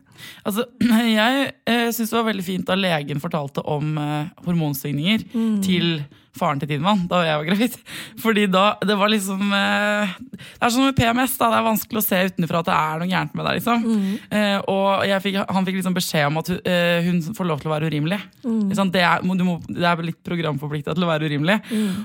Altså, 0.49 0.65
Jeg 1.19 1.51
eh, 1.69 1.91
syns 1.93 2.09
det 2.09 2.17
var 2.17 2.31
veldig 2.31 2.47
fint 2.47 2.69
da 2.69 2.79
legen 2.79 3.21
fortalte 3.21 3.65
om 3.69 3.99
eh, 4.01 4.33
hormonsvingninger 4.47 5.29
til 5.65 6.01
faren 6.39 6.61
til 6.63 6.71
Tidemann 6.71 7.07
da 7.11 7.23
jeg 7.27 7.41
var 7.41 7.49
gravid. 7.49 7.77
Fordi 8.25 8.47
da, 8.51 8.65
det 8.87 8.97
var 8.99 9.13
liksom 9.13 9.53
eh, 9.55 10.15
Det 10.39 10.63
er 10.63 10.75
sånn 10.75 10.89
med 10.89 10.99
PMS, 10.99 11.37
da. 11.41 11.51
Det 11.53 11.61
er 11.61 11.69
vanskelig 11.69 12.03
å 12.03 12.07
se 12.07 12.23
utenfra 12.31 12.63
at 12.63 12.71
det 12.71 12.79
er 12.79 13.03
noe 13.03 13.11
gærent 13.11 13.37
med 13.39 13.49
deg. 13.49 13.59
liksom. 13.59 13.87
Eh, 14.39 14.57
og 14.71 15.07
jeg 15.09 15.25
fikk, 15.27 15.41
han 15.59 15.67
fikk 15.69 15.79
liksom 15.81 15.97
beskjed 15.97 16.27
om 16.31 16.39
at 16.41 16.51
hun, 16.53 16.61
uh, 16.65 16.99
hun 17.09 17.21
får 17.37 17.49
lov 17.51 17.61
til 17.63 17.71
å 17.71 17.75
være 17.75 17.91
urimelig. 17.91 18.19
Mm. 18.45 18.75
sant? 18.79 18.93
Det, 18.95 19.03
er, 19.05 19.23
må- 19.27 19.37
du 19.39 19.45
må, 19.47 19.59
det 19.69 19.85
er 19.91 20.03
litt 20.07 20.21
programforplikta 20.27 20.95
til 20.97 21.05
å 21.07 21.11
være 21.11 21.29
urimelig. 21.31 21.59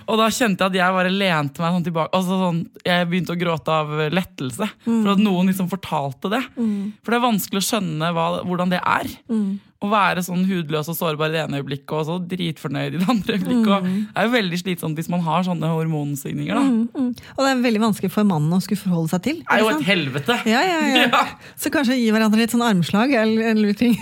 Og 0.09 0.19
da 0.19 0.27
kjente 0.33 0.65
jeg 0.65 0.73
at 0.73 0.79
jeg 0.81 0.97
bare 0.97 1.13
lente 1.13 1.63
meg 1.63 1.75
sånn 1.77 1.87
tilbake. 1.87 2.13
Altså 2.17 2.39
sånn, 2.43 2.61
jeg 2.85 3.09
begynte 3.11 3.35
å 3.35 3.39
gråte 3.39 3.77
av 3.79 3.93
lettelse 4.13 4.67
for 4.85 5.13
at 5.15 5.21
noen 5.23 5.51
liksom 5.51 5.69
fortalte 5.71 6.31
det. 6.33 6.41
For 6.57 7.13
det 7.13 7.19
er 7.19 7.27
vanskelig 7.29 7.61
å 7.63 7.67
skjønne 7.69 8.11
hva, 8.15 8.27
hvordan 8.47 8.73
det 8.73 8.81
er. 8.83 9.13
Å 9.83 9.89
være 9.91 10.21
sånn 10.23 10.45
hudløs 10.47 10.87
og 10.87 10.95
sårbar 10.95 11.27
i 11.27 11.35
det 11.35 11.41
ene 11.43 11.59
øyeblikket 11.59 11.91
og 11.97 12.05
så 12.07 12.15
dritfornøyd 12.31 12.95
i 12.95 13.01
det 13.01 13.07
andre 13.11 13.35
øyeblikket. 13.35 13.83
Mm. 13.83 13.97
det 14.13 14.21
er 14.21 14.27
jo 14.29 14.33
veldig 14.37 14.59
slitsomt 14.61 14.99
hvis 15.01 15.09
man 15.11 15.25
har 15.25 15.43
sånne 15.43 15.71
hormonsvingninger. 15.73 16.55
Mm, 16.55 16.83
Mm. 16.93 17.09
Og 17.35 17.39
det 17.43 17.49
er 17.51 17.61
veldig 17.63 17.81
vanskelig 17.83 18.11
for 18.13 18.23
mannen 18.27 18.53
å 18.55 18.61
skulle 18.63 18.79
forholde 18.79 19.11
seg 19.11 19.21
til. 19.25 19.37
Det 19.43 19.55
er 19.57 19.59
jo 19.63 19.71
et 19.73 19.85
helvete! 19.87 20.37
Ja, 20.47 20.61
ja, 20.63 20.77
ja. 20.87 21.07
Ja. 21.13 21.23
Så 21.59 21.69
kanskje 21.73 21.97
gi 21.99 22.11
hverandre 22.15 22.39
litt 22.39 22.53
sånn 22.53 22.63
armslag 22.63 23.11
eller, 23.11 23.51
eller 23.51 23.73
ting. 23.77 23.97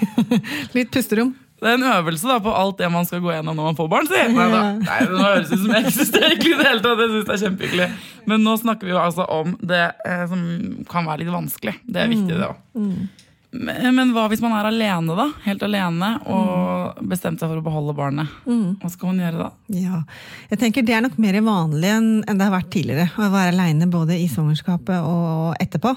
litt 0.78 0.92
pusterom. 0.94 1.34
Det 1.62 1.70
er 1.70 1.76
en 1.78 1.84
øvelse 1.86 2.26
da 2.26 2.40
på 2.42 2.50
alt 2.58 2.80
det 2.82 2.88
man 2.90 3.06
skal 3.06 3.20
gå 3.22 3.30
gjennom 3.36 3.54
når 3.58 3.68
man 3.70 3.76
får 3.78 3.90
barn. 3.92 4.08
sier 4.10 4.32
Nei, 4.34 4.48
da. 4.50 4.62
Nei, 4.82 5.00
det 5.06 5.20
høres 5.22 5.52
ut 5.52 5.60
som 5.62 5.76
jeg 5.76 5.84
er 5.86 6.30
hyggelig 6.32 6.54
i 6.56 6.58
det 6.58 6.70
hele 6.72 6.82
tatt. 6.86 7.02
Jeg 7.04 7.12
synes 7.12 7.28
det 7.28 7.36
er 7.36 7.42
kjempehyggelig. 7.44 7.90
Men 8.32 8.46
nå 8.48 8.56
snakker 8.64 8.90
vi 8.90 8.94
jo 8.96 9.02
altså 9.02 9.28
om 9.30 9.54
det 9.62 9.82
eh, 10.10 10.24
som 10.32 10.42
kan 10.90 11.06
være 11.10 11.22
litt 11.22 11.34
vanskelig. 11.36 11.76
Det 11.86 12.02
er 12.02 12.10
viktig, 12.10 12.40
det 12.42 12.48
òg. 12.50 12.64
Men, 13.52 14.14
hva 14.16 14.30
hvis 14.32 14.40
man 14.40 14.54
er 14.56 14.70
alene, 14.70 15.16
da? 15.18 15.26
Helt 15.44 15.64
alene 15.66 16.14
og 16.32 17.02
bestemt 17.12 17.42
seg 17.42 17.50
for 17.52 17.60
å 17.60 17.66
beholde 17.66 17.96
barnet? 17.98 18.32
Hva 18.80 18.92
skal 18.94 19.12
man 19.12 19.20
gjøre 19.20 19.42
da? 19.42 19.50
Ja, 19.76 20.00
jeg 20.54 20.62
tenker 20.62 20.86
Det 20.88 20.96
er 20.96 21.04
nok 21.04 21.18
mer 21.20 21.36
vanlig 21.44 21.90
enn 21.92 22.10
enn 22.22 22.40
det 22.40 22.48
har 22.48 22.54
vært 22.54 22.72
tidligere. 22.72 23.10
Å 23.12 23.28
være 23.34 23.52
aleine 23.52 23.90
både 23.92 24.16
i 24.16 24.30
svangerskapet 24.32 25.04
og 25.04 25.60
etterpå. 25.60 25.92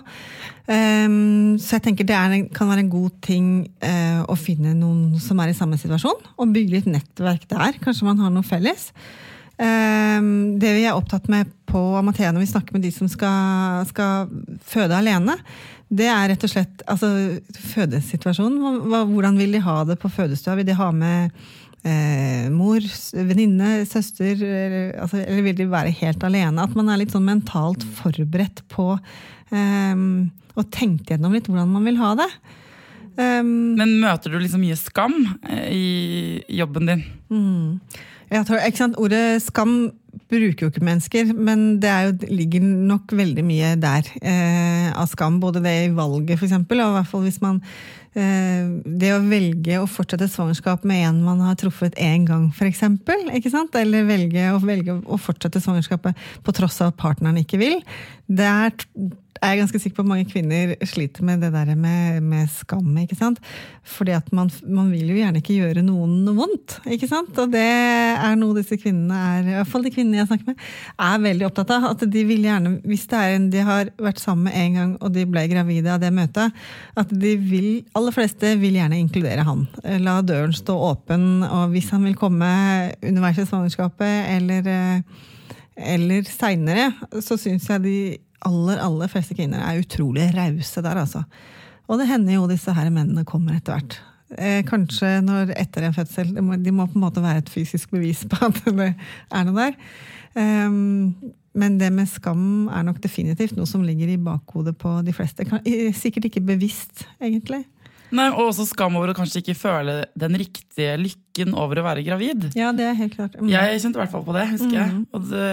Ehm, 0.75 1.55
så 1.61 1.77
jeg 1.77 1.87
tenker 1.87 2.09
det 2.09 2.17
er, 2.17 2.37
kan 2.55 2.71
være 2.71 2.87
en 2.87 2.93
god 2.93 3.21
ting 3.25 3.51
eh, 3.85 4.23
å 4.27 4.35
finne 4.39 4.75
noen 4.79 5.21
som 5.23 5.39
er 5.43 5.53
i 5.53 5.57
samme 5.57 5.79
situasjon, 5.79 6.27
og 6.35 6.55
bygge 6.55 6.79
litt 6.79 6.91
nettverk 6.91 7.47
der. 7.51 7.79
Kanskje 7.85 8.09
man 8.09 8.23
har 8.25 8.35
noe 8.35 8.47
felles. 8.47 8.91
Ehm, 9.63 10.57
det 10.59 10.73
vi 10.81 10.89
er 10.89 10.97
opptatt 10.97 11.29
med 11.31 11.53
på 11.71 11.81
Amathea 11.99 12.33
når 12.35 12.45
vi 12.45 12.51
snakker 12.51 12.75
med 12.77 12.85
de 12.87 12.91
som 12.95 13.11
skal, 13.11 13.85
skal 13.91 14.31
føde 14.67 14.97
alene, 14.99 15.37
det 15.93 16.07
er 16.11 16.31
rett 16.33 16.47
og 16.47 16.51
slett 16.51 16.83
altså, 16.91 17.11
fødesituasjonen. 17.75 18.89
Hvordan 19.11 19.37
vil 19.39 19.55
de 19.57 19.61
ha 19.65 19.83
det 19.89 19.99
på 20.03 20.11
fødestua? 20.13 20.57
Vil 20.59 20.69
de 20.69 20.77
ha 20.79 20.89
med 20.95 21.35
eh, 21.85 22.49
mor, 22.53 22.85
venninne, 23.15 23.85
søster, 23.89 24.33
eller, 24.41 24.95
altså, 25.05 25.21
eller 25.23 25.45
vil 25.49 25.59
de 25.61 25.69
være 25.71 25.95
helt 26.01 26.25
alene? 26.27 26.65
At 26.65 26.75
man 26.79 26.89
er 26.91 27.03
litt 27.03 27.15
sånn 27.15 27.29
mentalt 27.29 27.85
forberedt 28.01 28.65
på 28.73 28.95
eh, 28.97 30.05
og 30.55 30.71
tenkt 30.75 31.11
gjennom 31.11 31.35
litt 31.35 31.51
hvordan 31.51 31.73
man 31.75 31.87
vil 31.89 32.01
ha 32.01 32.15
det. 32.19 32.31
Um, 33.15 33.77
Men 33.79 34.01
møter 34.03 34.33
du 34.33 34.41
liksom 34.41 34.65
mye 34.65 34.79
skam 34.79 35.15
eh, 35.47 35.69
i 35.71 36.59
jobben 36.59 36.91
din? 36.91 37.05
jeg 38.31 38.47
tror, 38.49 38.59
ikke 38.63 38.81
sant? 38.81 38.97
Ordet 38.99 39.43
skam 39.45 39.75
bruker 40.31 40.67
jo 40.67 40.71
ikke 40.73 40.85
mennesker, 40.85 41.33
men 41.35 41.65
det 41.83 41.91
er 41.91 42.09
jo, 42.09 42.31
ligger 42.31 42.65
nok 42.65 43.13
veldig 43.17 43.45
mye 43.47 43.75
der 43.81 44.09
eh, 44.21 44.89
av 44.93 45.09
skam. 45.11 45.41
Både 45.43 45.63
det 45.65 45.75
i 45.87 45.93
valget, 45.95 46.39
eksempel, 46.49 46.83
og 46.85 46.93
i 46.93 46.97
hvert 46.99 47.11
fall 47.11 47.25
hvis 47.27 47.41
man 47.43 47.61
eh, 48.15 48.71
Det 48.85 49.11
å 49.15 49.23
velge 49.27 49.81
å 49.81 49.89
fortsette 49.91 50.29
et 50.29 50.35
svangerskap 50.35 50.87
med 50.89 51.03
en 51.09 51.21
man 51.27 51.43
har 51.45 51.59
truffet 51.61 51.99
én 52.01 52.27
gang, 52.29 52.49
for 52.55 52.71
sant? 53.55 53.75
Eller 53.81 54.09
velge 54.09 54.49
å, 54.55 54.63
velge 54.63 55.01
å 55.03 55.21
fortsette 55.21 55.63
svangerskapet 55.65 56.25
på 56.45 56.57
tross 56.57 56.81
av 56.85 56.93
at 56.93 57.01
partneren 57.01 57.43
ikke 57.43 57.61
vil. 57.63 57.81
Det 58.27 58.49
er, 59.41 59.55
er 59.55 59.59
ganske 59.61 59.79
sikker 59.81 59.99
på 59.99 60.05
at 60.05 60.11
mange 60.11 60.27
kvinner 60.31 60.75
sliter 60.87 61.25
med 61.27 61.43
det 61.45 61.51
der 61.55 61.75
med, 61.79 62.23
med 62.23 62.51
skam. 62.53 62.91
ikke 63.03 63.19
sant? 63.19 63.41
Fordi 63.85 64.15
at 64.17 64.31
man, 64.33 64.51
man 64.67 64.91
vil 64.93 65.11
jo 65.13 65.19
gjerne 65.19 65.43
ikke 65.43 65.59
gjøre 65.59 65.85
noen 65.85 66.21
noe 66.25 66.39
vondt. 66.39 66.79
ikke 66.87 67.09
sant? 67.11 67.33
Og 67.41 67.53
det 67.53 67.65
er 67.65 68.39
noe 68.41 68.57
disse 68.59 68.79
kvinnene 68.81 69.19
er, 69.35 69.51
i 69.51 69.57
hvert 69.59 69.73
fall 69.73 69.87
de 69.87 69.93
kvinnene 69.95 70.23
jeg 70.23 70.31
snakker 70.31 70.53
med, 70.53 70.65
er 71.09 71.27
veldig 71.27 71.49
opptatt 71.49 71.75
av. 71.77 71.89
At 71.93 72.07
de 72.15 72.25
vil 72.29 72.47
gjerne, 72.47 72.77
hvis 72.87 73.07
det 73.11 73.21
er 73.21 73.37
en 73.37 73.51
de 73.55 73.67
har 73.67 73.93
vært 74.03 74.23
sammen 74.23 74.49
med 74.49 74.59
en 74.61 74.81
gang, 74.81 74.97
og 75.05 75.15
de 75.15 75.27
ble 75.29 75.45
gravide 75.51 75.93
av 75.93 76.03
det 76.03 76.13
møtet, 76.15 76.65
at 76.99 77.13
de 77.13 77.37
vil, 77.41 77.69
aller 77.99 78.15
fleste 78.15 78.55
vil 78.61 78.79
gjerne 78.79 78.99
inkludere 79.03 79.45
han. 79.47 79.67
La 80.05 80.19
døren 80.27 80.55
stå 80.57 80.77
åpen, 80.91 81.45
og 81.47 81.75
hvis 81.75 81.93
han 81.95 82.07
vil 82.07 82.19
komme 82.19 82.51
underveis 83.05 83.41
i 83.41 83.47
svangerskapet, 83.49 84.35
eller 84.35 84.69
eh, 84.71 85.23
eller 85.75 86.27
seinere, 86.29 86.93
så 87.23 87.37
syns 87.41 87.67
jeg 87.71 87.83
de 87.83 87.97
aller 88.49 88.81
aller 88.85 89.13
fleste 89.13 89.37
kvinner 89.37 89.63
er 89.65 89.83
utrolig 89.83 90.31
rause 90.37 90.83
der, 90.85 91.01
altså. 91.05 91.25
Og 91.89 92.01
det 92.01 92.09
hender 92.09 92.39
jo 92.39 92.49
disse 92.49 92.73
her 92.73 92.91
mennene 92.93 93.27
kommer 93.29 93.59
etter 93.59 93.77
hvert. 93.77 94.01
Eh, 94.35 94.63
kanskje 94.67 95.19
når 95.25 95.53
etter 95.59 95.85
en 95.87 95.95
fødsel. 95.95 96.33
De 96.35 96.43
må, 96.43 96.57
de 96.59 96.73
må 96.75 96.89
på 96.89 96.99
en 96.99 97.05
måte 97.05 97.23
være 97.23 97.45
et 97.45 97.53
fysisk 97.53 97.93
bevis 97.95 98.25
på 98.31 98.41
at 98.49 98.61
det 98.65 98.91
er 98.91 99.49
noe 99.49 99.59
der. 99.61 99.79
Um, 100.35 101.13
men 101.55 101.77
det 101.79 101.93
med 101.95 102.09
skam 102.11 102.67
er 102.67 102.83
nok 102.87 102.99
definitivt 103.03 103.55
noe 103.55 103.69
som 103.71 103.85
ligger 103.87 104.11
i 104.11 104.19
bakhodet 104.19 104.75
på 104.81 104.97
de 105.07 105.15
fleste. 105.15 105.47
Sikkert 105.95 106.31
ikke 106.31 106.43
bevisst, 106.43 107.05
egentlig. 107.23 107.63
Nei, 108.15 108.29
Og 108.31 108.51
også 108.51 108.67
skam 108.69 108.97
over 108.99 109.11
å 109.11 109.17
kanskje 109.17 109.41
ikke 109.43 109.57
føle 109.59 110.01
den 110.19 110.39
riktige 110.39 110.97
lykken 111.01 111.55
over 111.59 111.81
å 111.81 111.87
være 111.87 112.05
gravid. 112.07 112.49
Ja, 112.59 112.73
det 112.75 112.89
er 112.89 112.99
helt 112.99 113.15
klart. 113.17 113.39
Mm. 113.39 113.51
Jeg 113.51 113.81
kjente 113.83 113.99
i 113.99 114.03
hvert 114.03 114.13
fall 114.13 114.27
på 114.27 114.35
det, 114.37 114.49
husker 114.53 114.77
jeg. 114.77 114.99
Og 115.15 115.31
det, 115.31 115.49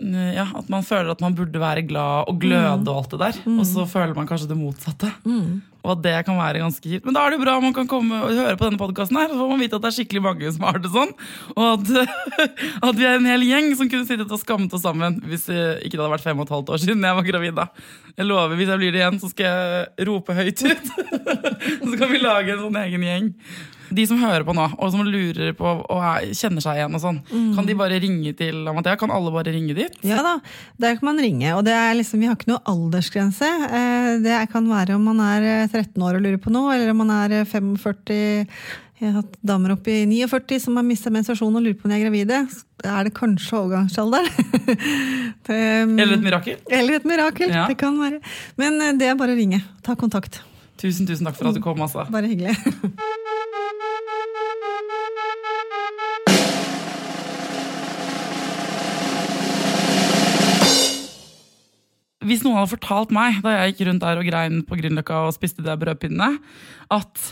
ja, 0.00 0.46
at 0.56 0.68
man 0.72 0.84
føler 0.86 1.12
at 1.12 1.20
man 1.20 1.34
burde 1.36 1.60
være 1.60 1.82
glad 1.84 2.30
og 2.30 2.38
gløde 2.40 2.88
og 2.88 3.02
alt 3.02 3.10
det 3.12 3.20
der. 3.20 3.40
Og 3.58 3.66
så 3.68 3.84
føler 3.88 4.14
man 4.16 4.28
kanskje 4.28 4.48
det 4.48 4.56
motsatte. 4.56 5.10
Og 5.80 5.92
at 5.94 6.02
det 6.04 6.14
kan 6.26 6.36
være 6.36 6.60
ganske 6.60 6.84
kjipt. 6.84 7.06
Men 7.06 7.16
da 7.16 7.22
er 7.24 7.32
det 7.32 7.38
jo 7.38 7.44
bra 7.44 7.54
om 7.56 7.64
man 7.64 7.74
kan 7.76 7.88
komme 7.88 8.18
og 8.20 8.32
høre 8.36 8.56
på 8.60 8.66
denne 8.68 8.80
podkasten 8.80 9.16
så 9.16 9.36
får 9.36 9.48
man 9.52 9.62
vite 9.62 9.78
at 9.78 9.84
det 9.84 9.88
er 9.90 9.96
skikkelig 9.96 10.22
mange 10.24 10.52
som 10.52 10.66
har 10.68 10.80
det 10.80 10.92
sånn. 10.92 11.12
Og 11.54 11.64
at, 11.70 12.12
at 12.88 12.98
vi 12.98 13.08
er 13.08 13.16
en 13.16 13.28
hel 13.30 13.46
gjeng 13.48 13.72
som 13.78 13.88
kunne 13.92 14.08
sittet 14.08 14.32
og 14.32 14.42
skammet 14.42 14.76
oss 14.76 14.84
sammen 14.84 15.20
hvis 15.28 15.48
eh, 15.52 15.80
ikke 15.80 15.96
det 15.96 16.02
hadde 16.02 16.14
vært 16.16 16.26
fem 16.26 16.40
og 16.40 16.48
et 16.48 16.54
halvt 16.56 16.72
år 16.76 16.84
siden 16.84 17.08
jeg 17.08 17.18
var 17.20 17.28
gravid. 17.30 17.56
da. 17.56 17.68
Jeg 18.16 18.28
lover, 18.28 18.56
hvis 18.60 18.72
jeg 18.72 18.82
blir 18.82 18.92
det 18.92 19.00
igjen, 19.00 19.20
så 19.22 19.32
skal 19.32 19.48
jeg 19.48 20.08
rope 20.10 20.36
høyt 20.36 20.64
ut. 20.68 20.94
så 21.88 21.92
kan 21.96 22.12
vi 22.12 22.20
lage 22.20 22.56
en 22.56 22.64
sånn 22.66 22.80
egen 22.84 23.08
gjeng. 23.08 23.30
De 23.90 24.04
som 24.06 24.18
hører 24.22 24.44
på 24.46 24.54
nå, 24.54 24.64
og 24.78 24.90
som 24.94 25.02
lurer 25.06 25.52
på 25.58 25.66
og 25.66 25.98
er, 25.98 26.28
kjenner 26.36 26.62
seg 26.62 26.78
igjen, 26.78 26.94
og 26.94 27.02
sånn, 27.02 27.20
kan 27.56 27.66
de 27.66 27.74
bare 27.78 27.98
ringe 28.02 28.32
til 28.38 28.60
Amathea? 28.70 28.96
Kan 29.00 29.10
alle 29.14 29.32
bare 29.34 29.50
ringe 29.54 29.74
dit? 29.74 29.96
Ja 30.06 30.20
da, 30.22 30.36
der 30.78 30.94
kan 31.00 31.08
man 31.10 31.18
ringe. 31.22 31.54
Og 31.58 31.64
det 31.66 31.74
er 31.74 31.96
liksom, 31.98 32.20
vi 32.22 32.28
har 32.30 32.36
ikke 32.38 32.52
noe 32.52 32.62
aldersgrense. 32.70 33.48
Eh, 33.70 34.12
Det 34.22 34.36
kan 34.52 34.68
være 34.70 34.94
om 34.98 35.04
man 35.10 35.20
er 35.24 35.48
eh, 35.64 35.66
13 35.72 35.98
år 36.06 36.20
og 36.20 36.22
lurer 36.26 36.38
på 36.42 36.52
noe, 36.54 36.74
eller 36.76 36.92
om 36.94 37.02
man 37.02 37.10
er 37.22 37.40
eh, 37.40 37.48
45 37.48 38.14
Jeg 39.00 39.08
har 39.14 39.22
hatt 39.22 39.36
damer 39.48 39.72
opp 39.72 39.86
i 39.88 40.02
49 40.04 40.58
som 40.60 40.76
har 40.76 40.84
mista 40.84 41.08
menstruasjon 41.10 41.54
og 41.56 41.62
lurer 41.64 41.78
på 41.80 41.86
om 41.88 41.92
de 41.94 41.96
er 41.96 42.02
gravide. 42.04 42.40
Er 42.84 43.08
det 43.08 43.14
kanskje 43.16 43.56
overgangsalder? 43.62 44.28
Det, 45.50 45.56
um, 45.82 45.96
Eller 45.98 46.14
et 46.18 46.22
mirakel? 46.22 46.58
eller 46.70 47.00
et 47.00 47.06
mirakel. 47.08 47.48
Ja. 47.50 47.64
Det 47.66 47.78
kan 47.80 47.96
være. 47.98 48.20
Men 48.60 48.76
eh, 48.84 48.92
det 49.00 49.08
er 49.10 49.16
bare 49.18 49.32
å 49.34 49.38
ringe. 49.40 49.62
Ta 49.82 49.96
kontakt. 49.98 50.42
Tusen, 50.80 51.08
tusen 51.08 51.26
takk 51.26 51.36
for 51.40 51.48
at 51.50 51.56
du 51.58 51.60
kom, 51.64 51.80
altså. 51.84 52.04
Bare 52.12 52.28
hyggelig. 52.30 52.54
Hvis 62.20 62.42
noen 62.44 62.58
hadde 62.58 62.74
fortalt 62.74 63.12
meg 63.16 63.38
da 63.44 63.54
jeg 63.54 63.72
gikk 63.72 63.86
rundt 63.88 64.04
der 64.04 64.18
og 64.20 64.26
grein 64.28 64.58
på 64.68 64.76
Grünerløkka 64.76 65.22
og 65.24 65.36
spiste 65.36 65.64
de 65.64 65.76
brødpinnene, 65.80 66.34
at 66.92 67.22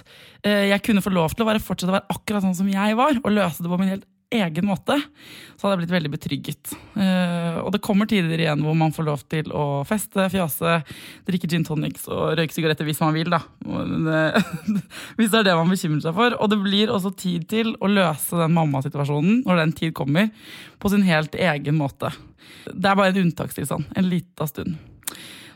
eh, 0.48 0.70
jeg 0.70 0.84
kunne 0.86 1.04
få 1.04 1.12
lov 1.12 1.34
til 1.34 1.44
å 1.44 1.48
være, 1.50 1.60
fortsette 1.60 1.92
å 1.92 1.98
være 1.98 2.14
akkurat 2.14 2.46
sånn 2.46 2.56
som 2.56 2.70
jeg 2.72 2.96
var, 2.96 3.20
og 3.20 3.34
løse 3.34 3.64
det 3.64 3.68
på 3.68 3.80
min 3.80 3.92
helt 3.92 4.08
egen 4.34 4.66
måte, 4.68 4.96
så 5.56 5.64
hadde 5.66 5.74
jeg 5.74 5.80
blitt 5.82 5.94
veldig 5.94 6.10
betrygget. 6.12 6.72
Uh, 6.92 7.60
og 7.62 7.70
det 7.74 7.80
kommer 7.84 8.08
tider 8.08 8.36
igjen 8.36 8.60
hvor 8.64 8.76
man 8.76 8.92
får 8.94 9.06
lov 9.06 9.22
til 9.32 9.48
å 9.56 9.84
feste, 9.88 10.26
fjase, 10.32 10.78
drikke 11.28 11.48
gin 11.48 11.64
tonics 11.66 12.04
og 12.12 12.36
røyke 12.38 12.54
sigaretter 12.54 12.88
hvis 12.88 13.00
man 13.04 13.16
vil, 13.16 13.32
da. 13.32 13.40
Eh, 13.64 14.52
hvis 15.18 15.32
det 15.32 15.40
er 15.40 15.48
det 15.48 15.56
man 15.56 15.72
bekymrer 15.72 16.04
seg 16.04 16.16
for. 16.18 16.36
Og 16.36 16.52
det 16.52 16.60
blir 16.60 16.92
også 16.92 17.14
tid 17.16 17.48
til 17.50 17.72
å 17.80 17.90
løse 17.90 18.36
den 18.40 18.54
mammasituasjonen, 18.56 19.42
når 19.48 19.62
den 19.62 19.74
tid 19.80 19.96
kommer, 19.96 20.28
på 20.78 20.92
sin 20.92 21.06
helt 21.08 21.34
egen 21.38 21.80
måte. 21.80 22.12
Det 22.68 22.84
er 22.84 22.98
bare 22.98 23.14
en 23.14 23.24
unntakstilstand. 23.24 23.88
En 23.96 24.12
lita 24.12 24.46
stund. 24.50 24.76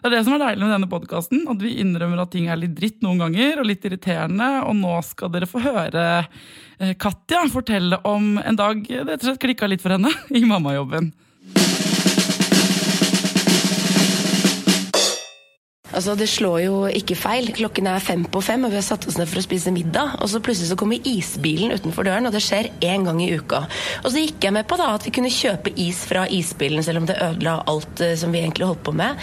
Det 0.02 0.08
er 0.10 0.16
det 0.16 0.24
som 0.26 0.34
er 0.34 0.40
deilig 0.42 0.64
med 0.66 0.72
denne 0.74 0.88
podkasten, 0.90 1.44
at 1.46 1.60
vi 1.62 1.76
innrømmer 1.78 2.24
at 2.24 2.32
ting 2.34 2.48
er 2.50 2.58
litt 2.58 2.72
dritt 2.74 3.04
noen 3.06 3.20
ganger, 3.22 3.60
og 3.62 3.68
litt 3.68 3.84
irriterende, 3.86 4.48
og 4.66 4.74
nå 4.74 4.96
skal 5.06 5.30
dere 5.30 5.46
få 5.46 5.62
høre 5.62 6.06
eh, 6.18 6.96
Katja 6.98 7.44
fortelle 7.52 8.00
om 8.10 8.34
en 8.42 8.58
dag 8.58 8.82
det 8.82 9.04
rett 9.06 9.22
og 9.22 9.28
slett 9.28 9.44
klikka 9.44 9.70
litt 9.70 9.84
for 9.84 9.94
henne 9.94 10.10
i 10.40 10.42
mammajobben. 10.42 11.12
Altså, 15.92 16.16
Det 16.18 16.26
slår 16.26 16.58
jo 16.64 16.76
ikke 16.88 17.14
feil. 17.14 17.50
Klokken 17.54 17.86
er 17.86 18.02
fem 18.02 18.24
på 18.24 18.40
fem, 18.42 18.64
og 18.64 18.72
vi 18.72 18.80
har 18.80 18.86
satt 18.86 19.06
oss 19.06 19.18
ned 19.20 19.28
for 19.30 19.38
å 19.38 19.44
spise 19.44 19.70
middag. 19.74 20.16
Og 20.24 20.30
så 20.32 20.40
plutselig 20.42 20.72
så 20.72 20.78
kommer 20.80 21.04
isbilen 21.06 21.74
utenfor 21.76 22.08
døren, 22.08 22.26
og 22.26 22.34
det 22.34 22.42
skjer 22.42 22.72
én 22.80 23.04
gang 23.06 23.20
i 23.22 23.28
uka. 23.36 23.66
Og 24.02 24.08
så 24.10 24.24
gikk 24.24 24.48
jeg 24.48 24.56
med 24.56 24.66
på 24.66 24.80
da 24.80 24.88
at 24.96 25.06
vi 25.06 25.12
kunne 25.14 25.30
kjøpe 25.30 25.74
is 25.76 26.02
fra 26.08 26.24
isbilen, 26.26 26.82
selv 26.82 27.04
om 27.04 27.06
det 27.10 27.20
ødela 27.20 27.60
alt 27.70 28.02
eh, 28.02 28.16
som 28.18 28.32
vi 28.32 28.42
egentlig 28.42 28.70
holdt 28.72 28.82
på 28.88 28.96
med. 28.96 29.20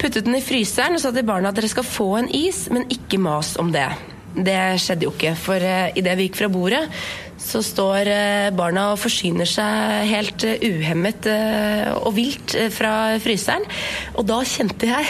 Puttet 0.00 0.26
den 0.26 0.38
i 0.38 0.44
fryseren 0.44 0.96
og 0.96 1.02
sa 1.02 1.12
til 1.14 1.26
barna 1.26 1.52
at 1.52 1.58
dere 1.58 1.70
skal 1.70 1.86
få 1.86 2.08
en 2.20 2.30
is, 2.34 2.64
men 2.72 2.88
ikke 2.92 3.20
mas 3.22 3.54
om 3.60 3.72
det. 3.74 3.88
Det 4.32 4.56
skjedde 4.80 5.04
jo 5.04 5.12
ikke, 5.12 5.34
for 5.36 5.60
uh, 5.60 5.92
idet 5.98 6.16
vi 6.16 6.28
gikk 6.28 6.38
fra 6.40 6.48
bordet, 6.52 6.86
så 7.42 7.60
står 7.64 8.08
eh, 8.10 8.48
barna 8.54 8.88
og 8.92 9.00
forsyner 9.02 9.48
seg 9.48 10.06
helt 10.10 10.44
eh, 10.46 10.62
uhemmet 10.62 11.26
eh, 11.30 11.90
og 11.98 12.14
vilt 12.16 12.54
fra 12.74 13.18
fryseren. 13.22 13.66
Og 14.16 14.26
da 14.28 14.40
kjente 14.46 14.88
jeg 14.88 15.08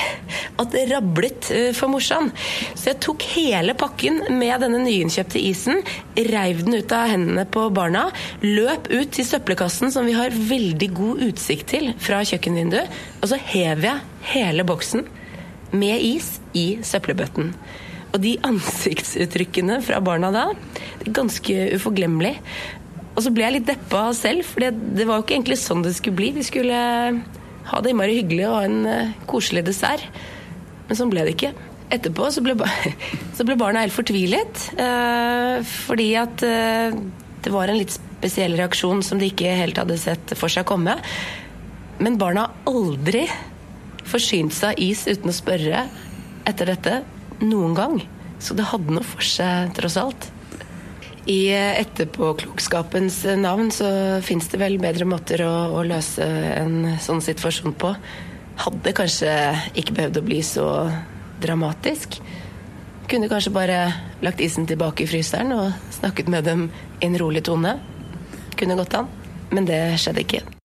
at 0.62 0.72
det 0.72 0.86
rablet 0.90 1.50
for 1.76 1.92
morsan. 1.92 2.30
Så 2.74 2.92
jeg 2.92 3.00
tok 3.04 3.24
hele 3.34 3.76
pakken 3.78 4.22
med 4.38 4.64
denne 4.64 4.82
nyinnkjøpte 4.84 5.40
isen, 5.42 5.82
reiv 6.16 6.64
den 6.66 6.80
ut 6.80 6.96
av 6.96 7.10
hendene 7.12 7.46
på 7.48 7.68
barna, 7.74 8.08
løp 8.44 8.88
ut 8.92 9.12
til 9.14 9.28
søppelkassen 9.28 9.92
som 9.94 10.08
vi 10.08 10.16
har 10.16 10.34
veldig 10.34 10.90
god 10.96 11.24
utsikt 11.28 11.70
til 11.74 11.92
fra 12.02 12.22
kjøkkenvinduet, 12.26 13.00
og 13.20 13.30
så 13.30 13.38
hev 13.52 13.84
jeg 13.86 14.32
hele 14.32 14.66
boksen 14.66 15.06
med 15.72 16.04
is 16.04 16.36
i 16.58 16.66
søppelbøtten. 16.84 17.52
Og 18.12 18.20
de 18.20 18.36
ansiktsuttrykkene 18.44 19.80
fra 19.84 20.00
barna 20.04 20.28
da, 20.34 20.44
ganske 21.16 21.68
uforglemmelig. 21.78 22.36
Og 23.12 23.24
så 23.24 23.32
ble 23.32 23.44
jeg 23.46 23.56
litt 23.58 23.68
deppa 23.68 24.06
selv, 24.16 24.44
for 24.48 24.64
det 24.64 25.06
var 25.08 25.18
jo 25.18 25.24
ikke 25.24 25.36
egentlig 25.38 25.60
sånn 25.60 25.84
det 25.84 25.94
skulle 25.96 26.18
bli. 26.20 26.30
Vi 26.36 26.44
skulle 26.46 26.78
ha 27.68 27.80
det 27.80 27.92
innmari 27.92 28.18
hyggelig 28.20 28.46
og 28.48 28.56
ha 28.56 28.62
en 28.68 28.88
eh, 28.88 29.12
koselig 29.28 29.64
dessert. 29.66 30.04
Men 30.88 30.98
sånn 30.98 31.12
ble 31.12 31.26
det 31.26 31.36
ikke. 31.36 31.52
Etterpå 31.92 32.28
så 32.32 32.44
ble, 32.44 32.56
så 33.36 33.46
ble 33.48 33.58
barna 33.60 33.84
helt 33.84 33.96
fortvilet, 33.96 34.66
eh, 34.80 35.58
fordi 35.68 36.08
at 36.20 36.44
eh, 36.46 36.96
det 37.42 37.52
var 37.52 37.68
en 37.68 37.80
litt 37.80 37.94
spesiell 37.94 38.56
reaksjon 38.60 39.02
som 39.04 39.20
de 39.20 39.28
ikke 39.32 39.56
helt 39.58 39.80
hadde 39.80 39.98
sett 40.00 40.36
for 40.38 40.52
seg 40.52 40.68
komme. 40.68 40.96
Men 42.02 42.20
barna 42.20 42.48
har 42.48 42.72
aldri 42.72 43.26
forsynt 44.08 44.54
seg 44.56 44.72
av 44.72 44.82
is 44.82 45.04
uten 45.08 45.30
å 45.30 45.36
spørre 45.36 45.84
etter 46.48 46.72
dette 46.72 47.02
noen 47.44 47.74
gang. 47.76 47.98
Så 48.42 48.56
det 48.58 48.66
hadde 48.72 48.94
noe 48.94 49.06
for 49.06 49.24
seg, 49.26 49.72
tross 49.76 49.98
alt. 50.00 50.28
I 51.30 51.52
etterpåklokskapens 51.54 53.20
navn 53.38 53.70
så 53.70 53.88
fins 54.26 54.48
det 54.50 54.58
vel 54.58 54.80
bedre 54.82 55.06
måter 55.06 55.44
å, 55.46 55.52
å 55.78 55.84
løse 55.86 56.26
en 56.26 56.96
sånn 57.02 57.22
situasjon 57.22 57.76
på. 57.78 57.92
Hadde 58.64 58.94
kanskje 58.96 59.30
ikke 59.78 59.94
behøvd 59.98 60.18
å 60.18 60.24
bli 60.26 60.40
så 60.46 60.66
dramatisk. 61.42 62.18
Kunne 63.10 63.30
kanskje 63.30 63.54
bare 63.54 63.78
lagt 64.24 64.42
isen 64.42 64.66
tilbake 64.66 65.04
i 65.04 65.10
fryseren 65.10 65.54
og 65.54 65.94
snakket 65.94 66.32
med 66.32 66.48
dem 66.50 66.66
i 66.98 67.06
en 67.06 67.20
rolig 67.22 67.44
tone. 67.46 67.76
Kunne 68.58 68.78
gått 68.78 68.98
an, 68.98 69.10
men 69.54 69.70
det 69.70 69.84
skjedde 70.02 70.26
ikke. 70.26 70.61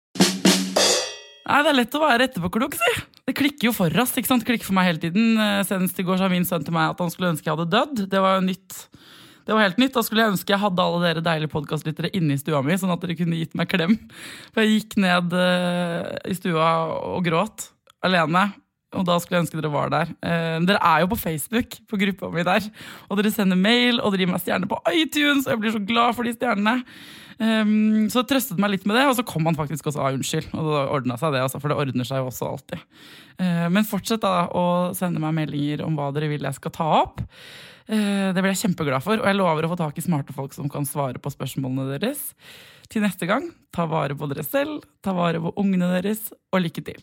Nei, 1.47 1.63
Det 1.63 1.71
er 1.71 1.79
lett 1.79 1.95
å 1.95 2.03
være 2.03 2.27
etterpåklok, 2.27 2.75
si. 2.75 2.93
Det 3.27 3.35
klikker 3.39 3.69
jo 3.69 3.75
for 3.75 4.01
oss. 4.03 4.17
ikke 4.19 4.31
sant? 4.31 4.43
Det 4.43 4.51
klikker 4.51 4.67
for 4.67 4.75
meg 4.79 4.89
hele 4.89 5.03
tiden. 5.03 5.37
Eh, 5.39 5.63
Senest 5.67 5.99
i 5.99 6.07
går 6.07 6.19
sa 6.19 6.29
min 6.31 6.47
sønn 6.47 6.65
til 6.67 6.75
meg 6.75 6.91
at 6.91 7.03
han 7.03 7.13
skulle 7.13 7.31
ønske 7.35 7.47
jeg 7.47 7.55
hadde 7.57 7.71
dødd. 7.71 8.09
Det 8.11 8.23
var 8.23 8.39
jo 8.41 8.47
nytt. 8.49 8.79
Det 9.47 9.55
var 9.55 9.63
helt 9.63 9.79
nytt. 9.79 9.95
Da 9.95 10.03
skulle 10.03 10.25
jeg 10.25 10.35
ønske 10.35 10.55
jeg 10.55 10.63
hadde 10.63 10.83
alle 10.83 11.03
dere 11.05 11.23
deilige 11.23 11.53
podkastlyttere 11.55 12.11
inne 12.19 12.35
i 12.35 12.43
stua 12.43 12.63
mi, 12.67 12.75
sånn 12.75 12.91
at 12.91 13.03
dere 13.03 13.19
kunne 13.19 13.39
gitt 13.39 13.55
meg 13.55 13.71
klem. 13.71 13.95
For 14.51 14.63
jeg 14.65 14.81
gikk 14.81 14.99
ned 15.03 15.35
eh, 15.39 16.13
i 16.27 16.35
stua 16.39 16.71
og 17.15 17.23
gråt 17.27 17.69
alene. 18.07 18.49
Og 18.95 19.03
da 19.07 19.17
skulle 19.19 19.41
jeg 19.41 19.47
ønske 19.47 19.59
dere 19.59 19.73
var 19.73 19.91
der. 19.91 20.11
Eh, 20.23 20.57
dere 20.69 20.79
er 20.79 21.03
jo 21.03 21.11
på 21.11 21.19
Facebook, 21.19 21.75
på 21.91 21.99
gruppa 22.01 22.31
mi 22.31 22.45
der. 22.47 22.67
Og 23.11 23.19
dere 23.19 23.33
sender 23.35 23.59
mail, 23.59 23.99
og 23.99 24.13
dere 24.13 24.25
gir 24.25 24.31
meg 24.31 24.43
stjerner 24.45 24.71
på 24.71 24.79
iTunes, 24.95 25.47
og 25.47 25.57
jeg 25.57 25.63
blir 25.63 25.75
så 25.75 25.83
glad 25.89 26.17
for 26.17 26.29
de 26.29 26.35
stjernene. 26.37 26.77
Um, 27.37 28.07
så 28.09 28.23
jeg 28.23 28.31
trøstet 28.31 28.61
meg 28.63 28.73
litt 28.73 28.87
med 28.89 28.97
det, 28.97 29.05
og 29.11 29.17
så 29.19 29.25
kom 29.27 29.45
han 29.45 29.59
faktisk 29.59 29.91
også 29.91 30.01
av 30.01 30.17
unnskyld. 30.17 30.55
Og 30.57 31.05
det 31.05 31.19
seg, 31.21 31.35
det, 31.35 31.43
altså, 31.45 31.61
for 31.61 31.73
det 31.73 31.81
ordner 31.83 32.09
seg 32.09 32.23
jo 32.23 32.31
også 32.31 32.53
alltid. 32.55 32.85
Uh, 33.43 33.67
men 33.75 33.89
fortsett 33.89 34.23
da 34.25 34.47
å 34.49 34.67
sende 34.97 35.21
meg 35.23 35.35
meldinger 35.37 35.85
om 35.85 35.99
hva 35.99 36.13
dere 36.17 36.31
vil 36.33 36.47
jeg 36.47 36.61
skal 36.61 36.75
ta 36.79 36.87
opp. 37.03 37.21
Uh, 37.91 38.33
det 38.33 38.41
blir 38.41 38.55
jeg 38.55 38.63
kjempeglad 38.65 39.05
for, 39.05 39.21
og 39.21 39.29
jeg 39.29 39.39
lover 39.39 39.67
å 39.67 39.75
få 39.75 39.81
tak 39.83 40.01
i 40.01 40.07
smarte 40.07 40.35
folk 40.37 40.57
som 40.57 40.71
kan 40.73 40.89
svare 40.89 41.21
på 41.21 41.35
spørsmålene 41.35 41.91
deres. 41.97 42.31
Til 42.89 43.03
neste 43.03 43.29
gang, 43.29 43.51
ta 43.75 43.85
vare 43.91 44.17
på 44.17 44.31
dere 44.31 44.47
selv, 44.47 44.87
ta 45.03 45.13
vare 45.17 45.43
på 45.43 45.53
ungene 45.61 45.91
deres, 45.99 46.31
og 46.55 46.63
lykke 46.63 46.87
til. 46.87 47.03